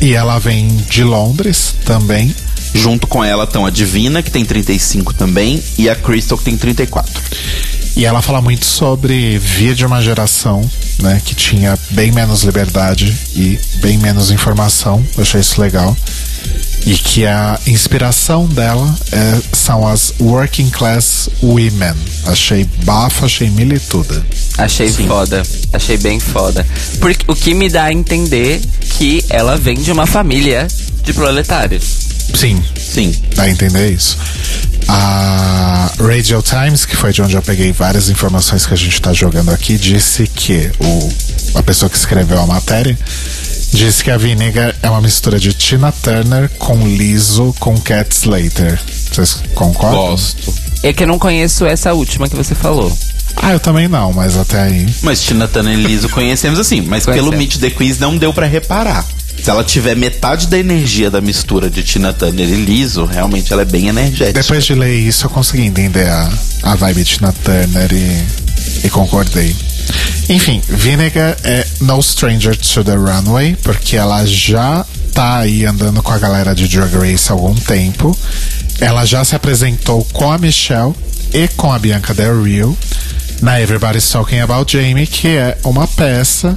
E 0.01 0.13
ela 0.13 0.37
vem 0.39 0.67
de 0.89 1.03
Londres 1.03 1.73
também. 1.85 2.35
Junto 2.75 3.07
com 3.07 3.23
ela 3.23 3.45
estão 3.45 3.65
a 3.65 3.69
Divina, 3.69 4.21
que 4.21 4.29
tem 4.29 4.43
35 4.43 5.13
também, 5.13 5.63
e 5.77 5.89
a 5.89 5.95
Crystal, 5.95 6.37
que 6.37 6.43
tem 6.43 6.57
34. 6.57 7.23
E 7.95 8.03
ela 8.03 8.21
fala 8.21 8.41
muito 8.41 8.65
sobre 8.65 9.39
vir 9.39 9.73
de 9.73 9.85
uma 9.85 10.01
geração, 10.01 10.69
né, 10.99 11.21
que 11.23 11.33
tinha 11.33 11.79
bem 11.91 12.11
menos 12.11 12.43
liberdade 12.43 13.15
e 13.33 13.57
bem 13.77 13.97
menos 13.97 14.29
informação. 14.29 15.01
Eu 15.15 15.21
achei 15.21 15.39
isso 15.39 15.61
legal. 15.61 15.95
E 16.85 16.95
que 16.95 17.25
a 17.25 17.57
inspiração 17.65 18.45
dela 18.45 18.93
é, 19.09 19.41
são 19.53 19.87
as 19.87 20.13
working 20.19 20.69
class 20.69 21.29
women. 21.41 21.95
Achei 22.25 22.65
bafo, 22.83 23.25
achei 23.25 23.49
milituda. 23.49 24.23
Achei 24.57 24.91
foda. 24.91 25.41
Achei 25.71 25.97
bem 25.97 26.19
foda. 26.19 26.67
Porque 26.99 27.23
o 27.31 27.33
que 27.33 27.53
me 27.53 27.69
dá 27.69 27.85
a 27.85 27.93
entender 27.93 28.59
que 28.97 29.23
ela 29.29 29.55
vem 29.55 29.75
de 29.75 29.91
uma 29.93 30.05
família 30.05 30.67
de 31.01 31.13
proletários. 31.13 32.04
Sim, 32.33 32.61
Sim. 32.77 33.15
dá 33.35 33.43
a 33.43 33.49
entender 33.49 33.91
isso. 33.91 34.17
A 34.87 35.91
Radio 35.99 36.41
Times, 36.41 36.85
que 36.85 36.95
foi 36.95 37.11
de 37.11 37.21
onde 37.21 37.35
eu 37.35 37.41
peguei 37.41 37.71
várias 37.71 38.09
informações 38.09 38.65
que 38.65 38.73
a 38.73 38.77
gente 38.77 39.01
tá 39.01 39.13
jogando 39.13 39.51
aqui, 39.51 39.77
disse 39.77 40.27
que 40.27 40.71
o, 40.79 41.57
a 41.57 41.63
pessoa 41.63 41.89
que 41.89 41.97
escreveu 41.97 42.39
a 42.39 42.45
matéria 42.45 42.97
disse 43.73 44.03
que 44.03 44.11
a 44.11 44.17
Vinegar 44.17 44.75
é 44.81 44.89
uma 44.89 45.01
mistura 45.01 45.39
de 45.39 45.53
Tina 45.53 45.91
Turner 45.91 46.49
com 46.57 46.87
Liso 46.87 47.53
com 47.59 47.77
Cat 47.79 48.15
Slater. 48.15 48.79
Vocês 49.11 49.41
concordam? 49.53 50.11
Gosto. 50.11 50.53
É 50.83 50.93
que 50.93 51.03
eu 51.03 51.07
não 51.07 51.17
conheço 51.17 51.65
essa 51.65 51.93
última 51.93 52.29
que 52.29 52.35
você 52.35 52.53
falou. 52.53 52.95
Ah, 53.37 53.51
eu 53.51 53.59
também 53.59 53.87
não, 53.87 54.13
mas 54.13 54.37
até 54.37 54.61
aí. 54.61 54.87
Mas 55.01 55.21
Tina 55.21 55.47
Turner 55.47 55.77
e 55.77 55.83
Liso 55.83 56.07
conhecemos 56.09 56.59
assim, 56.59 56.81
mas 56.81 57.05
pelo 57.05 57.31
Meet 57.31 57.57
the 57.57 57.69
Queens 57.69 57.99
não 57.99 58.17
deu 58.17 58.33
pra 58.33 58.45
reparar. 58.45 59.05
Se 59.41 59.49
ela 59.49 59.63
tiver 59.63 59.95
metade 59.95 60.47
da 60.47 60.57
energia 60.57 61.11
da 61.11 61.21
mistura 61.21 61.69
de 61.69 61.83
Tina 61.83 62.11
Turner 62.11 62.47
e 62.47 62.65
Liso, 62.65 63.05
realmente 63.05 63.53
ela 63.53 63.61
é 63.61 63.65
bem 63.65 63.87
energética. 63.87 64.41
Depois 64.41 64.65
de 64.65 64.73
ler 64.73 64.95
isso, 64.95 65.25
eu 65.25 65.29
consegui 65.29 65.63
entender 65.63 66.07
a, 66.07 66.29
a 66.63 66.75
vibe 66.75 67.03
de 67.03 67.15
Tina 67.15 67.31
Turner 67.43 67.93
e, 67.93 68.87
e 68.87 68.89
concordei. 68.89 69.55
Enfim, 70.29 70.61
Vinegar 70.67 71.37
é 71.43 71.65
no 71.81 72.01
stranger 72.01 72.57
to 72.57 72.83
the 72.83 72.95
runway, 72.95 73.55
porque 73.61 73.95
ela 73.95 74.25
já 74.25 74.83
tá 75.13 75.37
aí 75.37 75.65
andando 75.65 76.01
com 76.01 76.11
a 76.11 76.17
galera 76.17 76.55
de 76.55 76.67
Drag 76.67 76.93
Race 76.95 77.31
há 77.31 77.33
algum 77.33 77.53
tempo. 77.53 78.17
Ela 78.81 79.05
já 79.05 79.23
se 79.23 79.35
apresentou 79.35 80.03
com 80.11 80.31
a 80.31 80.37
Michelle 80.37 80.93
e 81.31 81.47
com 81.49 81.71
a 81.71 81.77
Bianca 81.79 82.13
Del 82.13 82.43
Rio 82.43 82.77
na 83.41 83.59
Everybody's 83.59 84.09
Talking 84.09 84.39
About 84.39 84.71
Jamie, 84.71 85.07
que 85.07 85.27
é 85.27 85.57
uma 85.63 85.87
peça 85.87 86.55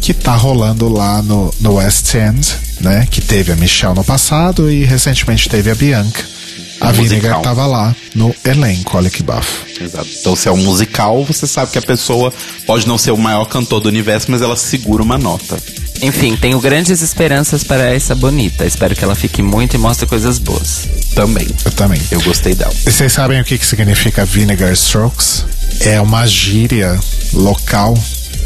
que 0.00 0.12
tá 0.12 0.34
rolando 0.34 0.88
lá 0.88 1.22
no, 1.22 1.52
no 1.60 1.74
West 1.74 2.14
End, 2.14 2.54
né? 2.80 3.06
Que 3.10 3.20
teve 3.20 3.52
a 3.52 3.56
Michelle 3.56 3.94
no 3.94 4.04
passado 4.04 4.70
e 4.70 4.84
recentemente 4.84 5.48
teve 5.48 5.70
a 5.70 5.74
Bianca. 5.74 6.33
A 6.80 6.92
Vinegar 6.92 7.36
musical. 7.36 7.42
tava 7.42 7.66
lá 7.66 7.94
no 8.14 8.34
elenco, 8.44 8.96
olha 8.96 9.10
que 9.10 9.22
bafo. 9.22 9.64
Exato. 9.80 10.08
Então, 10.20 10.36
se 10.36 10.48
é 10.48 10.52
um 10.52 10.56
musical, 10.56 11.24
você 11.24 11.46
sabe 11.46 11.72
que 11.72 11.78
a 11.78 11.82
pessoa 11.82 12.32
pode 12.66 12.86
não 12.86 12.98
ser 12.98 13.10
o 13.10 13.16
maior 13.16 13.44
cantor 13.46 13.80
do 13.80 13.88
universo, 13.88 14.30
mas 14.30 14.42
ela 14.42 14.56
segura 14.56 15.02
uma 15.02 15.16
nota. 15.18 15.56
Enfim, 16.02 16.36
tenho 16.36 16.60
grandes 16.60 17.00
esperanças 17.00 17.64
para 17.64 17.94
essa 17.94 18.14
bonita. 18.14 18.66
Espero 18.66 18.94
que 18.94 19.04
ela 19.04 19.14
fique 19.14 19.40
muito 19.42 19.74
e 19.74 19.78
mostre 19.78 20.06
coisas 20.06 20.38
boas. 20.38 20.88
Também. 21.14 21.48
Eu 21.64 21.70
também. 21.70 22.00
Eu 22.10 22.20
gostei 22.22 22.54
dela. 22.54 22.74
E 22.86 22.90
vocês 22.90 23.12
sabem 23.12 23.40
o 23.40 23.44
que, 23.44 23.56
que 23.56 23.64
significa 23.66 24.24
Vinegar 24.24 24.72
Strokes? 24.72 25.44
É 25.80 26.00
uma 26.00 26.26
gíria 26.26 26.98
local. 27.32 27.96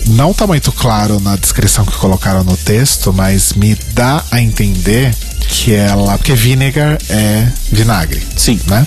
Não 0.09 0.33
tá 0.33 0.47
muito 0.47 0.71
claro 0.73 1.19
na 1.21 1.37
descrição 1.37 1.85
que 1.85 1.97
colocaram 1.97 2.45
no 2.45 2.57
texto, 2.57 3.13
mas 3.13 3.53
me 3.55 3.75
dá 3.93 4.23
a 4.31 4.41
entender 4.41 5.15
que 5.41 5.75
ela. 5.75 6.17
Porque 6.19 6.35
vinegar 6.35 6.99
é 7.09 7.47
vinagre. 7.73 8.23
Sim. 8.37 8.61
Né? 8.67 8.87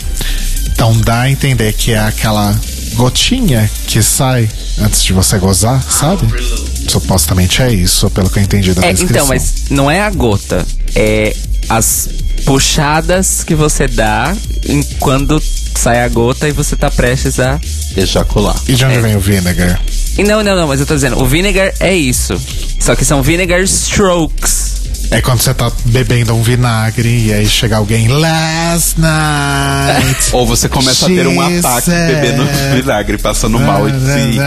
Então 0.68 0.96
dá 1.02 1.22
a 1.22 1.30
entender 1.32 1.74
que 1.74 1.92
é 1.94 2.00
aquela 2.00 2.60
gotinha 2.96 3.70
que 3.88 4.02
sai 4.02 4.50
antes 4.80 5.04
de 5.04 5.14
você 5.14 5.38
gozar, 5.38 5.82
sabe? 5.84 6.28
Supostamente 6.88 7.62
é 7.62 7.72
isso, 7.72 8.10
pelo 8.10 8.30
que 8.30 8.40
eu 8.40 8.44
entendi 8.44 8.74
da 8.74 8.86
É, 8.86 8.92
descrição. 8.94 9.16
então, 9.18 9.28
mas 9.28 9.54
não 9.70 9.90
é 9.90 10.02
a 10.02 10.10
gota. 10.10 10.66
É 10.96 11.36
as 11.70 12.10
puxadas 12.46 13.44
que 13.44 13.56
você 13.56 13.88
dá 13.88 14.36
em 14.68 14.84
quando 15.00 15.42
sai 15.76 16.04
a 16.04 16.08
gota 16.10 16.48
e 16.50 16.52
você 16.52 16.76
tá 16.76 16.92
prestes 16.92 17.40
a. 17.40 17.60
Ejacular. 17.96 18.56
E 18.68 18.74
de 18.74 18.84
onde 18.86 18.96
É. 18.96 19.02
vem 19.02 19.16
o 19.16 19.20
vinegar? 19.20 19.82
E 20.18 20.24
não, 20.24 20.44
não, 20.44 20.56
não, 20.56 20.68
mas 20.68 20.80
eu 20.80 20.86
tô 20.86 20.94
dizendo, 20.96 21.18
o 21.22 21.26
vinegar 21.26 21.74
é 21.80 21.96
isso. 21.96 22.34
Só 22.80 22.96
que 22.96 23.06
são 23.06 23.22
vinegar 23.24 23.62
strokes. 23.62 24.71
É 25.14 25.20
quando 25.22 25.42
você 25.42 25.54
tá 25.54 25.70
bebendo 25.88 26.34
um 26.34 26.42
vinagre 26.42 27.26
e 27.28 27.34
aí 27.34 27.46
chega 27.46 27.76
alguém 27.76 28.08
last 28.08 28.98
night. 28.98 30.30
Ou 30.32 30.48
você 30.48 30.70
começa 30.70 31.06
a 31.06 31.10
ter 31.10 31.28
um 31.28 31.42
ataque 31.42 31.86
said- 31.86 32.16
bebendo 32.16 32.46
vinagre, 32.76 33.18
passando 33.18 33.60
mal 33.60 33.90
e 33.90 33.92
se... 33.92 34.40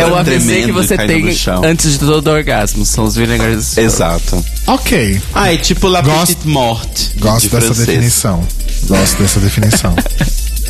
É 0.00 0.06
o 0.06 0.16
AVC 0.16 0.62
que 0.62 0.72
você 0.72 0.96
tem 0.96 1.30
chão. 1.34 1.62
antes 1.62 1.92
de 1.92 1.98
todo 1.98 2.26
orgasmo. 2.28 2.86
São 2.86 3.04
os 3.04 3.14
vinegar 3.14 3.50
strokes. 3.50 3.76
Exato. 3.94 4.44
Ok, 4.66 5.20
Ah, 5.34 5.52
é 5.52 5.58
tipo 5.58 5.86
La 5.88 6.00
Gosto- 6.00 6.26
Petite 6.28 6.48
Morte. 6.48 7.10
gosto 7.18 7.42
de 7.42 7.48
dessa 7.50 7.66
francês. 7.66 7.86
definição. 7.86 8.48
Gosto 8.84 9.22
dessa 9.22 9.40
definição. 9.40 9.94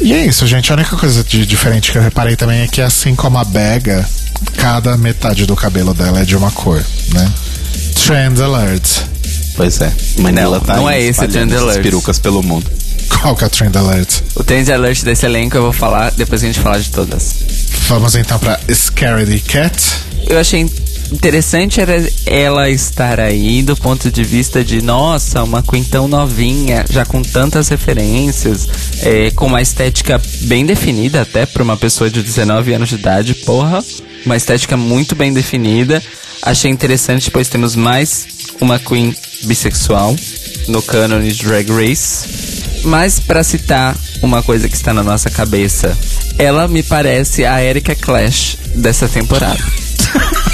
e 0.00 0.12
é 0.12 0.26
isso, 0.26 0.44
gente. 0.48 0.72
A 0.72 0.74
única 0.74 0.96
coisa 0.96 1.22
de 1.22 1.46
diferente 1.46 1.92
que 1.92 1.98
eu 1.98 2.02
reparei 2.02 2.34
também 2.34 2.62
é 2.62 2.66
que, 2.66 2.80
assim 2.82 3.14
como 3.14 3.38
a 3.38 3.44
Bega, 3.44 4.04
cada 4.56 4.96
metade 4.96 5.46
do 5.46 5.54
cabelo 5.54 5.94
dela 5.94 6.20
é 6.20 6.24
de 6.24 6.36
uma 6.36 6.50
cor, 6.50 6.82
né? 7.14 7.30
Trend 8.04 8.40
alert. 8.40 8.84
Pois 9.56 9.80
é. 9.80 9.92
Manila 10.18 10.58
Não, 10.58 10.64
tá 10.64 10.76
não 10.76 10.90
é 10.90 11.00
esse 11.00 11.24
o 11.24 11.28
Trend 11.28 11.52
Alert. 11.54 11.82
perucas 11.82 12.18
pelo 12.18 12.42
mundo. 12.42 12.70
Qual 13.08 13.36
que 13.36 13.44
é 13.44 13.46
o 13.46 13.50
trend 13.50 13.76
alert? 13.76 14.20
O 14.34 14.42
trend 14.42 14.70
alert 14.72 15.02
desse 15.02 15.26
elenco 15.26 15.56
eu 15.56 15.62
vou 15.62 15.72
falar 15.72 16.10
depois 16.12 16.42
a 16.42 16.46
gente 16.46 16.58
falar 16.60 16.78
de 16.78 16.90
todas. 16.90 17.36
Vamos 17.88 18.14
então 18.16 18.38
pra 18.38 18.58
Scaredy 18.72 19.40
Cat. 19.40 19.76
Eu 20.26 20.38
achei 20.38 20.66
interessante 21.12 21.80
era 21.80 21.92
ela 22.24 22.70
estar 22.70 23.20
aí 23.20 23.62
do 23.62 23.76
ponto 23.76 24.10
de 24.10 24.24
vista 24.24 24.64
de, 24.64 24.80
nossa, 24.80 25.42
uma 25.42 25.62
Queen 25.62 25.84
tão 25.84 26.08
novinha, 26.08 26.84
já 26.88 27.04
com 27.04 27.20
tantas 27.22 27.68
referências, 27.68 28.66
é, 29.02 29.30
com 29.32 29.46
uma 29.46 29.60
estética 29.60 30.20
bem 30.42 30.64
definida 30.64 31.20
até 31.20 31.44
pra 31.44 31.62
uma 31.62 31.76
pessoa 31.76 32.08
de 32.10 32.22
19 32.22 32.72
anos 32.72 32.88
de 32.88 32.94
idade, 32.94 33.34
porra. 33.34 33.84
Uma 34.24 34.36
estética 34.36 34.76
muito 34.76 35.14
bem 35.14 35.32
definida. 35.32 36.02
Achei 36.42 36.70
interessante, 36.70 37.30
pois 37.30 37.48
temos 37.48 37.76
mais 37.76 38.26
uma 38.60 38.76
Queen 38.76 39.14
bissexual 39.44 40.16
no 40.66 40.82
cânone 40.82 41.30
de 41.32 41.44
Drag 41.44 41.70
Race. 41.70 42.82
Mas 42.82 43.20
pra 43.20 43.44
citar 43.44 43.96
uma 44.20 44.42
coisa 44.42 44.68
que 44.68 44.74
está 44.74 44.92
na 44.92 45.04
nossa 45.04 45.30
cabeça, 45.30 45.96
ela 46.36 46.66
me 46.66 46.82
parece 46.82 47.44
a 47.44 47.62
Erika 47.62 47.94
Clash 47.94 48.58
dessa 48.74 49.08
temporada. 49.08 49.62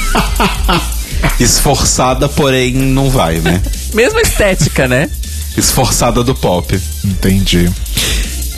Esforçada, 1.41 2.29
porém 2.29 2.75
não 2.75 3.09
vai, 3.09 3.39
né? 3.39 3.63
Mesma 3.95 4.21
estética, 4.21 4.87
né? 4.87 5.09
Esforçada 5.57 6.23
do 6.23 6.35
pop. 6.35 6.79
Entendi. 7.03 7.73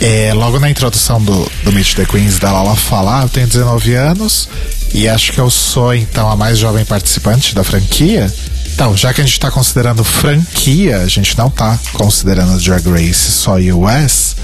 É, 0.01 0.33
logo 0.33 0.59
na 0.59 0.71
introdução 0.71 1.23
do, 1.23 1.51
do 1.63 1.73
Meet 1.73 1.95
the 1.95 2.07
Queens 2.07 2.39
dela, 2.39 2.61
ela 2.61 2.77
fala: 2.77 3.21
ah, 3.21 3.23
eu 3.25 3.29
tenho 3.29 3.47
19 3.47 3.95
anos 3.95 4.49
e 4.93 5.09
acho 5.09 5.33
que 5.33 5.39
eu 5.39 5.51
sou 5.51 5.95
então 5.95 6.29
a 6.31 6.37
mais 6.37 6.59
jovem 6.59 6.85
participante 6.85 7.55
da 7.55 7.63
franquia. 7.63 8.33
Então, 8.73 8.97
já 8.97 9.13
que 9.13 9.21
a 9.21 9.25
gente 9.25 9.39
tá 9.39 9.51
considerando 9.51 10.03
franquia, 10.03 10.99
a 10.99 11.07
gente 11.07 11.37
não 11.37 11.51
tá 11.51 11.79
considerando 11.93 12.59
Drag 12.63 12.89
Race 12.89 13.31
só 13.31 13.57
US. 13.57 14.37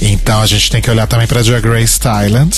Então 0.00 0.40
a 0.40 0.46
gente 0.46 0.70
tem 0.70 0.80
que 0.80 0.88
olhar 0.88 1.06
também 1.08 1.26
pra 1.26 1.42
Drag 1.42 1.66
Race 1.66 1.98
Thailand. 1.98 2.56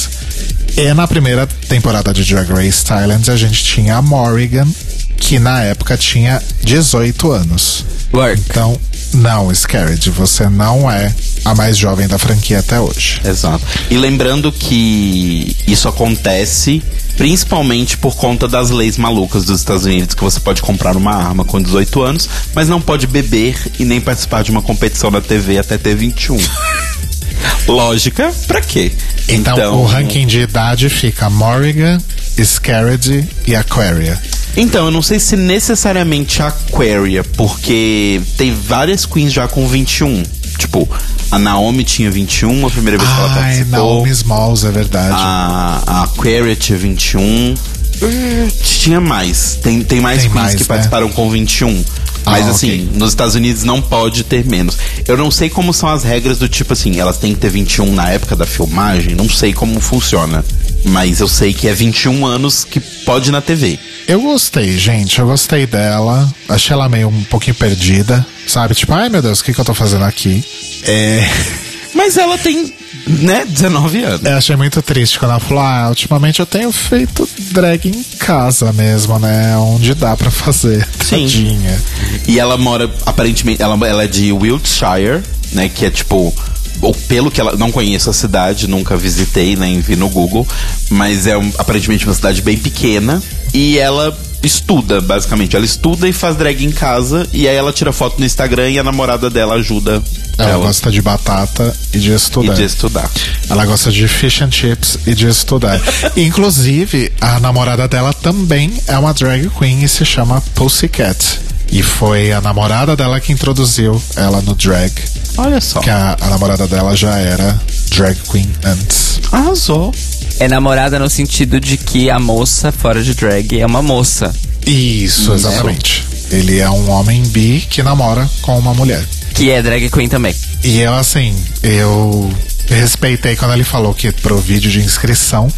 E 0.77 0.93
na 0.93 1.09
primeira 1.09 1.47
temporada 1.47 2.13
de 2.13 2.25
Drag 2.25 2.51
Race 2.53 2.85
Thailand 2.85 3.31
a 3.31 3.37
gente 3.37 3.65
tinha 3.65 3.97
a 3.97 4.03
Morrigan, 4.03 4.69
que 5.17 5.39
na 5.39 5.63
época 5.63 5.97
tinha 5.97 6.43
18 6.63 7.33
anos. 7.33 7.87
Work. 8.13 8.43
Então, 8.47 8.79
não, 9.15 9.55
Scarred, 9.55 10.11
você 10.11 10.49
não 10.49 10.91
é 10.91 11.15
a 11.45 11.55
mais 11.55 11.77
jovem 11.77 12.07
da 12.07 12.19
franquia 12.19 12.61
até 12.61 12.81
hoje. 12.81 13.21
Exato. 13.25 13.65
E 13.91 13.97
lembrando 13.97 14.51
que 14.53 15.57
isso 15.67 15.89
acontece 15.89 16.83
principalmente 17.19 17.99
por 17.99 18.15
conta 18.15 18.47
das 18.47 18.71
leis 18.71 18.97
malucas 18.97 19.45
dos 19.45 19.59
Estados 19.59 19.85
Unidos, 19.85 20.15
que 20.15 20.23
você 20.23 20.39
pode 20.39 20.63
comprar 20.63 20.97
uma 20.97 21.13
arma 21.13 21.45
com 21.45 21.61
18 21.61 22.01
anos, 22.01 22.29
mas 22.55 22.69
não 22.69 22.81
pode 22.81 23.09
beber 23.09 23.59
e 23.77 23.85
nem 23.85 24.01
participar 24.01 24.45
de 24.45 24.53
uma 24.53 24.63
competição 24.63 25.11
na 25.11 25.21
TV 25.21 25.59
até 25.59 25.77
ter 25.77 25.97
21. 25.97 26.39
Lógica, 27.67 28.33
pra 28.47 28.61
quê? 28.61 28.93
Então, 29.29 29.83
o 29.83 29.85
ranking 29.85 30.27
de 30.27 30.41
idade 30.41 30.89
fica 30.89 31.29
Morrigan, 31.29 31.99
Scarred 32.43 33.29
e 33.47 33.55
Aquaria. 33.55 34.19
Então, 34.57 34.87
eu 34.87 34.91
não 34.91 35.03
sei 35.03 35.21
se 35.21 35.37
necessariamente 35.37 36.41
a 36.41 36.49
Aquaria, 36.49 37.23
porque 37.23 38.21
tem 38.37 38.55
várias 38.55 39.05
queens 39.05 39.33
já 39.33 39.47
com 39.47 39.67
21. 39.67 40.23
Tipo, 40.59 40.89
a 41.31 41.39
Naomi 41.39 41.85
tinha 41.85 42.11
21, 42.11 42.67
a 42.67 42.71
primeira 42.71 42.99
vez 42.99 43.09
que 43.11 43.19
ela 43.21 43.29
participou. 43.35 43.71
Naomi 43.71 44.11
Smalls, 44.11 44.65
é 44.67 44.71
verdade. 44.73 45.15
A, 45.17 45.83
a 45.87 46.03
Aquaria 46.03 46.57
tinha 46.57 46.77
21. 46.77 47.55
Hum, 48.01 48.49
Tinha 48.63 49.01
mais. 49.01 49.59
Tem, 49.63 49.83
tem 49.83 50.01
mais 50.01 50.23
Tem 50.23 50.31
queens 50.31 50.43
mais, 50.43 50.55
que 50.55 50.61
né? 50.63 50.67
participaram 50.69 51.09
com 51.11 51.29
21. 51.31 51.85
Ah, 52.25 52.31
Mas 52.33 52.43
ok. 52.43 52.51
assim, 52.53 52.89
nos 52.95 53.11
Estados 53.11 53.35
Unidos 53.35 53.65
não 53.65 53.81
pode 53.81 54.23
ter 54.25 54.45
menos. 54.45 54.77
Eu 55.07 55.17
não 55.17 55.31
sei 55.31 55.49
como 55.49 55.73
são 55.73 55.89
as 55.89 56.05
regras 56.05 56.39
do 56.39 56.49
tipo 56.49 56.73
assim, 56.75 56.99
elas 57.01 57.17
têm 57.19 57.35
que 57.35 57.41
ter 57.41 57.49
21 57.51 57.93
na 57.95 58.11
época 58.11 58.37
da 58.37 58.47
filmagem, 58.47 59.15
não 59.15 59.29
sei 59.29 59.53
como 59.53 59.81
funciona. 59.81 60.45
Mas 60.85 61.21
eu 61.21 61.29
sei 61.29 61.53
que 61.53 61.69
é 61.69 61.75
21 61.75 62.25
anos 62.25 62.65
que 62.65 62.81
pode 62.81 63.29
ir 63.29 63.33
na 63.33 63.41
TV. 63.41 63.79
Eu 64.07 64.23
gostei, 64.23 64.79
gente. 64.79 65.19
Eu 65.19 65.27
gostei 65.27 65.67
dela. 65.67 66.33
Achei 66.49 66.73
ela 66.75 66.89
meio 66.89 67.09
um 67.09 67.25
pouquinho 67.25 67.55
perdida. 67.55 68.25
Sabe? 68.47 68.75
Tipo, 68.75 68.95
ai 68.95 69.09
meu 69.09 69.21
Deus, 69.21 69.41
o 69.41 69.45
que, 69.45 69.53
que 69.53 69.61
eu 69.61 69.65
tô 69.65 69.75
fazendo 69.75 70.05
aqui? 70.05 70.43
É. 70.85 71.29
Mas 71.95 72.17
ela 72.17 72.39
tem, 72.39 72.73
né, 73.07 73.45
19 73.45 74.03
anos. 74.05 74.25
Eu 74.25 74.37
achei 74.37 74.57
muito 74.57 74.81
triste 74.83 75.19
quando 75.19 75.33
ela 75.33 75.41
falou: 75.41 75.63
Ah, 75.63 75.89
ultimamente 75.89 76.41
eu 76.41 76.47
tenho 76.47 76.71
feito 76.71 77.29
drag 77.51 77.89
em 77.89 78.03
casa 78.19 78.73
mesmo, 78.73 79.19
né? 79.19 79.57
Onde 79.59 79.95
dá 79.95 80.17
pra 80.17 80.31
fazer. 80.31 80.87
Sim. 81.05 81.23
Tadinha. 81.23 81.83
E 82.27 82.39
ela 82.39 82.57
mora, 82.57 82.91
aparentemente, 83.05 83.63
ela, 83.63 83.75
ela 83.87 84.05
é 84.05 84.07
de 84.07 84.33
Wiltshire, 84.33 85.23
né? 85.53 85.69
Que 85.69 85.87
é 85.87 85.91
tipo. 85.91 86.35
Ou 86.81 86.95
pelo 86.95 87.31
que 87.31 87.41
ela. 87.41 87.57
Não 87.57 87.71
conheço 87.73 88.09
a 88.11 88.13
cidade, 88.13 88.67
nunca 88.69 88.97
visitei, 88.97 89.57
nem 89.57 89.81
vi 89.81 89.97
no 89.97 90.09
Google. 90.09 90.47
Mas 90.91 91.27
é 91.27 91.37
um- 91.37 91.53
aparentemente 91.59 92.05
uma 92.07 92.15
cidade 92.15 92.41
bem 92.43 92.57
pequena. 92.57 93.23
E 93.53 93.79
ela 93.79 94.17
estuda, 94.43 95.01
basicamente. 95.01 95.57
Ela 95.57 95.65
estuda 95.65 96.09
e 96.09 96.13
faz 96.13 96.37
drag 96.37 96.65
em 96.65 96.71
casa. 96.71 97.27
E 97.33 97.49
aí 97.49 97.57
ela 97.57 97.73
tira 97.73 97.93
foto 97.93 98.19
no 98.21 98.25
Instagram 98.27 98.71
e 98.71 98.79
a 98.79 98.85
namorada 98.85 99.29
dela 99.29 99.55
ajuda 99.57 100.01
Ela, 100.39 100.51
ela, 100.51 100.67
gosta 100.67 100.91
de 100.93 101.03
batata 101.03 101.75
e 101.93 101.99
de 101.99 102.13
e 102.13 102.15
estudar. 102.15 102.55
de 102.55 102.63
estudar. 102.63 103.11
Ela 103.51 103.67
gosta 103.67 103.91
de 103.91 104.07
fish 104.07 104.43
and 104.43 104.53
chips 104.53 104.99
e 105.07 105.15
de 105.15 105.27
estudar. 105.27 105.81
Inclusive, 106.17 107.11
a 107.21 107.41
namorada 107.41 107.89
dela 107.89 108.13
também 108.13 108.73
é 108.87 108.97
uma 108.97 109.13
drag 109.13 109.49
queen 109.59 109.83
e 109.83 109.89
se 109.89 110.05
chama 110.05 110.41
Pussycat. 110.55 111.41
E 111.71 111.83
foi 111.83 112.33
a 112.33 112.41
namorada 112.41 112.97
dela 112.97 113.21
que 113.21 113.33
introduziu 113.33 114.01
ela 114.17 114.41
no 114.41 114.55
drag. 114.55 114.93
Olha 115.37 115.61
só. 115.61 115.81
Que 115.81 115.91
a, 115.91 116.17
a 116.21 116.29
namorada 116.29 116.67
dela 116.67 116.97
já 116.97 117.17
era 117.19 117.59
drag 117.95 118.19
queen 118.31 118.49
antes. 118.65 119.21
Arrasou. 119.31 119.95
É 120.41 120.49
namorada 120.49 120.99
no 120.99 121.11
sentido 121.11 121.61
de 121.61 121.77
que 121.77 122.11
a 122.11 122.19
moça 122.19 122.73
fora 122.73 123.03
de 123.03 123.15
drag 123.15 123.61
é 123.61 123.67
uma 123.67 123.83
moça. 123.83 124.35
Isso, 124.67 125.33
exatamente. 125.33 126.07
Ele 126.31 126.59
é 126.59 126.69
um 126.71 126.91
homem 126.91 127.23
bi 127.25 127.67
que 127.69 127.83
namora 127.83 128.29
com 128.43 128.59
uma 128.59 128.75
mulher. 128.75 129.05
Que 129.35 129.51
é 129.51 129.63
drag 129.63 129.91
queen 129.91 130.09
também. 130.09 130.35
E 130.63 130.81
eu, 130.81 130.95
assim, 130.95 131.35
eu 131.63 132.31
respeitei 132.69 133.37
quando 133.37 133.55
ele 133.55 133.65
falou 133.65 133.95
que 133.95 134.13
pro 134.13 134.39
vídeo 134.39 134.71
de 134.71 134.81
inscrição, 134.81 135.51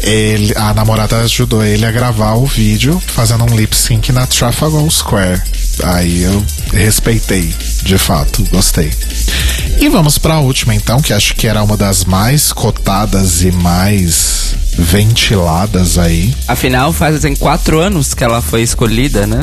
ele, 0.00 0.52
a 0.56 0.74
namorada 0.74 1.16
ajudou 1.20 1.64
ele 1.64 1.84
a 1.84 1.90
gravar 1.90 2.34
o 2.34 2.46
vídeo 2.46 3.00
fazendo 3.06 3.44
um 3.44 3.56
lip 3.56 3.74
sync 3.74 4.12
na 4.12 4.26
Trafalgar 4.26 4.88
Square. 4.90 5.40
Aí 5.82 6.22
eu 6.22 6.44
respeitei, 6.72 7.54
de 7.82 7.98
fato, 7.98 8.44
gostei. 8.50 8.92
E 9.80 9.88
vamos 9.88 10.18
pra 10.18 10.38
última 10.38 10.74
então, 10.74 11.00
que 11.00 11.12
acho 11.12 11.34
que 11.34 11.46
era 11.46 11.62
uma 11.62 11.76
das 11.76 12.04
mais 12.04 12.52
cotadas 12.52 13.42
e 13.42 13.50
mais 13.50 14.54
ventiladas 14.76 15.98
aí. 15.98 16.34
Afinal, 16.48 16.92
fazem 16.92 17.34
quatro 17.34 17.80
anos 17.80 18.14
que 18.14 18.24
ela 18.24 18.42
foi 18.42 18.62
escolhida, 18.62 19.26
né? 19.26 19.40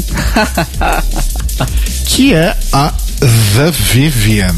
que 2.05 2.33
é 2.33 2.57
a 2.71 2.93
The 3.19 3.71
Vivian. 3.71 4.55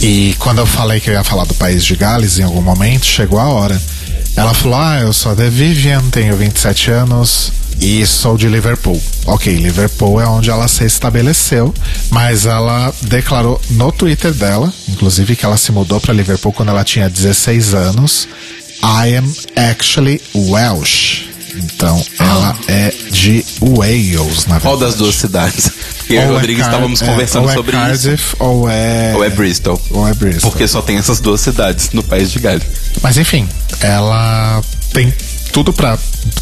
E 0.00 0.34
quando 0.38 0.58
eu 0.58 0.66
falei 0.66 1.00
que 1.00 1.08
eu 1.08 1.14
ia 1.14 1.24
falar 1.24 1.44
do 1.44 1.54
país 1.54 1.84
de 1.84 1.96
Gales 1.96 2.38
em 2.38 2.42
algum 2.42 2.62
momento, 2.62 3.06
chegou 3.06 3.38
a 3.38 3.48
hora. 3.48 3.80
Ela 4.36 4.52
falou: 4.52 4.78
Ah, 4.78 5.00
eu 5.00 5.12
sou 5.12 5.32
a 5.32 5.36
The 5.36 5.48
Vivian, 5.48 6.02
tenho 6.10 6.36
27 6.36 6.90
anos 6.90 7.52
e 7.80 8.06
sou 8.06 8.36
de 8.36 8.48
Liverpool. 8.48 9.00
Ok, 9.26 9.54
Liverpool 9.56 10.20
é 10.20 10.26
onde 10.26 10.50
ela 10.50 10.68
se 10.68 10.84
estabeleceu, 10.84 11.72
mas 12.10 12.46
ela 12.46 12.92
declarou 13.02 13.60
no 13.70 13.92
Twitter 13.92 14.32
dela, 14.32 14.72
inclusive 14.88 15.36
que 15.36 15.44
ela 15.44 15.56
se 15.56 15.72
mudou 15.72 16.00
para 16.00 16.14
Liverpool 16.14 16.52
quando 16.52 16.70
ela 16.70 16.84
tinha 16.84 17.08
16 17.08 17.74
anos. 17.74 18.28
I 18.82 19.16
am 19.16 19.32
actually 19.56 20.20
Welsh. 20.34 21.33
Então, 21.56 22.04
ela 22.18 22.56
é 22.68 22.92
de 23.10 23.44
Wales, 23.60 24.46
na 24.46 24.58
verdade. 24.58 24.60
Qual 24.62 24.76
das 24.76 24.94
duas 24.96 25.14
cidades? 25.14 25.70
Porque 25.98 26.14
eu 26.14 26.22
e 26.22 26.26
o 26.26 26.30
é 26.30 26.34
Rodrigo 26.34 26.60
Car- 26.60 26.68
estávamos 26.70 27.02
é, 27.02 27.06
conversando 27.06 27.50
é 27.50 27.54
sobre 27.54 27.76
isso. 27.76 27.86
Cardiff, 27.86 28.36
Ou 28.38 28.68
é. 28.68 29.12
Ou 29.14 29.24
é 29.24 29.30
Bristol. 29.30 29.80
Ou 29.90 30.06
é 30.08 30.14
Bristol. 30.14 30.50
Porque 30.50 30.66
só 30.68 30.82
tem 30.82 30.96
essas 30.98 31.20
duas 31.20 31.40
cidades 31.40 31.90
no 31.92 32.02
país 32.02 32.30
de 32.30 32.38
Gales. 32.40 32.64
Mas 33.02 33.16
enfim, 33.16 33.48
ela 33.80 34.60
tem 34.92 35.12
tudo 35.52 35.72
pra 35.72 35.96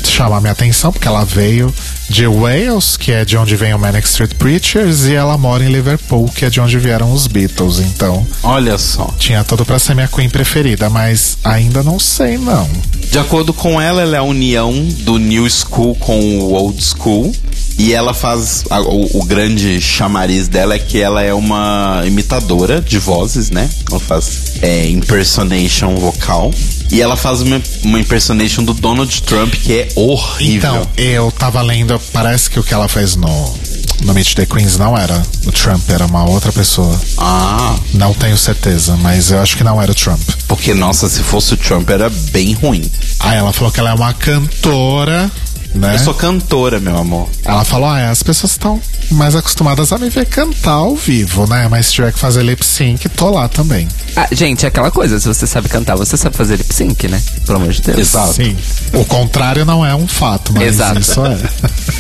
chamar 0.05 0.41
minha 0.41 0.53
atenção, 0.53 0.91
porque 0.93 1.07
ela 1.07 1.25
veio 1.25 1.73
de 2.13 2.27
Wales, 2.27 2.97
que 2.99 3.11
é 3.11 3.25
de 3.25 3.37
onde 3.39 3.57
vem 3.57 3.73
o 3.73 3.79
Manic 3.79 4.07
Street 4.07 4.35
Preachers, 4.35 5.07
e 5.07 5.15
ela 5.15 5.39
mora 5.39 5.65
em 5.65 5.69
Liverpool, 5.73 6.29
que 6.29 6.45
é 6.45 6.51
de 6.51 6.61
onde 6.61 6.79
vieram 6.79 7.11
os 7.13 7.27
Beatles. 7.27 7.79
Então, 7.81 8.27
Olha 8.43 8.77
só. 8.77 9.07
tinha 9.19 9.43
tudo 9.43 9.65
pra 9.65 9.79
ser 9.79 9.95
minha 9.95 10.07
queen 10.09 10.29
preferida, 10.29 10.91
mas 10.91 11.39
ainda 11.43 11.83
não 11.83 11.99
sei 11.99 12.37
não. 12.37 12.69
De 13.11 13.19
acordo 13.19 13.53
com 13.55 13.81
ela, 13.81 14.03
ela 14.03 14.17
é 14.17 14.19
a 14.19 14.23
união 14.23 14.73
do 15.01 15.19
New 15.19 15.49
School 15.49 15.95
com 15.97 16.21
o 16.39 16.53
Old 16.53 16.83
School. 16.85 17.35
E 17.79 17.95
ela 17.95 18.13
faz. 18.13 18.65
a- 18.69 18.81
o, 18.83 19.19
o 19.21 19.25
grande 19.25 19.81
chamariz 19.81 20.47
dela 20.47 20.75
é 20.75 20.79
que 20.79 21.01
ela 21.01 21.23
é 21.23 21.33
uma 21.33 22.03
imitadora 22.07 22.83
de 22.83 22.99
vozes, 22.99 23.51
né? 23.51 23.69
Ela 23.91 23.99
faz 23.99 24.53
é, 24.61 24.87
impersonation 24.89 25.97
vocal. 25.97 26.53
E 26.91 27.01
ela 27.01 27.17
faz 27.17 27.41
uma, 27.41 27.61
uma 27.83 27.99
impersonation 27.99 28.63
do 28.63 28.75
Donald 28.75 29.23
Trump 29.23 29.55
que 29.55 29.73
é 29.73 29.89
horrível. 29.97 30.71
Então, 30.75 30.87
eu 30.99 31.31
tava 31.33 31.63
lendo, 31.63 31.99
parece 32.13 32.51
que 32.51 32.59
o 32.59 32.63
que 32.63 32.73
ela 32.75 32.89
fez 32.89 33.17
no, 33.17 33.55
no 34.03 34.15
Meet 34.15 34.35
the 34.35 34.47
Queens 34.47 34.77
não 34.79 34.97
era 34.97 35.23
o 35.47 35.53
Trump, 35.53 35.89
era 35.91 36.07
uma 36.07 36.25
outra 36.25 36.53
pessoa. 36.53 36.99
Ah, 37.19 37.77
Não 37.95 38.13
tenho 38.15 38.37
certeza, 38.39 38.97
mas 38.97 39.31
eu 39.31 39.41
acho 39.41 39.57
que 39.57 39.65
não 39.65 39.81
era 39.81 39.93
o 39.93 39.95
Trump. 39.95 40.21
porque 40.49 40.75
nossa, 40.75 41.09
se 41.09 41.23
fosse 41.23 41.55
o 41.55 41.57
Trump 41.57 41.89
era 41.91 42.09
bem 42.11 42.53
ruim. 42.55 42.91
Aí 43.21 43.37
ela 43.39 43.53
falou 43.53 43.73
que 43.73 43.81
ela 43.81 43.91
é 43.91 43.95
uma 43.95 44.13
cantora, 44.15 45.31
né? 45.75 45.95
Eu 45.95 45.99
sou 45.99 46.15
cantora, 46.15 46.79
meu 46.79 46.97
amor. 46.97 47.29
Ela 47.45 47.65
falou: 47.65 47.89
ah, 47.89 48.11
as 48.11 48.23
pessoas 48.23 48.53
estão 48.53 48.81
mais 49.11 49.35
acostumadas 49.35 49.93
a 49.93 49.99
me 49.99 50.09
ver 50.09 50.27
cantar 50.27 50.73
ao 50.73 50.97
vivo, 50.97 51.47
né? 51.47 51.69
Mas 51.71 51.87
se 51.87 51.95
tiver 51.95 52.13
que 52.13 52.19
fazer 52.19 52.43
lip 52.43 52.65
sync, 52.65 53.09
tô 53.11 53.31
lá 53.31 53.49
também. 53.49 53.89
Ah, 54.17 54.29
gente, 54.33 54.65
é 54.65 54.69
aquela 54.69 54.91
coisa, 54.91 55.19
se 55.19 55.27
você 55.27 55.47
sabe 55.47 55.69
cantar, 55.69 55.97
você 55.97 56.17
sabe 56.17 56.37
fazer 56.37 56.57
lip 56.57 56.73
sync, 56.73 57.09
né? 57.09 57.21
Pelo 57.47 57.59
amor 57.59 57.73
de 57.73 57.83
Deus. 57.83 57.99
Exato. 57.99 58.35
Sim. 58.35 58.57
O 58.93 59.05
contrário 59.05 59.65
não 59.65 59.85
é 59.85 59.95
um 59.95 60.07
fato, 60.07 60.53
mas 60.53 60.63
Exato. 60.65 61.01
isso 61.01 61.21
é. 61.25 61.39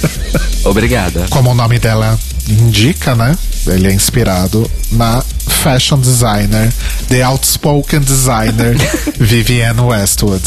Obrigada. 0.69 1.27
Como 1.31 1.51
o 1.51 1.55
nome 1.55 1.79
dela 1.79 2.19
indica, 2.49 3.15
né? 3.15 3.37
Ele 3.67 3.89
é 3.89 3.93
inspirado 3.93 4.69
na 4.91 5.23
fashion 5.49 6.01
designer, 6.01 6.73
the 7.09 7.23
outspoken 7.23 8.01
designer 8.01 8.77
Vivienne 9.19 9.81
Westwood. 9.81 10.43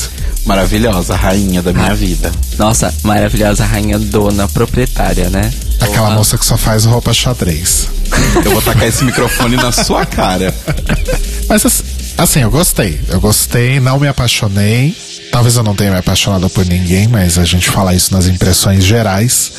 Maravilhosa, 0.45 1.15
rainha 1.15 1.61
da 1.61 1.73
minha 1.73 1.93
vida. 1.95 2.31
Nossa, 2.57 2.93
maravilhosa 3.03 3.65
rainha 3.65 3.97
dona 3.97 4.47
proprietária, 4.47 5.29
né? 5.29 5.51
Aquela 5.81 6.11
moça 6.11 6.37
que 6.37 6.45
só 6.45 6.55
faz 6.57 6.85
roupa 6.85 7.11
xadrez. 7.13 7.89
Eu 8.43 8.51
vou 8.51 8.61
tacar 8.61 8.87
esse 8.87 9.03
microfone 9.03 9.55
na 9.55 9.71
sua 9.71 10.05
cara. 10.05 10.53
Mas 11.49 11.65
ass- 11.65 11.83
assim, 12.17 12.41
eu 12.41 12.51
gostei. 12.51 12.99
Eu 13.09 13.19
gostei, 13.19 13.79
não 13.79 13.99
me 13.99 14.07
apaixonei. 14.07 14.95
Talvez 15.31 15.55
eu 15.57 15.63
não 15.63 15.75
tenha 15.75 15.91
me 15.91 15.97
apaixonado 15.97 16.49
por 16.49 16.65
ninguém, 16.65 17.07
mas 17.09 17.37
a 17.37 17.43
gente 17.43 17.69
fala 17.69 17.93
isso 17.93 18.13
nas 18.13 18.25
impressões 18.27 18.85
gerais. 18.85 19.51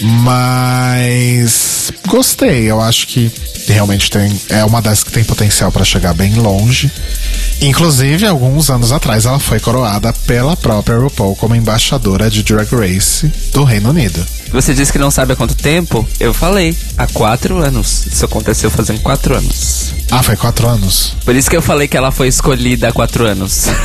Mas 0.00 1.92
gostei. 2.06 2.70
Eu 2.70 2.80
acho 2.80 3.06
que 3.06 3.30
realmente 3.68 4.10
tem 4.10 4.40
é 4.48 4.64
uma 4.64 4.80
das 4.82 5.04
que 5.04 5.12
tem 5.12 5.24
potencial 5.24 5.70
para 5.70 5.84
chegar 5.84 6.14
bem 6.14 6.34
longe. 6.34 6.90
Inclusive, 7.60 8.26
alguns 8.26 8.70
anos 8.70 8.90
atrás, 8.90 9.26
ela 9.26 9.38
foi 9.38 9.60
coroada 9.60 10.12
pela 10.26 10.56
própria 10.56 10.96
RuPaul 10.96 11.36
como 11.36 11.54
embaixadora 11.54 12.30
de 12.30 12.42
Drag 12.42 12.68
Race 12.74 13.30
do 13.52 13.64
Reino 13.64 13.90
Unido. 13.90 14.24
Você 14.50 14.74
disse 14.74 14.90
que 14.90 14.98
não 14.98 15.10
sabe 15.10 15.34
há 15.34 15.36
quanto 15.36 15.54
tempo? 15.54 16.06
Eu 16.18 16.34
falei, 16.34 16.76
há 16.96 17.06
quatro 17.06 17.58
anos. 17.58 18.06
Isso 18.06 18.24
aconteceu 18.24 18.70
fazendo 18.70 19.00
quatro 19.00 19.36
anos. 19.36 19.94
Ah, 20.10 20.22
foi 20.22 20.36
quatro 20.36 20.66
anos. 20.66 21.14
Por 21.24 21.36
isso 21.36 21.48
que 21.48 21.56
eu 21.56 21.62
falei 21.62 21.86
que 21.86 21.96
ela 21.96 22.10
foi 22.10 22.28
escolhida 22.28 22.88
há 22.88 22.92
quatro 22.92 23.26
anos. 23.26 23.66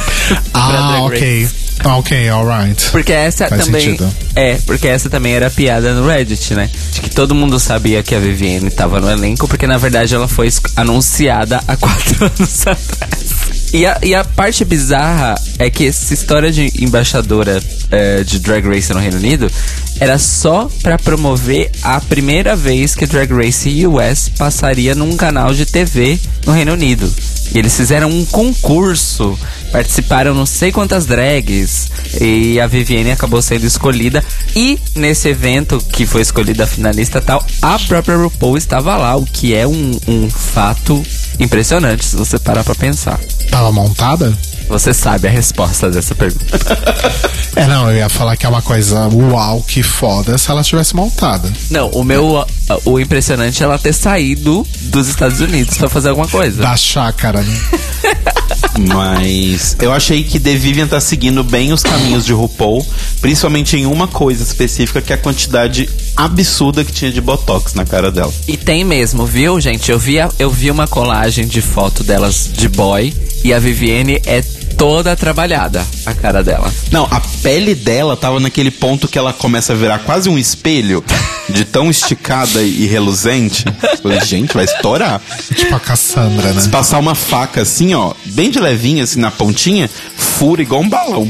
Ah, 0.58 1.02
ok. 1.02 1.44
Race. 1.44 1.65
Ok, 1.84 2.30
alright. 2.30 2.90
Porque 2.92 3.12
essa 3.12 3.48
Faz 3.48 3.66
também. 3.66 3.82
sentido. 3.82 4.12
É, 4.36 4.56
porque 4.66 4.88
essa 4.88 5.10
também 5.10 5.34
era 5.34 5.50
piada 5.50 5.94
no 5.94 6.08
Reddit, 6.08 6.54
né? 6.56 6.70
De 6.92 7.02
que 7.02 7.10
todo 7.10 7.36
mundo 7.36 7.60
sabia 7.60 8.02
que 8.02 8.16
a 8.16 8.20
Vivienne 8.20 8.70
tava 8.70 9.00
no 9.00 9.10
elenco, 9.10 9.48
porque 9.48 9.68
na 9.68 9.78
verdade 9.78 10.16
ela 10.16 10.28
foi 10.28 10.52
anunciada 10.76 11.62
há 11.68 11.76
quatro 11.78 12.26
anos 12.26 12.68
atrás. 12.68 13.36
E 13.74 13.86
a, 13.86 14.00
e 14.02 14.16
a 14.16 14.24
parte 14.24 14.64
bizarra 14.64 15.36
é 15.60 15.70
que 15.70 15.88
essa 15.88 16.14
história 16.14 16.52
de 16.52 16.72
embaixadora 16.80 17.62
é, 17.92 18.24
de 18.24 18.40
Drag 18.40 18.66
Race 18.66 18.94
no 18.94 19.00
Reino 19.00 19.18
Unido 19.18 19.52
era 20.00 20.18
só 20.18 20.70
pra 20.82 20.98
promover 20.98 21.72
a 21.82 22.00
primeira 22.00 22.56
vez 22.56 22.96
que 22.96 23.06
Drag 23.06 23.32
Race 23.34 23.86
US 23.86 24.30
passaria 24.38 24.96
num 24.96 25.16
canal 25.18 25.54
de 25.54 25.66
TV 25.66 26.20
no 26.46 26.54
Reino 26.54 26.74
Unido. 26.74 27.12
E 27.54 27.60
eles 27.60 27.76
fizeram 27.76 28.10
um 28.10 28.26
concurso, 28.26 29.38
participaram 29.72 30.34
não 30.34 30.46
sei 30.46 30.72
quantas 30.72 31.06
drags, 31.06 31.90
e 32.20 32.60
a 32.60 32.68
Vivienne 32.68 33.12
acabou 33.12 33.42
sendo 33.42 33.66
escolhida. 33.66 34.24
E 34.56 34.80
nesse 34.96 35.30
evento, 35.30 35.78
que 35.92 36.06
foi 36.06 36.22
escolhida 36.22 36.64
a 36.64 36.68
finalista 36.68 37.22
tal, 37.22 37.46
a 37.62 37.78
própria 37.80 38.18
RuPaul 38.18 38.58
estava 38.58 38.96
lá, 38.98 39.16
o 39.16 39.26
que 39.26 39.54
é 39.54 39.68
um, 39.68 40.00
um 40.08 40.30
fato 40.30 41.04
impressionante 41.40 42.06
se 42.06 42.16
você 42.16 42.40
parar 42.40 42.64
pra 42.64 42.76
pensar. 42.76 43.20
Tava 43.50 43.72
montada? 43.72 44.38
Você 44.68 44.94
sabe 44.94 45.28
a 45.28 45.32
resposta 45.32 45.90
dessa 45.90 46.14
pergunta. 46.16 46.46
É, 47.58 47.66
não, 47.68 47.90
eu 47.90 47.96
ia 47.96 48.10
falar 48.10 48.36
que 48.36 48.46
é 48.46 48.50
uma 48.50 48.62
coisa 48.62 49.08
uau, 49.08 49.64
que 49.66 49.82
foda 49.82 50.38
se 50.38 50.52
ela 50.52 50.62
tivesse 50.62 50.94
montada. 50.94 51.50
Não, 51.72 51.88
o 51.92 52.04
meu. 52.04 52.46
O 52.84 53.00
impressionante 53.00 53.64
é 53.64 53.66
ela 53.66 53.80
ter 53.80 53.94
saído 53.94 54.68
dos 54.82 55.08
Estados 55.08 55.40
Unidos 55.40 55.78
pra 55.78 55.88
fazer 55.88 56.10
alguma 56.10 56.28
coisa. 56.28 56.62
Da 56.62 56.76
chácara, 56.76 57.42
né? 57.42 57.62
Mas 58.94 59.78
eu 59.82 59.94
achei 59.94 60.24
que 60.24 60.38
The 60.38 60.56
Vivian 60.56 60.88
tá 60.88 61.00
seguindo 61.00 61.44
bem 61.46 61.72
os 61.72 61.82
caminhos 61.82 62.26
de 62.26 62.34
RuPaul, 62.34 62.86
principalmente 63.22 63.78
em 63.78 63.86
uma 63.86 64.08
coisa 64.08 64.44
específica, 64.44 65.02
que 65.02 65.14
é 65.14 65.16
a 65.16 65.20
quantidade 65.20 65.90
absurda 66.16 66.84
que 66.84 66.92
tinha 66.92 67.12
de 67.12 67.22
Botox 67.22 67.74
na 67.74 67.86
cara 67.86 68.12
dela. 68.12 68.34
E 68.48 68.58
tem 68.58 68.84
mesmo, 68.84 69.26
viu, 69.26 69.60
gente? 69.62 69.90
Eu 69.92 69.98
vi, 70.00 70.20
a- 70.20 70.30
eu 70.38 70.50
vi 70.50 70.70
uma 70.70 70.88
colagem 70.88 71.48
de 71.48 71.62
foto 71.62 72.04
delas 72.04 72.50
de 72.52 72.68
boy 72.68 73.14
e 73.46 73.54
a 73.54 73.60
Vivienne 73.60 74.22
é 74.26 74.44
toda 74.78 75.16
trabalhada, 75.16 75.86
a 76.06 76.14
cara 76.14 76.44
dela. 76.44 76.72
Não, 76.92 77.06
a 77.06 77.20
pele 77.42 77.74
dela 77.74 78.16
tava 78.16 78.40
naquele 78.40 78.72
ponto 78.72 79.08
que 79.08 79.18
ela 79.18 79.34
começa 79.34 79.74
a 79.74 79.76
virar 79.76 80.00
quase 80.00 80.30
um 80.30 80.38
espelho, 80.38 81.04
de 81.50 81.66
tão 81.66 81.90
esticada 81.90 82.62
e 82.62 82.86
reluzente. 82.86 83.66
Falei, 84.02 84.20
gente, 84.22 84.54
vai 84.54 84.66
estourar. 84.66 85.22
tipo 85.56 85.76
a 85.76 85.80
Cassandra, 85.80 86.54
né? 86.54 86.62
Se 86.62 86.70
passar 86.70 87.00
uma 87.00 87.16
faca 87.16 87.62
assim, 87.62 87.94
ó, 87.94 88.14
bem 88.26 88.50
de 88.50 88.60
levinha, 88.60 89.04
assim, 89.04 89.20
na 89.20 89.32
pontinha, 89.32 89.90
fura 90.16 90.62
igual 90.62 90.82
um 90.82 90.90
balão. 90.90 91.28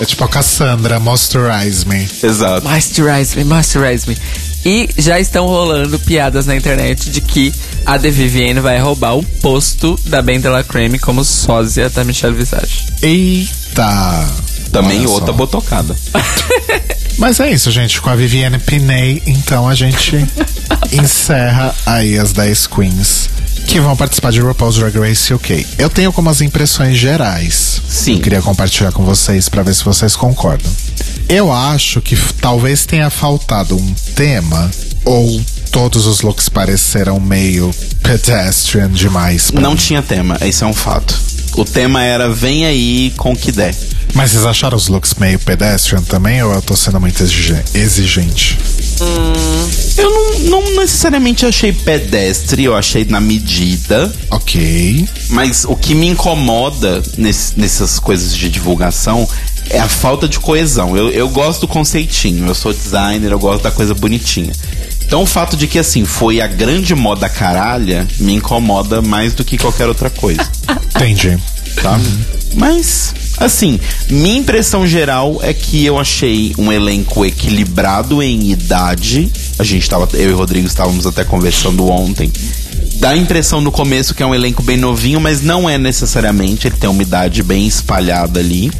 É 0.00 0.04
tipo 0.04 0.24
a 0.24 0.28
Cassandra, 0.28 1.00
Moisturize 1.00 1.86
Me. 1.86 2.08
Exato. 2.22 2.68
Moisturize 2.68 3.36
me, 3.36 3.44
moisturize 3.44 4.08
me. 4.08 4.16
E 4.66 4.88
já 4.98 5.20
estão 5.20 5.46
rolando 5.46 5.96
piadas 5.96 6.44
na 6.44 6.56
internet 6.56 7.08
de 7.08 7.20
que 7.20 7.54
a 7.86 7.96
The 7.96 8.10
Vivienne 8.10 8.58
vai 8.58 8.80
roubar 8.80 9.16
o 9.16 9.22
posto 9.22 9.96
da 10.06 10.20
Ben 10.20 10.40
de 10.40 10.48
la 10.48 10.64
Creme 10.64 10.98
como 10.98 11.24
sósia 11.24 11.88
da 11.88 12.02
Michelle 12.02 12.34
Visage. 12.34 12.84
Eita! 13.00 14.28
Também 14.72 14.98
Olha 15.02 15.10
outra 15.10 15.28
só. 15.28 15.32
botocada. 15.34 15.94
Mas 17.16 17.38
é 17.38 17.52
isso, 17.52 17.70
gente. 17.70 18.00
Com 18.00 18.10
a 18.10 18.16
Vivienne 18.16 18.58
Pinay, 18.58 19.22
então 19.24 19.68
a 19.68 19.74
gente 19.76 20.26
encerra 20.92 21.72
aí 21.86 22.18
as 22.18 22.32
10 22.32 22.66
queens 22.66 23.30
que 23.66 23.80
vão 23.80 23.96
participar 23.96 24.30
de 24.32 24.40
RuPaul's 24.40 24.76
Drag 24.76 24.96
Race 24.98 25.32
UK. 25.32 25.66
Eu 25.78 25.90
tenho 25.90 26.08
algumas 26.08 26.40
impressões 26.40 26.96
gerais. 26.96 27.80
Sim. 27.88 28.14
Eu 28.14 28.20
queria 28.20 28.42
compartilhar 28.42 28.92
com 28.92 29.04
vocês 29.04 29.48
pra 29.48 29.62
ver 29.62 29.74
se 29.74 29.84
vocês 29.84 30.14
concordam. 30.16 30.70
Eu 31.28 31.52
acho 31.52 32.00
que 32.00 32.16
talvez 32.40 32.86
tenha 32.86 33.10
faltado 33.10 33.76
um 33.76 33.94
tema 34.14 34.70
ou 35.04 35.40
todos 35.72 36.06
os 36.06 36.22
looks 36.22 36.48
pareceram 36.48 37.18
meio 37.20 37.70
pedestrian 38.02 38.88
demais. 38.90 39.50
Não 39.52 39.70
mim. 39.72 39.76
tinha 39.76 40.02
tema, 40.02 40.38
esse 40.40 40.62
é 40.62 40.66
um 40.66 40.74
fato. 40.74 41.18
O 41.56 41.64
tema 41.64 42.02
era 42.04 42.30
vem 42.30 42.64
aí 42.66 43.12
com 43.16 43.32
o 43.32 43.36
que 43.36 43.50
der. 43.50 43.74
Mas 44.14 44.30
vocês 44.30 44.46
acharam 44.46 44.76
os 44.76 44.88
looks 44.88 45.14
meio 45.14 45.38
pedestrian 45.38 46.02
também 46.02 46.42
ou 46.42 46.52
eu 46.52 46.62
tô 46.62 46.76
sendo 46.76 47.00
muito 47.00 47.20
exige- 47.22 47.62
exigente? 49.04 50.00
Eu 50.00 50.10
não, 50.10 50.38
não 50.62 50.76
necessariamente 50.80 51.44
achei 51.46 51.72
pedestre, 51.72 52.64
eu 52.64 52.74
achei 52.76 53.04
na 53.04 53.20
medida. 53.20 54.12
Ok. 54.30 55.08
Mas 55.30 55.64
o 55.64 55.74
que 55.76 55.94
me 55.94 56.06
incomoda 56.08 57.02
nesse- 57.16 57.58
nessas 57.58 57.98
coisas 57.98 58.36
de 58.36 58.48
divulgação 58.48 59.28
é 59.70 59.78
a 59.80 59.88
falta 59.88 60.28
de 60.28 60.38
coesão. 60.38 60.96
Eu, 60.96 61.10
eu 61.10 61.28
gosto 61.28 61.62
do 61.62 61.68
conceitinho, 61.68 62.46
eu 62.46 62.54
sou 62.54 62.72
designer, 62.72 63.32
eu 63.32 63.38
gosto 63.38 63.62
da 63.64 63.70
coisa 63.70 63.94
bonitinha. 63.94 64.52
Então 65.04 65.22
o 65.22 65.26
fato 65.26 65.56
de 65.56 65.66
que 65.66 65.78
assim 65.78 66.04
foi 66.04 66.40
a 66.40 66.46
grande 66.46 66.94
moda 66.94 67.28
caralha 67.28 68.06
me 68.18 68.34
incomoda 68.34 69.00
mais 69.00 69.34
do 69.34 69.44
que 69.44 69.56
qualquer 69.56 69.86
outra 69.88 70.10
coisa. 70.10 70.46
Entendi. 70.96 71.38
tá? 71.82 71.98
Mas, 72.54 73.12
assim, 73.38 73.78
minha 74.08 74.38
impressão 74.38 74.86
geral 74.86 75.38
é 75.42 75.52
que 75.52 75.84
eu 75.84 75.98
achei 75.98 76.54
um 76.58 76.72
elenco 76.72 77.24
equilibrado 77.24 78.22
em 78.22 78.50
idade. 78.50 79.30
A 79.58 79.64
gente 79.64 79.88
tava, 79.88 80.08
eu 80.14 80.30
e 80.30 80.32
o 80.32 80.36
Rodrigo 80.36 80.66
estávamos 80.66 81.06
até 81.06 81.24
conversando 81.24 81.86
ontem. 81.88 82.30
Dá 82.98 83.10
a 83.10 83.16
impressão 83.16 83.60
no 83.60 83.70
começo 83.70 84.14
que 84.14 84.22
é 84.22 84.26
um 84.26 84.34
elenco 84.34 84.62
bem 84.62 84.76
novinho, 84.76 85.20
mas 85.20 85.42
não 85.42 85.68
é 85.68 85.76
necessariamente. 85.76 86.66
Ele 86.66 86.76
tem 86.76 86.88
uma 86.88 87.02
idade 87.02 87.42
bem 87.42 87.66
espalhada 87.66 88.40
ali. 88.40 88.70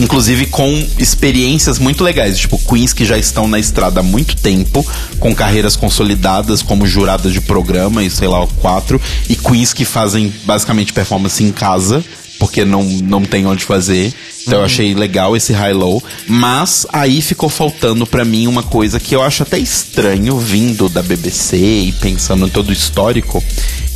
Inclusive 0.00 0.46
com 0.46 0.86
experiências 0.98 1.78
muito 1.78 2.02
legais. 2.02 2.38
Tipo, 2.38 2.58
queens 2.58 2.94
que 2.94 3.04
já 3.04 3.18
estão 3.18 3.46
na 3.46 3.58
estrada 3.58 4.00
há 4.00 4.02
muito 4.02 4.36
tempo, 4.36 4.86
com 5.18 5.34
carreiras 5.34 5.76
consolidadas 5.76 6.62
como 6.62 6.86
juradas 6.86 7.32
de 7.32 7.40
programa 7.42 8.02
e 8.02 8.08
sei 8.08 8.26
lá, 8.26 8.42
o 8.42 8.46
quatro. 8.46 9.00
E 9.28 9.36
queens 9.36 9.74
que 9.74 9.84
fazem 9.84 10.32
basicamente 10.44 10.94
performance 10.94 11.42
em 11.44 11.52
casa, 11.52 12.02
porque 12.38 12.64
não, 12.64 12.82
não 12.84 13.22
tem 13.22 13.46
onde 13.46 13.64
fazer. 13.64 14.12
Então 14.42 14.60
eu 14.60 14.64
achei 14.64 14.94
legal 14.94 15.36
esse 15.36 15.52
high-low. 15.52 16.02
Mas 16.26 16.86
aí 16.92 17.20
ficou 17.20 17.48
faltando 17.48 18.06
pra 18.06 18.24
mim 18.24 18.46
uma 18.46 18.62
coisa 18.62 19.00
que 19.00 19.14
eu 19.14 19.22
acho 19.22 19.42
até 19.42 19.58
estranho, 19.58 20.38
vindo 20.38 20.88
da 20.88 21.02
BBC 21.02 21.56
e 21.56 21.92
pensando 21.92 22.46
em 22.46 22.50
todo 22.50 22.68
o 22.68 22.72
histórico, 22.72 23.42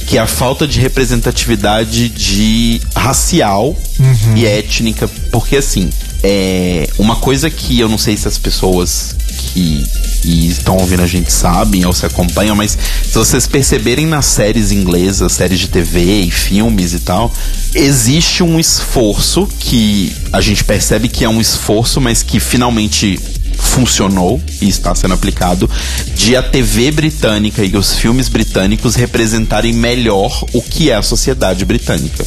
que 0.06 0.18
é 0.18 0.20
a 0.20 0.26
falta 0.26 0.66
de 0.66 0.80
representatividade 0.80 2.08
de 2.08 2.80
racial 2.96 3.76
e 4.36 4.46
étnica. 4.46 5.08
Porque 5.30 5.56
assim, 5.56 5.90
é 6.22 6.88
uma 6.98 7.16
coisa 7.16 7.50
que 7.50 7.78
eu 7.80 7.88
não 7.88 7.98
sei 7.98 8.16
se 8.16 8.28
as 8.28 8.38
pessoas 8.38 9.16
que, 9.52 9.84
estão 10.22 10.76
ouvindo 10.76 11.02
a 11.02 11.06
gente 11.06 11.32
sabem 11.32 11.86
ou 11.86 11.92
se 11.92 12.04
acompanham, 12.04 12.54
mas 12.54 12.76
se 13.02 13.14
vocês 13.14 13.46
perceberem 13.46 14.06
nas 14.06 14.26
séries 14.26 14.70
inglesas, 14.70 15.32
séries 15.32 15.58
de 15.58 15.68
TV 15.68 16.20
e 16.20 16.30
filmes 16.30 16.92
e 16.92 17.00
tal, 17.00 17.32
existe 17.74 18.42
um 18.42 18.60
esforço 18.60 19.48
que 19.58 20.14
a 20.32 20.40
gente 20.40 20.62
percebe 20.62 21.08
que 21.08 21.24
é 21.24 21.28
um 21.28 21.40
esforço, 21.40 22.00
mas 22.00 22.22
que 22.22 22.38
finalmente 22.38 23.18
funcionou 23.60 24.40
e 24.60 24.68
está 24.68 24.94
sendo 24.94 25.14
aplicado 25.14 25.70
de 26.16 26.36
a 26.36 26.42
TV 26.42 26.90
britânica 26.90 27.64
e 27.64 27.76
os 27.76 27.94
filmes 27.94 28.28
britânicos 28.28 28.94
representarem 28.94 29.72
melhor 29.72 30.44
o 30.52 30.62
que 30.62 30.90
é 30.90 30.96
a 30.96 31.02
sociedade 31.02 31.64
britânica. 31.64 32.24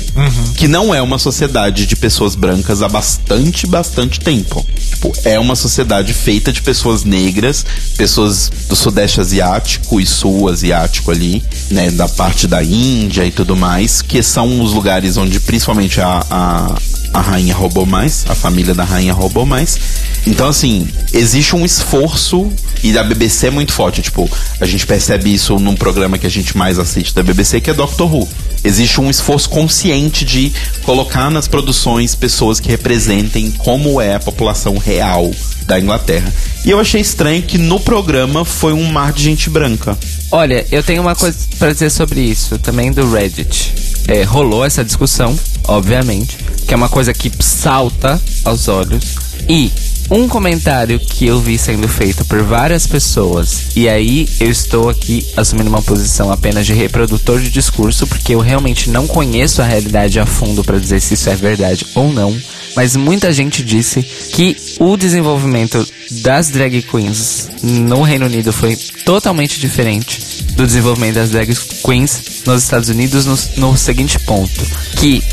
Que 0.55 0.67
não 0.67 0.93
é 0.93 1.01
uma 1.01 1.17
sociedade 1.17 1.85
de 1.85 1.95
pessoas 1.95 2.35
brancas 2.35 2.81
há 2.81 2.87
bastante, 2.87 3.67
bastante 3.67 4.19
tempo. 4.19 4.65
Tipo, 4.89 5.11
é 5.25 5.39
uma 5.39 5.55
sociedade 5.55 6.13
feita 6.13 6.51
de 6.51 6.61
pessoas 6.61 7.03
negras, 7.03 7.65
pessoas 7.97 8.51
do 8.69 8.75
sudeste 8.75 9.19
asiático 9.19 9.99
e 9.99 10.05
sul 10.05 10.47
asiático 10.49 11.11
ali, 11.11 11.43
né, 11.69 11.91
da 11.91 12.07
parte 12.07 12.47
da 12.47 12.63
Índia 12.63 13.25
e 13.25 13.31
tudo 13.31 13.55
mais, 13.55 14.01
que 14.01 14.21
são 14.21 14.61
os 14.61 14.73
lugares 14.73 15.17
onde 15.17 15.39
principalmente 15.39 15.99
a, 15.99 16.23
a 16.29 16.75
a 17.13 17.21
rainha 17.21 17.53
roubou 17.53 17.85
mais, 17.85 18.25
a 18.27 18.33
família 18.33 18.73
da 18.73 18.83
rainha 18.83 19.13
roubou 19.13 19.45
mais. 19.45 19.77
Então, 20.25 20.47
assim, 20.47 20.87
existe 21.13 21.55
um 21.55 21.63
esforço, 21.63 22.51
e 22.83 22.97
a 22.97 23.03
BBC 23.03 23.47
é 23.47 23.51
muito 23.51 23.71
forte. 23.71 24.01
Tipo, 24.01 24.29
a 24.59 24.65
gente 24.65 24.85
percebe 24.87 25.33
isso 25.33 25.57
num 25.59 25.75
programa 25.75 26.17
que 26.17 26.25
a 26.25 26.29
gente 26.29 26.57
mais 26.57 26.79
assiste 26.79 27.13
da 27.13 27.21
BBC, 27.21 27.61
que 27.61 27.69
é 27.69 27.73
Doctor 27.73 28.13
Who. 28.13 28.27
Existe 28.63 28.99
um 28.99 29.09
esforço 29.09 29.49
consciente 29.49 30.25
de 30.25 30.51
colocar 30.83 31.29
nas 31.29 31.47
produções 31.47 32.15
pessoas 32.15 32.59
que 32.59 32.69
representem 32.69 33.51
como 33.51 34.01
é 34.01 34.15
a 34.15 34.19
população 34.19 34.77
real 34.77 35.31
da 35.65 35.79
Inglaterra. 35.79 36.33
E 36.65 36.71
eu 36.71 36.79
achei 36.79 37.01
estranho 37.01 37.43
que 37.43 37.57
no 37.57 37.79
programa 37.79 38.43
foi 38.43 38.73
um 38.73 38.85
mar 38.85 39.13
de 39.13 39.23
gente 39.23 39.49
branca. 39.49 39.97
Olha, 40.31 40.65
eu 40.71 40.81
tenho 40.81 41.01
uma 41.01 41.15
coisa 41.15 41.37
pra 41.59 41.71
dizer 41.71 41.89
sobre 41.89 42.21
isso, 42.21 42.57
também 42.57 42.91
do 42.91 43.09
Reddit. 43.11 43.73
É, 44.07 44.23
rolou 44.23 44.65
essa 44.65 44.83
discussão, 44.83 45.37
obviamente, 45.67 46.37
que 46.67 46.73
é 46.73 46.77
uma 46.77 46.89
coisa 46.89 47.13
que 47.13 47.31
salta 47.39 48.21
aos 48.43 48.67
olhos. 48.67 49.15
E 49.47 49.71
um 50.09 50.27
comentário 50.27 50.99
que 50.99 51.25
eu 51.25 51.39
vi 51.39 51.57
sendo 51.57 51.87
feito 51.87 52.25
por 52.25 52.43
várias 52.43 52.85
pessoas, 52.85 53.67
e 53.75 53.87
aí 53.87 54.27
eu 54.39 54.49
estou 54.49 54.89
aqui 54.89 55.25
assumindo 55.35 55.69
uma 55.69 55.81
posição 55.81 56.31
apenas 56.31 56.65
de 56.65 56.73
reprodutor 56.73 57.39
de 57.39 57.49
discurso, 57.49 58.05
porque 58.05 58.35
eu 58.35 58.39
realmente 58.39 58.89
não 58.89 59.07
conheço 59.07 59.61
a 59.61 59.65
realidade 59.65 60.19
a 60.19 60.25
fundo 60.25 60.63
pra 60.63 60.77
dizer 60.77 60.99
se 61.01 61.13
isso 61.13 61.29
é 61.29 61.35
verdade 61.35 61.85
ou 61.95 62.11
não. 62.11 62.35
Mas 62.75 62.95
muita 62.95 63.31
gente 63.31 63.63
disse 63.63 64.01
que 64.01 64.57
o 64.79 64.97
desenvolvimento 64.97 65.87
das 66.21 66.49
drag 66.49 66.81
queens 66.81 67.49
no 67.61 68.01
Reino 68.01 68.25
Unido 68.25 68.51
foi 68.51 68.75
totalmente 69.05 69.59
diferente 69.59 70.32
do 70.55 70.65
desenvolvimento 70.65 71.15
das 71.15 71.31
drag 71.31 71.55
queens 71.83 72.43
nos 72.45 72.63
Estados 72.63 72.89
Unidos 72.89 73.25
no, 73.25 73.37
no 73.57 73.77
seguinte 73.77 74.19
ponto: 74.19 74.65
que 74.97 75.23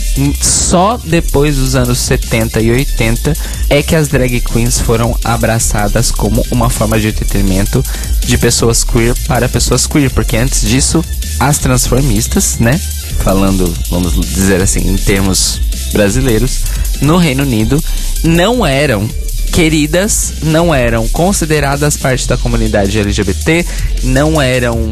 só 0.40 0.96
depois 0.96 1.56
dos 1.56 1.74
anos 1.74 1.98
70 1.98 2.60
e 2.60 2.70
80 2.70 3.32
é 3.68 3.82
que 3.82 3.94
as 3.94 4.08
drag 4.08 4.40
queens 4.40 4.80
foram 4.80 5.16
abraçadas 5.24 6.10
como 6.10 6.44
uma 6.50 6.70
forma 6.70 6.98
de 6.98 7.08
entretenimento 7.08 7.82
de 8.20 8.38
pessoas 8.38 8.84
queer 8.84 9.14
para 9.26 9.48
pessoas 9.48 9.86
queer, 9.86 10.10
porque 10.10 10.36
antes 10.36 10.62
disso 10.62 11.04
as 11.38 11.58
transformistas, 11.58 12.58
né, 12.58 12.78
falando, 13.22 13.72
vamos 13.88 14.14
dizer 14.20 14.60
assim, 14.60 14.80
em 14.80 14.96
termos 14.96 15.60
brasileiros, 15.92 16.62
no 17.00 17.16
Reino 17.16 17.42
Unido 17.42 17.82
não 18.22 18.66
eram 18.66 19.08
queridas, 19.53 20.34
não 20.42 20.74
eram 20.74 21.09
consideradas 21.09 21.96
parte 21.96 22.26
da 22.26 22.36
comunidade 22.36 22.98
LGBT, 22.98 23.64
não 24.05 24.40
eram 24.40 24.88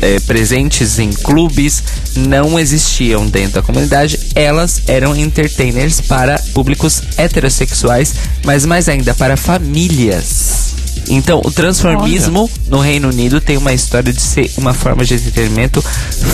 é, 0.00 0.18
presentes 0.20 0.98
em 0.98 1.10
clubes, 1.10 1.82
não 2.16 2.58
existiam 2.58 3.26
dentro 3.26 3.54
da 3.54 3.62
comunidade, 3.62 4.18
elas 4.34 4.82
eram 4.86 5.16
entertainers 5.16 6.00
para 6.00 6.38
públicos 6.52 7.02
heterossexuais, 7.16 8.14
mas 8.44 8.66
mais 8.66 8.88
ainda 8.88 9.14
para 9.14 9.36
famílias. 9.36 10.74
Então, 11.08 11.40
o 11.44 11.50
transformismo 11.50 12.42
Olha. 12.42 12.52
no 12.68 12.78
Reino 12.78 13.08
Unido 13.08 13.40
tem 13.40 13.56
uma 13.56 13.72
história 13.72 14.12
de 14.12 14.20
ser 14.20 14.50
uma 14.56 14.72
forma 14.72 15.04
de 15.04 15.14
entretenimento 15.14 15.82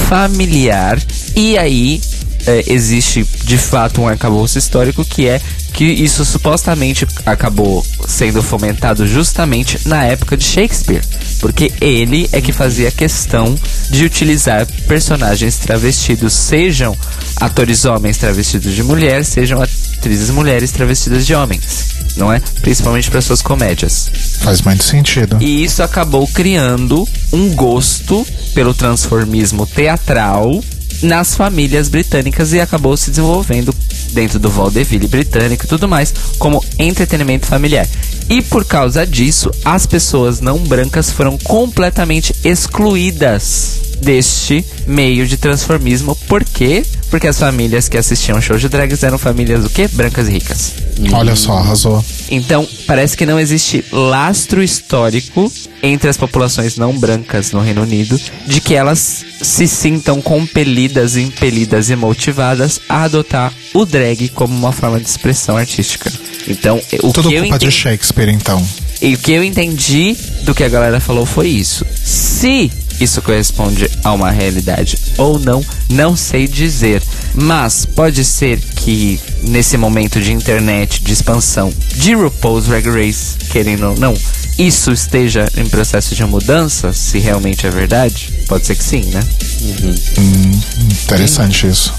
familiar. 0.09 1.01
E 1.35 1.57
aí, 1.57 2.01
é, 2.49 2.65
existe 2.67 3.29
de 3.45 3.59
fato 3.59 4.01
um 4.01 4.09
arcabouço 4.09 4.59
histórico 4.59 5.05
que 5.05 5.29
é 5.29 5.39
que 5.75 5.85
isso 5.85 6.25
supostamente 6.25 7.07
acabou 7.27 7.85
sendo 8.09 8.43
fomentado 8.43 9.07
justamente 9.07 9.87
na 9.87 10.03
época 10.03 10.37
de 10.37 10.45
Shakespeare, 10.45 11.03
porque 11.41 11.71
ele 11.81 12.29
é 12.33 12.41
que 12.41 12.53
fazia 12.53 12.91
questão 12.91 13.55
de 13.91 14.05
utilizar 14.05 14.67
personagens 14.89 15.59
travestidos, 15.59 16.33
sejam 16.33 16.97
atores 17.37 17.85
homens 17.85 18.17
travestidos 18.17 18.75
de 18.75 18.83
mulher, 18.83 19.25
sejam 19.25 19.63
atrizes 19.63 20.31
mulheres 20.31 20.73
travestidas 20.73 21.27
de 21.27 21.35
homens, 21.35 22.15
não 22.17 22.33
é? 22.33 22.41
Principalmente 22.63 23.11
para 23.11 23.21
suas 23.21 23.43
comédias. 23.43 24.11
Faz 24.41 24.63
muito 24.63 24.83
sentido. 24.83 25.37
E 25.39 25.63
isso 25.63 25.83
acabou 25.83 26.27
criando 26.27 27.07
um 27.33 27.55
gosto 27.55 28.27
pelo 28.55 28.73
transformismo 28.75 29.67
teatral 29.67 30.61
nas 31.03 31.35
famílias 31.35 31.89
britânicas 31.89 32.53
e 32.53 32.61
acabou 32.61 32.97
se 32.97 33.11
desenvolvendo 33.11 33.75
dentro 34.13 34.39
do 34.39 34.51
vaudeville 34.51 35.07
britânico 35.07 35.65
e 35.65 35.69
tudo 35.69 35.89
mais 35.89 36.13
como 36.39 36.65
entretenimento 36.79 37.47
familiar. 37.47 37.87
E 38.29 38.43
por 38.43 38.65
causa 38.65 39.07
disso, 39.07 39.51
as 39.65 39.87
pessoas 39.87 40.41
não 40.41 40.59
brancas 40.59 41.11
foram 41.11 41.39
completamente 41.39 42.35
excluídas 42.45 43.88
deste 44.01 44.65
meio 44.87 45.27
de 45.27 45.37
transformismo. 45.37 46.15
Por 46.27 46.45
quê? 46.45 46.85
Porque 47.11 47.27
as 47.27 47.39
famílias 47.39 47.89
que 47.89 47.97
assistiam 47.97 48.41
show 48.41 48.57
de 48.59 48.69
drags 48.69 49.03
eram 49.03 49.19
famílias 49.19 49.65
o 49.65 49.71
quê? 49.71 49.89
Brancas 49.89 50.29
e 50.29 50.33
ricas. 50.33 50.75
Olha 51.13 51.37
só, 51.37 51.59
arrasou. 51.59 52.05
Então, 52.31 52.67
parece 52.87 53.17
que 53.17 53.25
não 53.25 53.39
existe 53.39 53.85
lastro 53.93 54.63
histórico 54.63 55.51
entre 55.83 56.11
as 56.11 56.17
populações 56.17 56.77
não 56.77 56.99
brancas 56.99 57.53
no 57.53 57.61
Reino 57.61 57.83
Unido 57.83 58.21
de 58.47 58.61
que 58.61 58.75
elas 58.75 59.25
se 59.41 59.69
sintam 59.69 60.21
compelidas, 60.21 61.17
impelidas 61.17 61.89
e 61.89 61.97
motivadas 61.97 62.81
a 62.89 63.05
adotar 63.05 63.53
o 63.73 63.85
drag 63.85 64.29
como 64.31 64.55
uma 64.55 64.73
forma 64.73 64.99
de 64.99 65.09
expressão 65.09 65.57
artística. 65.57 66.13
Então, 66.49 66.81
o 67.03 67.13
Tudo 67.13 67.29
que 67.29 67.35
eu 67.35 67.43
culpa 67.43 67.57
entendi... 67.57 67.67
de 67.67 67.71
Shakespeare, 67.71 68.31
então. 68.31 68.67
E 69.01 69.15
o 69.15 69.19
que 69.19 69.33
eu 69.33 69.45
entendi 69.45 70.17
do 70.43 70.55
que 70.55 70.65
a 70.65 70.69
galera 70.69 70.99
falou 70.99 71.25
foi 71.25 71.49
isso. 71.49 71.87
Se 72.05 72.71
isso 73.01 73.23
corresponde 73.23 73.91
a 74.03 74.13
uma 74.13 74.31
realidade 74.31 74.99
ou 75.17 75.39
não, 75.39 75.65
não 75.89 76.17
sei 76.17 76.47
dizer. 76.47 77.03
Mas 77.35 77.85
pode 77.87 78.25
ser 78.25 78.61
que 78.61 79.21
nesse 79.43 79.77
momento 79.77 80.21
de 80.21 80.33
internet, 80.33 81.03
de 81.03 81.13
expansão 81.13 81.73
de 81.95 82.15
RuPaul's 82.15 82.67
Drag 82.67 82.89
Race, 82.89 83.37
querendo 83.51 83.91
ou 83.91 83.99
não, 83.99 84.15
isso 84.59 84.91
esteja 84.93 85.49
em 85.57 85.69
processo 85.69 86.15
de 86.15 86.25
mudança, 86.25 86.93
se 86.93 87.19
realmente 87.19 87.67
é 87.67 87.71
verdade? 87.71 88.33
Pode 88.49 88.67
ser 88.67 88.75
que 88.75 88.83
sim, 88.83 89.03
né? 89.03 89.21
Uhum. 89.61 89.95
Hum, 90.19 90.61
interessante 91.03 91.67
hum. 91.67 91.71
isso. 91.71 91.95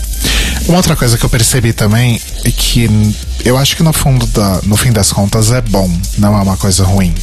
Uma 0.68 0.78
outra 0.78 0.96
coisa 0.96 1.18
que 1.18 1.24
eu 1.24 1.30
percebi 1.30 1.72
também 1.72 2.22
é 2.44 2.52
que 2.52 2.90
eu 3.46 3.58
acho 3.58 3.78
que 3.78 3.84
no 3.84 3.94
fundo 3.94 4.26
da, 4.28 4.62
no 4.64 4.76
fim 4.76 4.92
das 4.92 5.12
contas 5.12 5.52
é 5.52 5.62
bom, 5.62 5.90
não 6.18 6.38
é 6.38 6.42
uma 6.42 6.58
coisa 6.58 6.84
ruim 6.84 7.14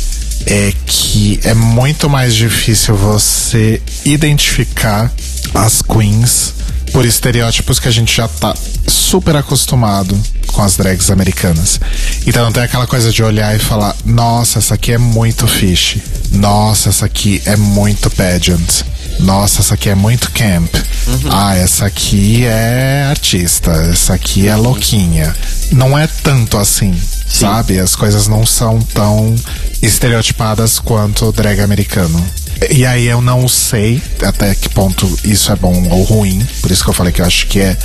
é 0.45 0.73
que 0.87 1.41
é 1.43 1.55
muito 1.55 2.09
mais 2.09 2.35
difícil 2.35 2.95
você 2.97 3.81
identificar 4.05 5.13
as 5.55 5.83
queens 5.83 6.55
por 6.93 7.05
estereótipos 7.05 7.79
que 7.79 7.89
a 7.89 7.91
gente 7.91 8.15
já 8.15 8.29
tá 8.29 8.55
super 8.87 9.37
acostumado 9.37 10.19
com 10.47 10.63
as 10.63 10.77
drags 10.77 11.11
americanas. 11.11 11.81
Então 12.27 12.45
não 12.45 12.53
tem 12.53 12.63
aquela 12.63 12.87
coisa 12.87 13.11
de 13.13 13.23
olhar 13.23 13.55
e 13.55 13.59
falar: 13.59 13.95
nossa, 14.05 14.59
essa 14.59 14.75
aqui 14.75 14.93
é 14.93 14.99
muito 14.99 15.47
fish. 15.47 15.99
Nossa, 16.33 16.89
essa 16.89 17.07
aqui 17.07 17.43
é 17.45 17.57
muito 17.57 18.11
pageant. 18.11 18.85
Nossa, 19.21 19.61
essa 19.61 19.75
aqui 19.75 19.89
é 19.89 19.95
muito 19.95 20.31
camp. 20.33 20.75
Uhum. 21.07 21.31
Ah, 21.31 21.57
essa 21.57 21.87
aqui 21.87 22.45
é 22.45 23.07
artista. 23.09 23.71
Essa 23.91 24.15
aqui 24.15 24.49
é 24.49 24.57
louquinha. 24.57 25.35
Não 25.73 25.99
é 25.99 26.07
tanto 26.07 26.57
assim, 26.57 26.93
Sim. 26.93 27.41
sabe? 27.41 27.79
As 27.79 27.97
coisas 27.97 28.29
não 28.29 28.45
são 28.45 28.81
tão 28.81 29.35
estereotipadas 29.83 30.79
quanto 30.79 31.27
o 31.27 31.33
drag 31.33 31.61
americano. 31.61 32.25
E 32.71 32.87
aí 32.87 33.07
eu 33.07 33.21
não 33.21 33.47
sei 33.49 34.03
até 34.23 34.55
que 34.55 34.69
ponto 34.69 35.19
isso 35.25 35.53
é 35.53 35.57
bom 35.57 35.89
ou 35.91 36.03
ruim. 36.03 36.47
Por 36.61 36.71
isso 36.71 36.83
que 36.83 36.91
eu 36.91 36.95
falei 36.95 37.13
que 37.13 37.21
eu 37.21 37.27
acho 37.27 37.47
que 37.47 37.61
é, 37.61 37.77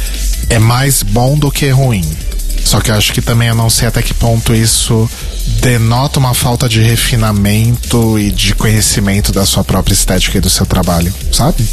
é 0.50 0.60
mais 0.60 1.04
bom 1.04 1.38
do 1.38 1.52
que 1.52 1.70
ruim. 1.70 2.06
Só 2.64 2.80
que 2.80 2.92
eu 2.92 2.96
acho 2.96 3.14
que 3.14 3.22
também 3.22 3.50
eu 3.50 3.56
não 3.56 3.70
sei 3.70 3.88
até 3.88 4.02
que 4.02 4.14
ponto 4.14 4.54
isso 4.54 5.10
denota 5.62 6.20
uma 6.20 6.34
falta 6.34 6.68
de 6.70 6.82
refinamento 6.82 8.18
e 8.18 8.32
de 8.32 8.56
conhecimento 8.56 9.32
da 9.32 9.46
sua 9.46 9.64
própria 9.64 9.94
estética 9.94 10.38
e 10.38 10.42
do 10.42 10.50
seu 10.50 10.66
trabalho, 10.66 11.14
sabe? 11.32 11.68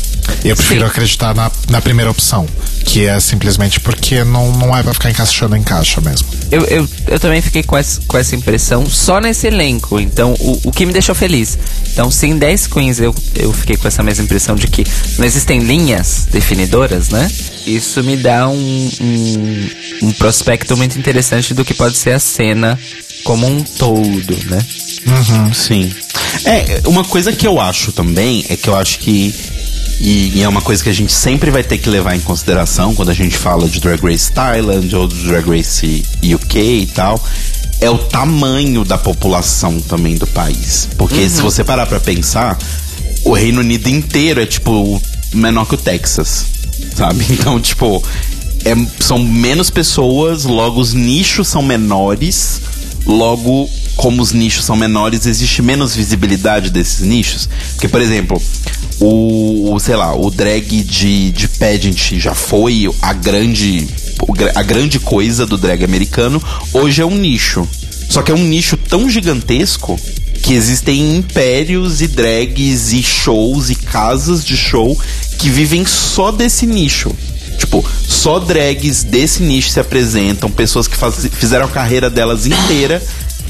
Eu 0.44 0.54
prefiro 0.54 0.80
Sim. 0.80 0.86
acreditar 0.86 1.34
na, 1.34 1.50
na 1.68 1.80
primeira 1.80 2.10
opção, 2.10 2.46
que 2.84 3.06
é 3.06 3.18
simplesmente 3.18 3.80
porque 3.80 4.22
não, 4.24 4.52
não 4.52 4.76
é 4.76 4.82
pra 4.82 4.92
ficar 4.92 5.10
encaixando 5.10 5.56
em 5.56 5.62
caixa 5.62 6.00
mesmo. 6.00 6.28
Eu, 6.50 6.64
eu, 6.64 6.88
eu 7.06 7.20
também 7.20 7.40
fiquei 7.40 7.62
com 7.62 7.76
essa, 7.76 8.00
com 8.06 8.16
essa 8.16 8.36
impressão 8.36 8.86
só 8.86 9.20
nesse 9.20 9.46
elenco, 9.46 9.98
então 9.98 10.34
o, 10.38 10.60
o 10.64 10.72
que 10.72 10.86
me 10.86 10.92
deixou 10.92 11.14
feliz. 11.14 11.58
Então, 11.92 12.10
se 12.10 12.26
em 12.26 12.38
10 12.38 12.66
queens 12.66 13.00
eu, 13.00 13.14
eu 13.34 13.52
fiquei 13.52 13.76
com 13.76 13.88
essa 13.88 14.02
mesma 14.02 14.24
impressão 14.24 14.54
de 14.54 14.66
que 14.68 14.86
não 15.18 15.24
existem 15.24 15.60
linhas 15.60 16.28
definidoras, 16.30 17.08
né? 17.08 17.30
Isso 17.68 18.02
me 18.02 18.16
dá 18.16 18.48
um, 18.48 18.90
um, 19.00 19.68
um 20.08 20.12
prospecto 20.12 20.76
muito 20.76 20.98
interessante 20.98 21.52
do 21.52 21.64
que 21.64 21.74
pode 21.74 21.96
ser 21.96 22.12
a 22.12 22.18
cena 22.18 22.78
como 23.24 23.46
um 23.46 23.62
todo, 23.62 24.36
né? 24.46 24.58
Uhum, 25.06 25.52
sim. 25.52 25.92
É, 26.44 26.80
uma 26.86 27.04
coisa 27.04 27.32
que 27.32 27.46
eu 27.46 27.60
acho 27.60 27.92
também 27.92 28.44
é 28.48 28.56
que 28.56 28.68
eu 28.68 28.76
acho 28.76 28.98
que 28.98 29.34
e, 30.00 30.38
e, 30.38 30.42
é 30.42 30.48
uma 30.48 30.62
coisa 30.62 30.82
que 30.82 30.88
a 30.88 30.92
gente 30.92 31.12
sempre 31.12 31.50
vai 31.50 31.64
ter 31.64 31.78
que 31.78 31.90
levar 31.90 32.14
em 32.14 32.20
consideração 32.20 32.94
quando 32.94 33.10
a 33.10 33.14
gente 33.14 33.36
fala 33.36 33.68
de 33.68 33.80
Drag 33.80 34.00
Race 34.00 34.30
Thailand 34.30 34.94
ou 34.94 35.08
de 35.08 35.24
Drag 35.24 35.48
Race 35.48 36.04
UK 36.22 36.58
e 36.58 36.86
tal. 36.86 37.22
É 37.80 37.90
o 37.90 37.98
tamanho 37.98 38.84
da 38.84 38.96
população 38.96 39.80
também 39.80 40.16
do 40.16 40.26
país. 40.26 40.88
Porque 40.96 41.22
uhum. 41.22 41.28
se 41.28 41.42
você 41.42 41.64
parar 41.64 41.86
pra 41.86 41.98
pensar, 41.98 42.56
o 43.24 43.32
Reino 43.32 43.60
Unido 43.60 43.88
inteiro 43.88 44.40
é 44.40 44.46
tipo 44.46 45.02
menor 45.34 45.64
que 45.66 45.74
o 45.74 45.78
Texas. 45.78 46.46
Sabe? 46.94 47.24
Então, 47.30 47.60
tipo, 47.60 48.02
é, 48.64 48.74
são 49.00 49.18
menos 49.18 49.70
pessoas, 49.70 50.44
logo 50.44 50.80
os 50.80 50.92
nichos 50.92 51.48
são 51.48 51.62
menores, 51.62 52.60
logo 53.06 53.68
como 53.96 54.22
os 54.22 54.32
nichos 54.32 54.64
são 54.64 54.76
menores, 54.76 55.26
existe 55.26 55.60
menos 55.60 55.94
visibilidade 55.94 56.70
desses 56.70 57.00
nichos. 57.00 57.48
Porque, 57.72 57.88
por 57.88 58.00
exemplo, 58.00 58.40
o, 59.00 59.76
sei 59.80 59.96
lá, 59.96 60.14
o 60.14 60.30
drag 60.30 60.82
de, 60.82 61.30
de 61.32 61.48
pageant 61.48 62.18
já 62.18 62.34
foi 62.34 62.88
a 63.02 63.12
grande, 63.12 63.88
a 64.54 64.62
grande 64.62 64.98
coisa 64.98 65.46
do 65.46 65.56
drag 65.56 65.84
americano, 65.84 66.42
hoje 66.72 67.02
é 67.02 67.06
um 67.06 67.16
nicho. 67.16 67.66
Só 68.08 68.22
que 68.22 68.30
é 68.30 68.34
um 68.34 68.44
nicho 68.44 68.76
tão 68.76 69.08
gigantesco 69.10 69.98
que 70.42 70.54
existem 70.54 71.16
impérios 71.16 72.00
e 72.00 72.06
drags 72.06 72.92
e 72.92 73.02
shows 73.02 73.70
e 73.70 73.74
casas 73.98 74.44
de 74.44 74.56
show 74.56 74.96
que 75.38 75.50
vivem 75.50 75.84
só 75.84 76.30
desse 76.30 76.66
nicho. 76.66 77.12
Tipo, 77.58 77.84
só 78.06 78.38
drags 78.38 79.02
desse 79.02 79.42
nicho 79.42 79.70
se 79.70 79.80
apresentam, 79.80 80.48
pessoas 80.48 80.86
que 80.86 80.96
faz, 80.96 81.28
fizeram 81.32 81.66
a 81.66 81.68
carreira 81.68 82.08
delas 82.08 82.46
inteira 82.46 83.02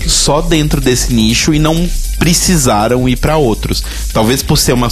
só 0.07 0.41
dentro 0.41 0.81
desse 0.81 1.13
nicho 1.13 1.53
e 1.53 1.59
não 1.59 1.89
precisaram 2.19 3.07
ir 3.07 3.17
para 3.17 3.37
outros. 3.37 3.85
Talvez 4.11 4.43
por 4.43 4.57
ser 4.57 4.73
uma 4.73 4.89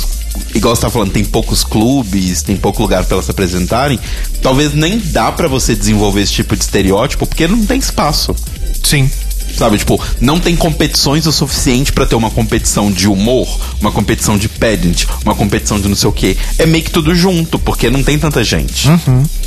igual 0.55 0.77
você 0.77 0.83
tá 0.83 0.91
falando, 0.91 1.13
tem 1.13 1.25
poucos 1.25 1.65
clubes, 1.65 2.43
tem 2.43 2.55
pouco 2.55 2.83
lugar 2.83 3.05
para 3.05 3.15
elas 3.15 3.25
se 3.25 3.31
apresentarem, 3.31 3.99
talvez 4.43 4.75
nem 4.75 4.99
dá 4.99 5.33
para 5.33 5.49
você 5.49 5.75
desenvolver 5.75 6.21
esse 6.21 6.35
tipo 6.35 6.55
de 6.55 6.63
estereótipo 6.63 7.27
porque 7.27 7.49
não 7.49 7.65
tem 7.65 7.79
espaço. 7.79 8.37
Sim. 8.85 9.11
Sabe, 9.57 9.79
tipo, 9.79 9.99
não 10.21 10.39
tem 10.39 10.55
competições 10.55 11.27
o 11.27 11.33
suficiente 11.33 11.93
pra 11.93 12.05
ter 12.05 12.15
uma 12.15 12.31
competição 12.31 12.93
de 12.93 13.09
humor, 13.09 13.49
uma 13.81 13.91
competição 13.91 14.37
de 14.37 14.49
pedant, 14.49 15.07
uma 15.25 15.35
competição 15.35 15.81
de 15.81 15.89
não 15.89 15.97
sei 15.97 16.09
o 16.09 16.13
quê. 16.13 16.37
É 16.59 16.67
meio 16.67 16.85
que 16.85 16.91
tudo 16.91 17.15
junto, 17.15 17.59
porque 17.59 17.89
não 17.89 18.03
tem 18.03 18.19
tanta 18.19 18.45
gente. 18.45 18.89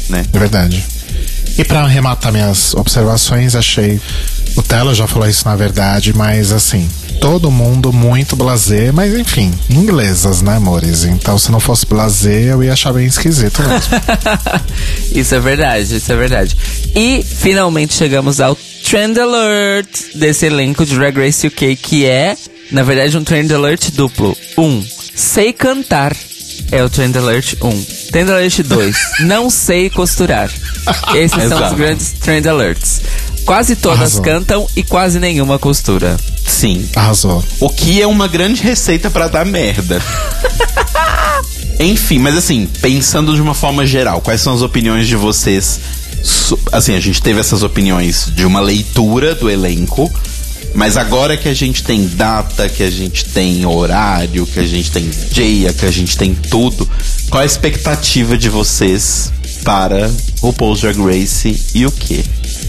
Né? 0.10 0.26
É 0.34 0.38
verdade. 0.40 0.84
E 1.58 1.64
pra 1.64 1.82
arrematar 1.82 2.32
minhas 2.32 2.74
observações, 2.74 3.56
achei. 3.56 4.00
O 4.56 4.64
Telo 4.64 4.96
já 4.96 5.06
falou 5.06 5.28
isso 5.28 5.46
na 5.46 5.56
verdade, 5.56 6.14
mas 6.16 6.52
assim, 6.52 6.90
todo 7.22 7.52
mundo 7.52 7.94
muito 7.94 8.36
blazer, 8.36 8.94
mas 8.94 9.14
enfim, 9.14 9.54
inglesas, 9.70 10.42
né, 10.42 10.56
amores? 10.56 11.04
Então 11.04 11.38
se 11.38 11.52
não 11.52 11.60
fosse 11.60 11.86
blazer, 11.86 12.48
eu 12.48 12.64
ia 12.64 12.74
achar 12.74 12.94
bem 12.94 13.06
esquisito 13.06 13.62
mesmo. 13.62 13.94
isso 15.14 15.36
é 15.36 15.40
verdade, 15.40 15.96
isso 15.96 16.12
é 16.12 16.16
verdade. 16.16 16.58
E 16.96 17.24
finalmente 17.24 17.94
chegamos 17.94 18.40
ao 18.42 18.58
Trend 18.90 19.20
Alert 19.20 20.16
desse 20.16 20.48
elenco 20.48 20.84
de 20.84 20.96
Drag 20.96 21.16
Race 21.16 21.46
UK, 21.46 21.76
que 21.76 22.08
é, 22.08 22.36
na 22.72 22.82
verdade, 22.82 23.16
um 23.16 23.24
Trend 23.24 23.54
Alert 23.54 23.92
duplo. 23.92 24.36
Um, 24.58 24.84
sei 25.14 25.54
cantar. 25.54 26.18
É 26.72 26.84
o 26.84 26.90
Trend 26.90 27.16
Alert 27.16 27.54
1. 27.62 27.86
Trend 28.12 28.32
Alert 28.32 28.64
2, 28.64 28.98
não 29.28 29.48
sei 29.52 29.92
costurar. 29.92 30.50
Esses 31.14 31.44
são 31.50 31.68
os 31.68 31.74
grandes 31.74 32.14
Trend 32.14 32.48
Alerts. 32.48 33.02
Quase 33.46 33.76
todas 33.76 34.00
Arrasou. 34.00 34.22
cantam 34.24 34.68
e 34.76 34.82
quase 34.82 35.20
nenhuma 35.20 35.60
costura. 35.60 36.18
Sim. 36.48 36.90
Arrasou. 36.96 37.46
O 37.60 37.70
que 37.70 38.02
é 38.02 38.08
uma 38.08 38.28
grande 38.28 38.64
receita 38.64 39.12
pra 39.12 39.28
dar 39.28 39.46
merda. 39.46 40.02
Enfim, 41.80 42.18
mas 42.18 42.36
assim, 42.36 42.68
pensando 42.82 43.36
de 43.36 43.42
uma 43.42 43.54
forma 43.54 43.86
geral, 43.86 44.20
quais 44.20 44.42
são 44.42 44.54
as 44.54 44.64
opiniões 44.64 45.08
de 45.08 45.16
vocês? 45.16 45.80
Assim, 46.72 46.96
a 46.96 47.00
gente 47.00 47.22
teve 47.22 47.40
essas 47.40 47.64
opiniões 47.64 48.32
de 48.36 48.46
uma 48.46 48.60
leitura 48.60 49.36
do 49.36 49.50
elenco, 49.50 50.12
mas 50.74 50.98
agora 50.98 51.36
que 51.38 51.48
a 51.50 51.54
gente 51.54 51.84
tem 51.84 52.08
data, 52.08 52.70
que 52.70 52.84
a 52.84 52.90
gente 52.90 53.26
tem 53.26 53.66
horário, 53.66 54.46
que 54.46 54.60
a 54.60 54.68
gente 54.68 54.92
tem 54.92 55.10
dia, 55.32 55.74
que 55.74 55.86
a 55.86 55.92
gente 55.92 56.18
tem 56.18 56.34
tudo, 56.34 56.88
qual 57.30 57.42
a 57.42 57.46
expectativa 57.46 58.38
de 58.38 58.50
vocês 58.50 59.32
para 59.64 60.10
o 60.42 60.54
Paul's 60.54 60.82
Drag 60.82 60.98
Race 61.00 61.60
e 61.74 61.86
o 61.86 61.92
quê? 61.92 62.24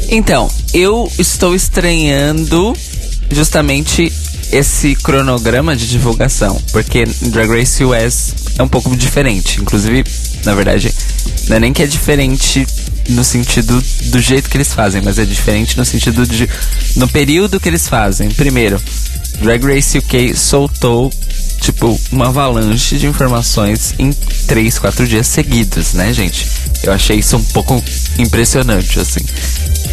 Então, 0.09 0.51
eu 0.75 1.11
estou 1.19 1.55
estranhando 1.55 2.75
justamente 3.31 4.13
esse 4.51 4.97
cronograma 4.97 5.77
de 5.77 5.87
divulgação, 5.87 6.61
porque 6.73 7.05
Drag 7.05 7.49
Race 7.49 7.85
US 7.85 8.35
é 8.59 8.63
um 8.63 8.69
pouco 8.69 8.97
diferente. 8.97 9.61
Inclusive, 9.61 10.05
na 10.45 10.55
verdade, 10.55 10.93
não 11.49 11.57
é 11.57 11.61
nem 11.61 11.73
que 11.73 11.83
é 11.83 11.87
diferente 11.87 12.67
no 13.11 13.25
sentido 13.25 13.83
do 14.07 14.21
jeito 14.21 14.49
que 14.49 14.57
eles 14.57 14.73
fazem, 14.73 15.03
mas 15.03 15.19
é 15.19 15.25
diferente 15.25 15.77
no 15.77 15.85
sentido 15.85 16.27
de 16.27 16.49
no 16.97 17.09
período 17.09 17.61
que 17.61 17.69
eles 17.69 17.89
fazem. 17.89 18.29
Primeiro, 18.31 18.81
Drag 19.41 19.65
Race 19.65 19.99
UK 19.99 20.37
soltou 20.37 21.13
tipo 21.61 21.99
uma 22.11 22.29
avalanche 22.29 22.99
de 22.99 23.07
informações 23.07 23.95
em 23.99 24.13
3, 24.47 24.79
4 24.79 25.07
dias 25.07 25.27
seguidos, 25.27 25.93
né, 25.93 26.13
gente? 26.13 26.47
Eu 26.83 26.93
achei 26.93 27.19
isso 27.19 27.37
um 27.37 27.45
pouco 27.45 27.83
impressionante, 28.19 28.99
assim. 28.99 29.21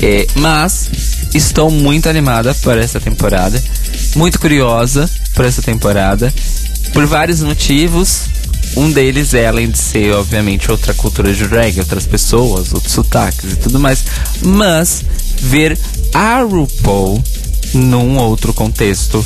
É, 0.01 0.25
mas 0.35 0.89
estou 1.33 1.69
muito 1.69 2.07
animada 2.07 2.53
por 2.55 2.77
essa 2.77 2.99
temporada, 2.99 3.61
muito 4.15 4.39
curiosa 4.39 5.09
por 5.33 5.45
essa 5.45 5.61
temporada, 5.61 6.33
por 6.93 7.05
vários 7.05 7.41
motivos. 7.41 8.23
Um 8.75 8.91
deles 8.91 9.33
é, 9.33 9.47
além 9.47 9.69
de 9.69 9.77
ser, 9.77 10.13
obviamente, 10.13 10.69
outra 10.69 10.93
cultura 10.93 11.33
de 11.33 11.47
drag, 11.47 11.79
outras 11.79 12.05
pessoas, 12.05 12.73
outros 12.73 12.93
sotaques 12.93 13.53
e 13.53 13.55
tudo 13.55 13.79
mais, 13.79 14.03
mas 14.41 15.03
ver 15.41 15.77
a 16.13 16.41
RuPaul 16.41 17.21
num 17.73 18.17
outro 18.17 18.53
contexto, 18.53 19.25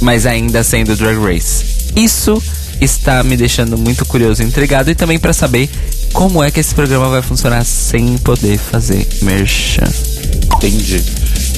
mas 0.00 0.26
ainda 0.26 0.62
sendo 0.62 0.96
Drag 0.96 1.18
Race. 1.18 1.64
Isso 1.96 2.42
está 2.80 3.22
me 3.22 3.36
deixando 3.36 3.76
muito 3.76 4.04
curioso 4.06 4.42
e 4.42 4.46
intrigado 4.46 4.90
e 4.90 4.94
também 4.94 5.18
para 5.18 5.32
saber 5.32 5.68
como 6.12 6.42
é 6.42 6.50
que 6.50 6.60
esse 6.60 6.74
programa 6.74 7.08
vai 7.08 7.22
funcionar 7.22 7.64
sem 7.64 8.16
poder 8.18 8.58
fazer 8.58 9.06
merchan. 9.22 9.88
Entendi. 10.56 11.02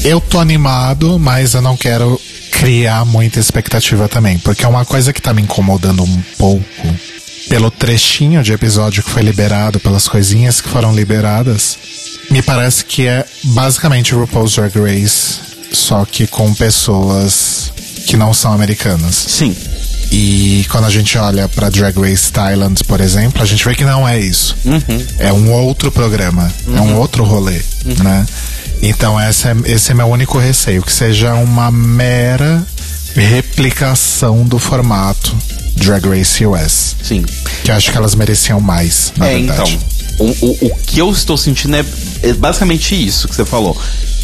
Eu 0.05 0.21
tô 0.21 0.39
animado, 0.39 1.19
mas 1.19 1.55
eu 1.55 1.63
não 1.63 1.77
quero 1.77 2.21
criar 2.63 3.05
muita 3.05 3.41
expectativa 3.41 4.09
também. 4.09 4.39
Porque 4.39 4.65
é 4.65 4.69
uma 4.69 4.85
coisa 4.85 5.13
que 5.13 5.21
tá 5.21 5.35
me 5.35 5.43
incomodando 5.43 6.05
um 6.05 6.23
pouco. 6.39 6.65
Pelo 7.49 7.73
trechinho 7.73 8.41
de 8.41 8.53
episódio 8.53 9.03
que 9.03 9.11
foi 9.11 9.23
liberado, 9.23 9.81
pelas 9.81 10.07
coisinhas 10.07 10.61
que 10.61 10.69
foram 10.69 10.95
liberadas, 10.95 11.77
me 12.31 12.41
parece 12.41 12.85
que 12.85 13.09
é 13.09 13.27
basicamente 13.43 14.15
RuPaul's 14.15 14.55
Drag 14.55 14.79
Race, 14.79 15.41
só 15.73 16.05
que 16.05 16.29
com 16.29 16.55
pessoas 16.55 17.73
que 18.07 18.17
não 18.17 18.33
são 18.33 18.53
americanas. 18.53 19.17
Sim. 19.17 19.57
E 20.13 20.65
quando 20.71 20.85
a 20.85 20.91
gente 20.91 21.19
olha 21.19 21.49
pra 21.49 21.69
Drag 21.69 21.99
Race 21.99 22.31
Thailand, 22.31 22.85
por 22.85 23.01
exemplo, 23.01 23.43
a 23.43 23.45
gente 23.45 23.65
vê 23.65 23.75
que 23.75 23.85
não 23.85 24.07
é 24.07 24.21
isso. 24.21 24.57
É 25.19 25.33
um 25.33 25.51
outro 25.51 25.91
programa, 25.91 26.53
é 26.77 26.81
um 26.81 26.97
outro 26.97 27.25
rolê, 27.25 27.61
né? 28.05 28.25
Então 28.83 29.19
esse 29.21 29.47
é, 29.47 29.57
esse 29.67 29.93
é 29.93 29.95
meu 29.95 30.07
único 30.07 30.39
receio, 30.39 30.83
que 30.83 30.93
seja 30.93 31.35
uma 31.35 31.71
mera 31.71 32.67
replicação 33.15 34.45
do 34.45 34.59
formato 34.59 35.37
Drag 35.77 36.05
Race 36.09 36.45
US. 36.45 36.97
Sim. 37.03 37.25
Que 37.63 37.71
acho 37.71 37.93
que 37.93 37.97
elas 37.97 38.15
mereciam 38.15 38.61
mais, 38.61 39.13
na 39.17 39.29
é, 39.29 39.39
verdade. 39.39 39.79
então. 39.79 39.93
O, 40.19 40.47
o, 40.47 40.67
o 40.67 40.77
que 40.87 40.99
eu 40.99 41.11
estou 41.11 41.37
sentindo 41.37 41.77
é, 41.77 41.85
é 42.23 42.33
basicamente 42.35 42.95
isso 42.95 43.29
que 43.29 43.35
você 43.35 43.45
falou. 43.45 43.81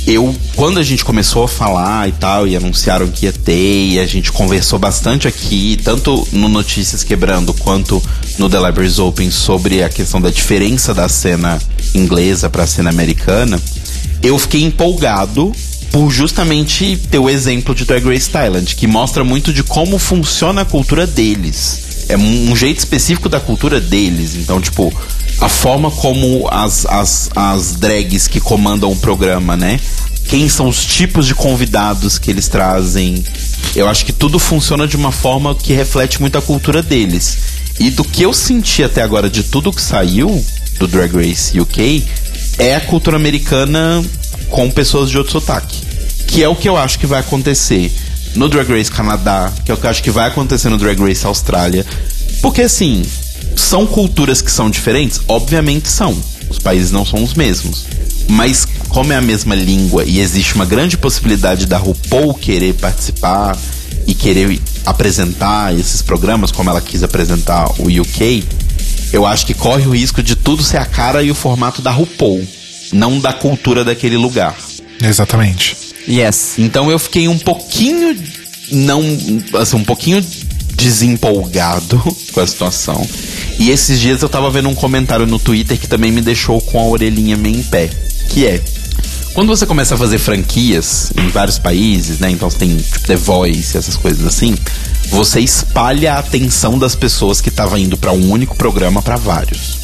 Eu, 0.06 0.34
quando 0.56 0.78
a 0.78 0.82
gente 0.82 1.04
começou 1.04 1.44
a 1.44 1.48
falar 1.48 2.08
e 2.08 2.12
tal, 2.12 2.46
e 2.46 2.56
anunciaram 2.56 3.08
que 3.08 3.26
ia 3.26 3.32
ter, 3.32 3.88
e 3.88 4.00
a 4.00 4.06
gente 4.06 4.32
conversou 4.32 4.78
bastante 4.78 5.28
aqui, 5.28 5.78
tanto 5.84 6.26
no 6.32 6.48
Notícias 6.48 7.04
Quebrando 7.04 7.52
quanto 7.52 8.02
no 8.38 8.48
The 8.48 8.58
Libraries 8.58 8.98
Open, 8.98 9.30
sobre 9.30 9.82
a 9.82 9.88
questão 9.88 10.20
da 10.20 10.30
diferença 10.30 10.94
da 10.94 11.08
cena 11.08 11.60
inglesa 11.94 12.48
para 12.48 12.64
a 12.64 12.66
cena 12.66 12.88
americana, 12.88 13.60
eu 14.22 14.38
fiquei 14.38 14.62
empolgado 14.64 15.52
por 15.90 16.10
justamente 16.10 16.98
ter 17.10 17.18
o 17.18 17.30
exemplo 17.30 17.74
de 17.74 17.84
Drag 17.84 18.04
Race 18.04 18.28
Thailand, 18.28 18.74
que 18.74 18.86
mostra 18.86 19.24
muito 19.24 19.52
de 19.52 19.62
como 19.62 19.98
funciona 19.98 20.62
a 20.62 20.64
cultura 20.64 21.06
deles. 21.06 22.06
É 22.08 22.16
um 22.16 22.54
jeito 22.56 22.78
específico 22.78 23.28
da 23.28 23.40
cultura 23.40 23.80
deles. 23.80 24.34
Então, 24.34 24.60
tipo, 24.60 24.92
a 25.40 25.48
forma 25.48 25.90
como 25.90 26.48
as, 26.50 26.86
as, 26.86 27.30
as 27.34 27.76
drags 27.76 28.26
que 28.26 28.40
comandam 28.40 28.90
o 28.90 28.96
programa, 28.96 29.56
né? 29.56 29.78
Quem 30.26 30.48
são 30.48 30.68
os 30.68 30.84
tipos 30.84 31.26
de 31.26 31.34
convidados 31.34 32.18
que 32.18 32.30
eles 32.30 32.48
trazem. 32.48 33.24
Eu 33.74 33.88
acho 33.88 34.04
que 34.04 34.12
tudo 34.12 34.38
funciona 34.38 34.86
de 34.86 34.96
uma 34.96 35.12
forma 35.12 35.54
que 35.54 35.72
reflete 35.72 36.20
muito 36.20 36.36
a 36.36 36.42
cultura 36.42 36.82
deles. 36.82 37.38
E 37.78 37.90
do 37.90 38.04
que 38.04 38.22
eu 38.22 38.32
senti 38.32 38.82
até 38.82 39.02
agora 39.02 39.30
de 39.30 39.42
tudo 39.42 39.72
que 39.72 39.80
saiu 39.80 40.44
do 40.78 40.86
Drag 40.86 41.14
Race 41.14 41.58
UK 41.58 42.04
é 42.58 42.74
a 42.74 42.80
cultura 42.80 43.16
americana 43.16 44.04
com 44.50 44.70
pessoas 44.70 45.10
de 45.10 45.16
outro 45.16 45.32
sotaque. 45.32 45.86
Que 46.26 46.42
é 46.42 46.48
o 46.48 46.56
que 46.56 46.68
eu 46.68 46.76
acho 46.76 46.98
que 46.98 47.06
vai 47.06 47.20
acontecer 47.20 47.90
no 48.34 48.48
Drag 48.48 48.68
Race 48.68 48.90
Canadá, 48.90 49.52
que 49.64 49.70
é 49.70 49.74
o 49.74 49.76
que 49.76 49.86
eu 49.86 49.90
acho 49.90 50.02
que 50.02 50.10
vai 50.10 50.28
acontecer 50.28 50.68
no 50.68 50.76
Drag 50.76 51.00
Race 51.00 51.24
Austrália. 51.24 51.86
Porque 52.42 52.62
assim, 52.62 53.02
são 53.56 53.86
culturas 53.86 54.42
que 54.42 54.50
são 54.50 54.68
diferentes? 54.68 55.20
Obviamente 55.28 55.88
são. 55.88 56.16
Os 56.50 56.58
países 56.58 56.90
não 56.90 57.04
são 57.04 57.22
os 57.22 57.34
mesmos. 57.34 57.86
Mas 58.28 58.66
como 58.88 59.12
é 59.12 59.16
a 59.16 59.20
mesma 59.20 59.54
língua 59.54 60.04
e 60.04 60.20
existe 60.20 60.54
uma 60.54 60.64
grande 60.64 60.96
possibilidade 60.98 61.66
da 61.66 61.78
RuPaul 61.78 62.34
querer 62.34 62.74
participar 62.74 63.56
e 64.06 64.14
querer 64.14 64.60
apresentar 64.84 65.78
esses 65.78 66.02
programas 66.02 66.50
como 66.50 66.70
ela 66.70 66.80
quis 66.80 67.02
apresentar 67.02 67.70
o 67.78 67.88
UK, 67.88 68.44
eu 69.12 69.26
acho 69.26 69.46
que 69.46 69.54
corre 69.54 69.86
o 69.86 69.90
risco 69.90 70.22
de 70.22 70.36
tudo 70.36 70.62
ser 70.62 70.78
a 70.78 70.84
cara 70.84 71.22
e 71.22 71.30
o 71.30 71.34
formato 71.34 71.80
da 71.80 71.90
RuPaul, 71.90 72.46
não 72.92 73.18
da 73.18 73.32
cultura 73.32 73.84
daquele 73.84 74.16
lugar. 74.16 74.56
Exatamente. 75.02 75.76
Yes. 76.08 76.54
Então 76.58 76.90
eu 76.90 76.98
fiquei 76.98 77.28
um 77.28 77.38
pouquinho 77.38 78.16
não, 78.70 79.02
assim, 79.54 79.76
um 79.76 79.84
pouquinho 79.84 80.24
desempolgado 80.74 81.98
com 82.32 82.40
a 82.40 82.46
situação. 82.46 83.06
E 83.58 83.70
esses 83.70 84.00
dias 84.00 84.22
eu 84.22 84.28
tava 84.28 84.50
vendo 84.50 84.68
um 84.68 84.74
comentário 84.74 85.26
no 85.26 85.38
Twitter 85.38 85.78
que 85.78 85.86
também 85.86 86.12
me 86.12 86.20
deixou 86.20 86.60
com 86.60 86.78
a 86.78 86.84
orelhinha 86.84 87.36
meio 87.36 87.56
em 87.56 87.62
pé, 87.62 87.90
que 88.28 88.46
é 88.46 88.60
quando 89.34 89.48
você 89.48 89.66
começa 89.66 89.94
a 89.94 89.98
fazer 89.98 90.18
franquias 90.18 91.12
em 91.16 91.28
vários 91.28 91.58
países, 91.58 92.18
né? 92.18 92.30
Então 92.30 92.50
você 92.50 92.58
tem 92.58 92.76
tipo, 92.76 93.00
The 93.00 93.16
Voice, 93.16 93.76
essas 93.76 93.96
coisas 93.96 94.26
assim, 94.26 94.56
você 95.10 95.40
espalha 95.40 96.14
a 96.14 96.18
atenção 96.18 96.78
das 96.78 96.94
pessoas 96.94 97.40
que 97.40 97.48
estavam 97.48 97.78
indo 97.78 97.96
para 97.96 98.12
um 98.12 98.30
único 98.30 98.56
programa 98.56 99.00
para 99.00 99.16
vários. 99.16 99.78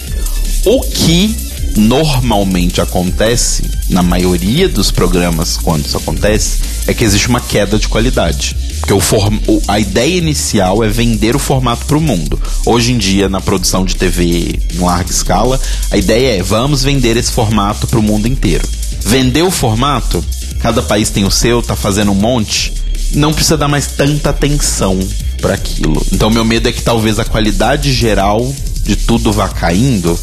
O 0.66 0.80
que 0.80 1.36
normalmente 1.76 2.80
acontece, 2.80 3.62
na 3.90 4.02
maioria 4.02 4.68
dos 4.68 4.90
programas, 4.90 5.56
quando 5.56 5.84
isso 5.86 5.96
acontece, 5.96 6.58
é 6.86 6.94
que 6.94 7.04
existe 7.04 7.28
uma 7.28 7.40
queda 7.40 7.78
de 7.78 7.88
qualidade. 7.88 8.56
Porque 8.80 8.92
o 8.92 9.00
form- 9.00 9.38
a 9.66 9.78
ideia 9.80 10.16
inicial 10.18 10.84
é 10.84 10.88
vender 10.88 11.34
o 11.34 11.38
formato 11.38 11.84
para 11.86 11.96
o 11.96 12.00
mundo. 12.00 12.40
Hoje 12.66 12.92
em 12.92 12.98
dia, 12.98 13.28
na 13.28 13.40
produção 13.40 13.84
de 13.84 13.96
TV 13.96 14.58
em 14.74 14.78
larga 14.78 15.10
escala, 15.10 15.60
a 15.90 15.96
ideia 15.96 16.38
é 16.38 16.42
vamos 16.42 16.82
vender 16.82 17.16
esse 17.16 17.32
formato 17.32 17.86
para 17.86 17.98
o 17.98 18.02
mundo 18.02 18.28
inteiro. 18.28 18.66
Vender 19.04 19.42
o 19.42 19.50
formato, 19.50 20.24
cada 20.60 20.82
país 20.82 21.10
tem 21.10 21.24
o 21.24 21.30
seu, 21.30 21.62
tá 21.62 21.76
fazendo 21.76 22.10
um 22.10 22.14
monte, 22.14 22.72
não 23.12 23.32
precisa 23.32 23.56
dar 23.56 23.68
mais 23.68 23.86
tanta 23.86 24.30
atenção 24.30 24.98
para 25.40 25.54
aquilo. 25.54 26.04
Então 26.12 26.30
meu 26.30 26.44
medo 26.44 26.68
é 26.68 26.72
que 26.72 26.82
talvez 26.82 27.18
a 27.18 27.24
qualidade 27.24 27.92
geral 27.92 28.52
de 28.82 28.96
tudo 28.96 29.32
vá 29.32 29.48
caindo. 29.48 30.18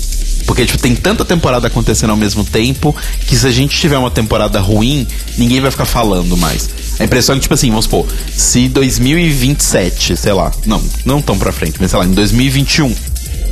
Porque, 0.46 0.66
tipo, 0.66 0.80
tem 0.80 0.96
tanta 0.96 1.24
temporada 1.24 1.68
acontecendo 1.68 2.10
ao 2.10 2.18
mesmo 2.18 2.44
tempo 2.44 2.96
que 3.28 3.38
se 3.38 3.46
a 3.48 3.52
gente 3.52 3.78
tiver 3.78 3.98
uma 3.98 4.12
temporada 4.12 4.60
ruim, 4.60 5.08
ninguém 5.38 5.62
vai 5.62 5.72
ficar 5.72 5.86
falando 5.86 6.36
mais. 6.36 6.70
A 7.00 7.04
impressão 7.04 7.36
é 7.36 7.38
que, 7.38 7.44
tipo 7.44 7.54
assim, 7.54 7.70
vamos 7.70 7.86
supor, 7.86 8.08
se 8.36 8.68
2027, 8.68 10.18
sei 10.18 10.34
lá, 10.34 10.52
não, 10.66 10.84
não 11.06 11.22
tão 11.22 11.38
pra 11.38 11.52
frente, 11.52 11.78
mas 11.80 11.92
sei 11.92 12.00
lá, 12.00 12.06
em 12.06 12.12
2021 12.12 12.94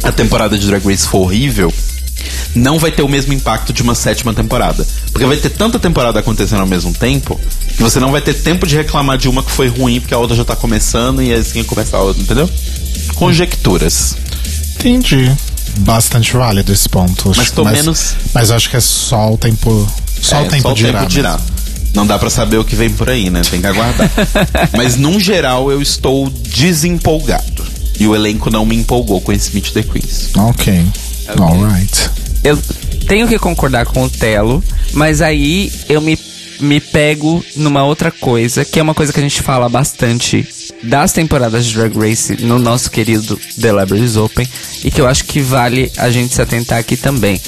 a 0.04 0.12
temporada 0.12 0.58
de 0.58 0.66
Drag 0.68 0.86
Race 0.86 1.08
for 1.08 1.20
horrível, 1.20 1.74
não 2.56 2.78
vai 2.80 2.92
ter 2.92 3.02
o 3.04 3.08
mesmo 3.08 3.34
impacto 3.34 3.72
de 3.74 3.82
uma 3.82 3.96
sétima 3.96 4.34
temporada. 4.34 4.86
Porque 5.12 5.26
vai 5.26 5.38
ter 5.38 5.50
tanta 5.50 5.78
temporada 5.80 6.20
acontecendo 6.20 6.62
ao 6.62 6.68
mesmo 6.68 6.94
tempo 6.94 7.40
que 7.76 7.82
você 7.84 8.00
não 8.00 8.12
vai 8.12 8.22
ter 8.22 8.34
tempo 8.34 8.66
de 8.68 8.76
reclamar 8.76 9.18
de 9.18 9.28
uma 9.30 9.44
que 9.44 9.52
foi 9.52 9.68
ruim 9.68 10.00
porque 10.00 10.14
a 10.14 10.18
outra 10.18 10.36
já 10.36 10.44
tá 10.46 10.56
começando 10.56 11.22
e 11.22 11.34
assim 11.34 11.64
começa 11.64 11.98
a 11.98 12.02
outra, 12.02 12.22
entendeu? 12.22 12.50
Conjecturas. 13.16 14.16
Entendi. 14.76 15.32
Bastante 15.80 16.34
válido 16.34 16.72
esse 16.74 16.90
ponto. 16.90 17.32
Mas 17.36 17.52
tô 17.52 17.64
menos- 17.66 18.16
Mas 18.34 18.52
acho 18.52 18.70
que 18.70 18.78
é 18.78 18.82
só 18.82 19.34
o 19.34 19.38
tempo. 19.38 19.88
Só 20.22 20.38
É, 20.38 20.42
o 20.44 20.50
tempo 20.50 20.64
só 20.64 20.72
o 20.72 20.74
dirá. 20.76 21.00
tempo 21.00 21.12
dirá. 21.12 21.32
mesmo. 21.34 21.46
Não 21.94 22.06
dá 22.06 22.20
pra 22.20 22.30
saber 22.30 22.58
o 22.58 22.64
que 22.66 22.76
vem 22.76 22.90
por 22.90 23.10
aí, 23.10 23.30
né? 23.30 23.42
Tem 23.50 23.60
que 23.62 23.68
aguardar. 23.68 24.10
Mas, 24.78 24.96
num 24.96 25.20
geral, 25.20 25.72
eu 25.72 25.82
estou 25.82 26.30
desempolgado. 26.30 27.64
E 28.00 28.08
o 28.08 28.16
elenco 28.16 28.50
não 28.50 28.66
me 28.66 28.76
empolgou 28.76 29.20
com 29.20 29.32
esse 29.34 29.54
Meet 29.54 29.72
the 29.72 29.84
Queens. 29.84 30.30
Ok. 30.38 30.86
Alright. 31.38 32.10
Eu 32.44 32.58
tenho 33.08 33.28
que 33.28 33.38
concordar 33.38 33.86
com 33.86 34.04
o 34.04 34.10
Telo, 34.10 34.64
mas 34.94 35.22
aí 35.22 35.72
eu 35.88 36.00
me, 36.00 36.18
me 36.60 36.80
pego 36.80 37.44
numa 37.56 37.84
outra 37.84 38.12
coisa, 38.12 38.64
que 38.64 38.80
é 38.80 38.84
uma 38.84 38.94
coisa 38.94 39.12
que 39.12 39.20
a 39.20 39.24
gente 39.24 39.42
fala 39.42 39.68
bastante 39.68 40.48
das 40.84 41.12
temporadas 41.12 41.66
de 41.66 41.74
Drag 41.74 41.98
Race 41.98 42.38
no 42.42 42.58
nosso 42.58 42.90
querido 42.90 43.38
The 43.60 43.72
Libraries 43.72 44.16
Open, 44.16 44.48
e 44.84 44.92
que 44.92 45.02
eu 45.02 45.08
acho 45.08 45.26
que 45.26 45.42
vale 45.42 45.92
a 45.98 46.10
gente 46.10 46.34
se 46.34 46.42
atentar 46.42 46.80
aqui 46.80 46.96
também. 46.96 47.42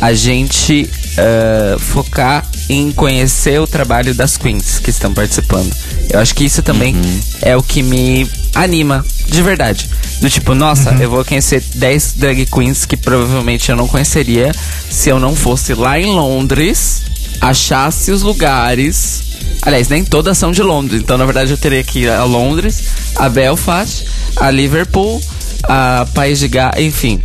A 0.00 0.12
gente 0.12 0.90
eh, 1.16 1.76
focar 1.78 2.44
em 2.68 2.90
conhecer 2.90 3.60
o 3.60 3.66
trabalho 3.66 4.14
das 4.14 4.36
queens 4.36 4.78
que 4.78 4.90
estão 4.90 5.12
participando. 5.12 5.72
Eu 6.10 6.18
acho 6.18 6.34
que 6.34 6.44
isso 6.44 6.62
também 6.62 6.96
é 7.42 7.56
o 7.56 7.62
que 7.62 7.82
me 7.82 8.28
anima, 8.54 9.04
de 9.26 9.42
verdade. 9.42 9.88
Do 10.20 10.30
tipo, 10.30 10.54
nossa, 10.54 10.90
eu 11.00 11.10
vou 11.10 11.24
conhecer 11.24 11.62
10 11.74 12.14
drag 12.14 12.46
queens 12.46 12.84
que 12.84 12.96
provavelmente 12.96 13.70
eu 13.70 13.76
não 13.76 13.86
conheceria 13.86 14.52
se 14.90 15.08
eu 15.08 15.18
não 15.18 15.34
fosse 15.34 15.74
lá 15.74 15.98
em 15.98 16.06
Londres, 16.06 17.02
achasse 17.40 18.10
os 18.10 18.22
lugares. 18.22 19.22
Aliás, 19.62 19.88
nem 19.88 20.04
todas 20.04 20.36
são 20.36 20.52
de 20.52 20.62
Londres, 20.62 21.00
então 21.00 21.16
na 21.16 21.24
verdade 21.24 21.50
eu 21.50 21.58
teria 21.58 21.82
que 21.82 22.00
ir 22.00 22.10
a 22.10 22.24
Londres, 22.24 22.84
a 23.16 23.28
Belfast, 23.28 24.04
a 24.36 24.50
Liverpool, 24.50 25.20
a 25.68 26.06
País 26.14 26.38
de 26.38 26.48
Gales, 26.48 26.84
enfim. 26.84 27.20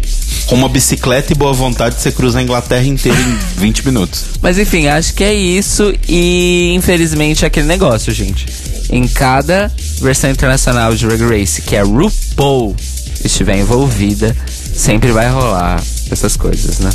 Com 0.48 0.56
uma 0.56 0.70
bicicleta 0.70 1.32
e 1.32 1.36
boa 1.36 1.54
vontade, 1.54 1.96
você 1.96 2.12
cruza 2.12 2.40
a 2.40 2.42
Inglaterra 2.42 2.86
inteira 2.86 3.18
em 3.20 3.38
20 3.62 3.86
minutos. 3.86 4.26
Mas 4.42 4.58
enfim, 4.58 4.88
acho 4.88 5.14
que 5.14 5.24
é 5.24 5.34
isso 5.34 5.94
e 6.08 6.74
infelizmente 6.76 7.44
é 7.44 7.48
aquele 7.48 7.68
negócio, 7.68 8.12
gente. 8.14 8.46
Em 8.90 9.08
cada 9.08 9.72
versão 10.02 10.30
internacional 10.32 10.96
de 10.96 11.06
Drag 11.06 11.22
Race 11.22 11.62
que 11.62 11.76
a 11.76 11.84
RuPaul 11.84 12.76
estiver 13.24 13.58
envolvida, 13.60 14.36
sempre 14.76 15.12
vai 15.12 15.30
rolar 15.30 15.82
essas 16.10 16.36
coisas, 16.36 16.80
né? 16.80 16.90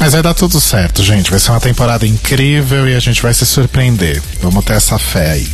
Mas 0.00 0.12
vai 0.12 0.22
dar 0.22 0.34
tudo 0.34 0.60
certo, 0.60 1.02
gente. 1.02 1.30
Vai 1.30 1.38
ser 1.38 1.50
uma 1.50 1.60
temporada 1.60 2.06
incrível 2.06 2.88
e 2.88 2.94
a 2.94 3.00
gente 3.00 3.22
vai 3.22 3.32
se 3.32 3.46
surpreender. 3.46 4.20
Vamos 4.42 4.64
ter 4.64 4.74
essa 4.74 4.98
fé 4.98 5.32
aí. 5.32 5.46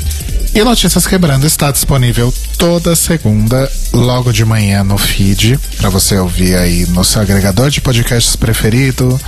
E 0.55 0.63
Notícias 0.63 1.07
Quebrando 1.07 1.47
está 1.47 1.71
disponível 1.71 2.33
toda 2.59 2.95
segunda, 2.95 3.73
logo 3.91 4.31
de 4.31 4.45
manhã 4.45 4.85
no 4.85 4.99
feed, 4.99 5.59
para 5.79 5.89
você 5.89 6.19
ouvir 6.19 6.55
aí 6.55 6.85
no 6.89 7.03
seu 7.03 7.23
agregador 7.23 7.71
de 7.71 7.81
podcasts 7.81 8.37
preferido, 8.37 9.19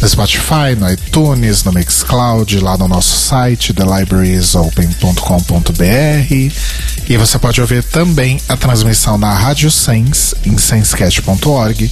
no 0.00 0.08
Spotify, 0.08 0.74
no 0.78 0.90
iTunes, 0.90 1.62
no 1.64 1.72
Mixcloud, 1.72 2.58
lá 2.60 2.78
no 2.78 2.88
nosso 2.88 3.16
site, 3.16 3.74
thelibrariesopen.com.br. 3.74 6.52
E 7.08 7.16
você 7.16 7.38
pode 7.38 7.60
ouvir 7.60 7.84
também 7.84 8.40
a 8.48 8.56
transmissão 8.56 9.18
na 9.18 9.34
Rádio 9.34 9.70
Sens, 9.70 10.34
em 10.46 10.56
senscast.org, 10.56 11.90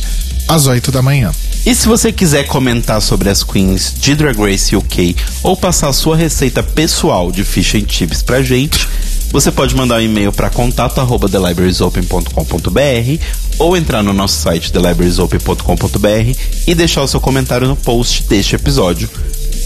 às 0.49 0.67
8 0.67 0.91
da 0.91 1.03
manhã. 1.03 1.31
E 1.67 1.75
se 1.75 1.87
você 1.87 2.11
quiser 2.11 2.47
comentar 2.47 3.03
sobre 3.03 3.29
as 3.29 3.43
queens 3.43 3.95
de 3.99 4.15
Drag 4.15 4.39
Race 4.39 4.75
UK 4.75 5.15
ou 5.43 5.57
passar 5.57 5.89
a 5.89 5.93
sua 5.93 6.17
receita 6.17 6.63
pessoal 6.63 7.31
de 7.31 7.45
fish 7.45 7.75
and 7.75 7.85
chips 7.87 8.23
pra 8.23 8.43
gente, 8.43 8.89
você 9.31 9.53
pode 9.53 9.75
mandar 9.77 9.97
um 9.97 10.03
e-mail 10.03 10.33
para 10.33 10.51
contato 10.51 11.01
arroba 11.01 11.29
thelibrariesopen.com.br 11.29 13.25
ou 13.59 13.77
entrar 13.77 14.03
no 14.03 14.13
nosso 14.13 14.41
site 14.41 14.73
thelibrariesopen.com.br 14.73 16.39
e 16.67 16.75
deixar 16.75 17.03
o 17.03 17.09
seu 17.09 17.21
comentário 17.21 17.69
no 17.69 17.77
post 17.77 18.23
deste 18.25 18.55
episódio. 18.55 19.09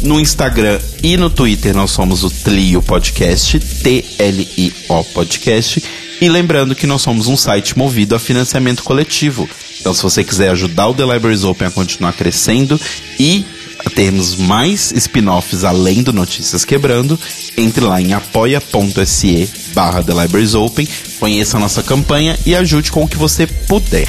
No 0.02 0.20
Instagram 0.20 0.80
e 1.02 1.16
no 1.16 1.30
Twitter 1.30 1.74
nós 1.74 1.92
somos 1.92 2.24
o 2.24 2.30
Tlio 2.30 2.82
Podcast, 2.82 3.58
T-L-I-O 3.60 5.04
Podcast. 5.04 5.82
E 6.20 6.28
lembrando 6.28 6.74
que 6.74 6.86
nós 6.86 7.02
somos 7.02 7.26
um 7.28 7.36
site 7.36 7.76
movido 7.78 8.14
a 8.14 8.18
financiamento 8.18 8.82
coletivo. 8.82 9.48
Então, 9.80 9.92
se 9.92 10.02
você 10.02 10.22
quiser 10.22 10.50
ajudar 10.50 10.88
o 10.88 10.94
The 10.94 11.04
Libraries 11.04 11.42
Open 11.42 11.66
a 11.66 11.70
continuar 11.70 12.12
crescendo 12.12 12.80
e 13.18 13.44
termos 13.90 14.36
mais 14.36 14.92
spin-offs 14.92 15.64
além 15.64 16.02
do 16.02 16.12
Notícias 16.12 16.64
Quebrando, 16.64 17.18
entre 17.56 17.84
lá 17.84 18.00
em 18.00 18.12
apoia.se 18.12 19.50
barra 19.74 20.02
The 20.02 20.12
Libraries 20.12 20.54
Open, 20.54 20.88
conheça 21.18 21.56
a 21.56 21.60
nossa 21.60 21.82
campanha 21.82 22.38
e 22.44 22.54
ajude 22.54 22.90
com 22.90 23.04
o 23.04 23.08
que 23.08 23.16
você 23.16 23.46
puder. 23.46 24.08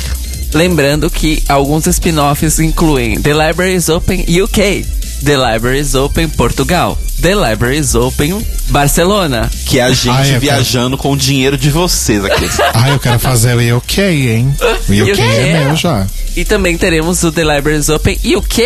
Lembrando 0.54 1.10
que 1.10 1.42
alguns 1.50 1.88
spin-offs 1.88 2.60
incluem 2.60 3.20
The 3.20 3.34
Libraries 3.34 3.90
Open 3.90 4.22
UK, 4.22 4.86
The 5.24 5.54
Libraries 5.54 5.96
Open 5.96 6.30
Portugal, 6.30 6.98
The 7.24 7.34
Libraries 7.36 7.96
Open 7.96 8.46
Barcelona. 8.68 9.50
Que 9.66 9.80
é 9.80 9.84
a 9.84 9.94
gente 9.94 10.10
Ai, 10.10 10.40
viajando 10.40 10.98
com 10.98 11.14
o 11.14 11.18
dinheiro 11.18 11.58
de 11.58 11.70
vocês 11.70 12.24
aqui. 12.24 12.44
Ah, 12.76 12.90
eu 12.90 13.00
quero 13.00 13.18
fazer 13.20 13.56
o 13.56 13.78
UK, 13.78 14.02
hein? 14.02 14.54
O 14.90 14.92
UK 14.92 15.12
UK, 15.14 15.22
é 15.22 15.64
meu 15.64 15.76
já. 15.76 16.06
E 16.36 16.44
também 16.44 16.78
teremos 16.78 17.24
o 17.24 17.32
The 17.32 17.44
Libraries 17.44 17.88
Open 17.88 18.20
UK, 18.36 18.64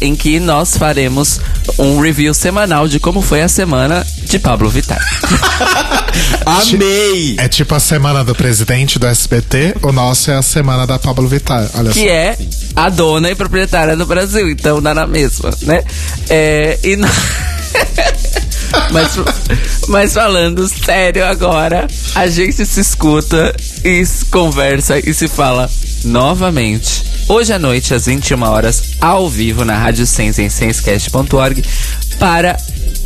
em 0.00 0.16
que 0.16 0.40
nós 0.40 0.76
faremos 0.76 1.38
um 1.78 2.00
review 2.00 2.34
semanal 2.34 2.88
de 2.88 2.98
como 2.98 3.22
foi 3.22 3.42
a 3.42 3.48
semana 3.48 4.04
de 4.24 4.38
Pablo 4.40 4.68
Vittar. 4.70 4.98
Amei! 6.46 7.36
É 7.38 7.48
tipo 7.48 7.74
a 7.74 7.80
semana 7.80 8.24
do 8.24 8.34
presidente 8.34 8.98
do 8.98 9.06
SBT, 9.06 9.76
o 9.82 9.92
nosso 9.92 10.30
é 10.30 10.36
a 10.36 10.42
semana 10.42 10.86
da 10.86 10.98
Pablo 10.98 11.28
Vittar. 11.28 11.68
Olha 11.74 11.90
que 11.92 12.00
só. 12.00 12.06
é 12.12 12.36
a 12.74 12.88
dona 12.88 13.30
e 13.30 13.34
proprietária 13.34 13.96
do 13.96 14.06
Brasil, 14.06 14.48
então 14.50 14.80
dá 14.82 14.94
na 14.94 15.06
mesma, 15.06 15.50
né? 15.62 15.84
É, 16.28 16.78
e 16.82 16.96
no- 16.96 17.06
mas, 18.90 19.16
mas 19.88 20.14
falando 20.14 20.68
sério 20.68 21.24
agora, 21.24 21.86
a 22.14 22.26
gente 22.26 22.64
se 22.64 22.80
escuta 22.80 23.54
e 23.84 24.04
se 24.04 24.24
conversa 24.26 24.98
e 24.98 25.12
se 25.12 25.28
fala 25.28 25.70
novamente. 26.04 27.04
Hoje 27.28 27.52
à 27.52 27.58
noite, 27.58 27.94
às 27.94 28.06
21 28.06 28.42
horas, 28.42 28.82
ao 29.00 29.28
vivo 29.28 29.64
na 29.64 29.76
Rádio 29.76 30.06
Sense 30.06 30.42
em 30.42 30.48
sensecast.org 30.48 31.62
para 32.18 32.56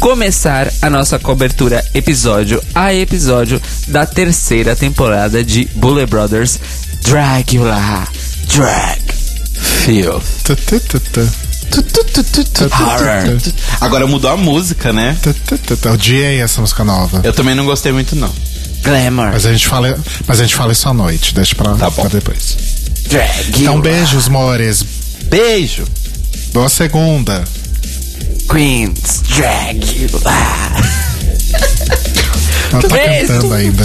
começar 0.00 0.72
a 0.82 0.90
nossa 0.90 1.18
cobertura 1.18 1.84
episódio 1.94 2.60
a 2.74 2.92
episódio 2.92 3.60
da 3.88 4.04
terceira 4.04 4.74
temporada 4.74 5.44
de 5.44 5.66
Bullet 5.74 6.06
Brothers 6.06 6.58
Dracula 7.02 8.08
Drag 8.48 9.00
Filth. 9.84 11.43
Horror. 11.80 13.38
Agora 13.80 14.06
mudou 14.06 14.30
a 14.30 14.36
música, 14.36 14.92
né? 14.92 15.16
odiei 15.92 16.40
essa 16.40 16.60
música 16.60 16.84
nova. 16.84 17.20
Eu 17.24 17.32
também 17.32 17.54
não 17.54 17.64
gostei 17.64 17.92
muito, 17.92 18.14
não. 18.16 18.32
Glamour. 18.82 19.30
Mas 19.32 19.46
a 19.46 19.52
gente 19.52 19.66
fala, 19.66 19.98
mas 20.26 20.40
a 20.40 20.42
gente 20.42 20.54
fala 20.54 20.72
isso 20.72 20.88
à 20.88 20.92
noite, 20.94 21.34
deixa 21.34 21.54
pra, 21.54 21.74
Tá 21.74 21.88
bom. 21.90 22.02
pra 22.02 22.10
depois. 22.10 22.56
Drag. 23.08 23.60
Então, 23.60 23.80
beijos, 23.80 24.28
mores. 24.28 24.84
Beijo! 25.24 25.84
Boa 26.52 26.68
segunda. 26.68 27.44
Queens. 28.50 29.22
Dragula. 29.28 30.32
Ela 32.72 32.82
tá 32.82 32.88
Beijo. 32.88 33.26
cantando 33.32 33.54
ainda. 33.54 33.84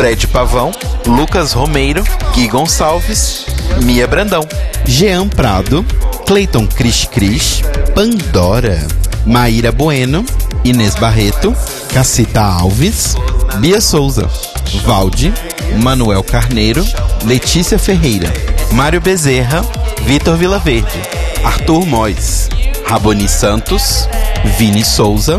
Fred 0.00 0.26
Pavão, 0.28 0.72
Lucas 1.06 1.52
Romeiro, 1.52 2.02
Gui 2.32 2.48
Gonçalves, 2.48 3.44
Mia 3.82 4.06
Brandão, 4.06 4.40
Jean 4.86 5.28
Prado, 5.28 5.84
Cleiton 6.26 6.66
Cris 6.66 7.04
Cris, 7.04 7.60
Pandora, 7.94 8.88
Maíra 9.26 9.70
Bueno, 9.70 10.24
Inês 10.64 10.94
Barreto, 10.94 11.54
Cacita 11.92 12.40
Alves, 12.40 13.14
Bia 13.58 13.78
Souza, 13.78 14.26
Valde, 14.86 15.34
Manuel 15.82 16.24
Carneiro, 16.24 16.82
Letícia 17.26 17.78
Ferreira, 17.78 18.32
Mário 18.72 19.02
Bezerra, 19.02 19.62
Vitor 20.06 20.34
Vilaverde, 20.34 20.98
Arthur 21.44 21.84
Mois, 21.84 22.48
Raboni 22.86 23.28
Santos, 23.28 24.08
Vini 24.56 24.82
Souza, 24.82 25.38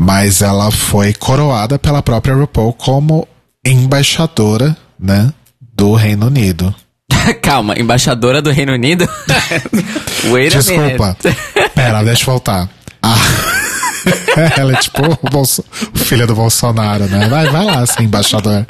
Mas 0.00 0.42
ela 0.42 0.70
foi 0.70 1.12
coroada 1.12 1.76
pela 1.76 2.00
própria 2.00 2.32
RuPaul 2.32 2.72
como 2.72 3.26
embaixadora, 3.66 4.76
né, 4.96 5.32
do 5.74 5.92
Reino 5.94 6.26
Unido. 6.26 6.72
Calma, 7.42 7.74
embaixadora 7.76 8.40
do 8.40 8.52
Reino 8.52 8.74
Unido? 8.74 9.08
Wait 10.30 10.52
Desculpa. 10.52 11.16
Pera, 11.74 12.02
deixa 12.04 12.22
eu 12.22 12.26
voltar. 12.26 12.68
Ah. 13.02 13.16
Ela 14.56 14.74
é 14.74 14.76
tipo 14.76 15.02
o, 15.04 15.30
Bolso... 15.30 15.64
o 15.92 15.98
filho 15.98 16.28
do 16.28 16.34
Bolsonaro, 16.36 17.06
né? 17.06 17.28
Vai, 17.28 17.50
vai 17.50 17.64
lá, 17.64 17.84
ser 17.84 18.04
embaixador. 18.04 18.64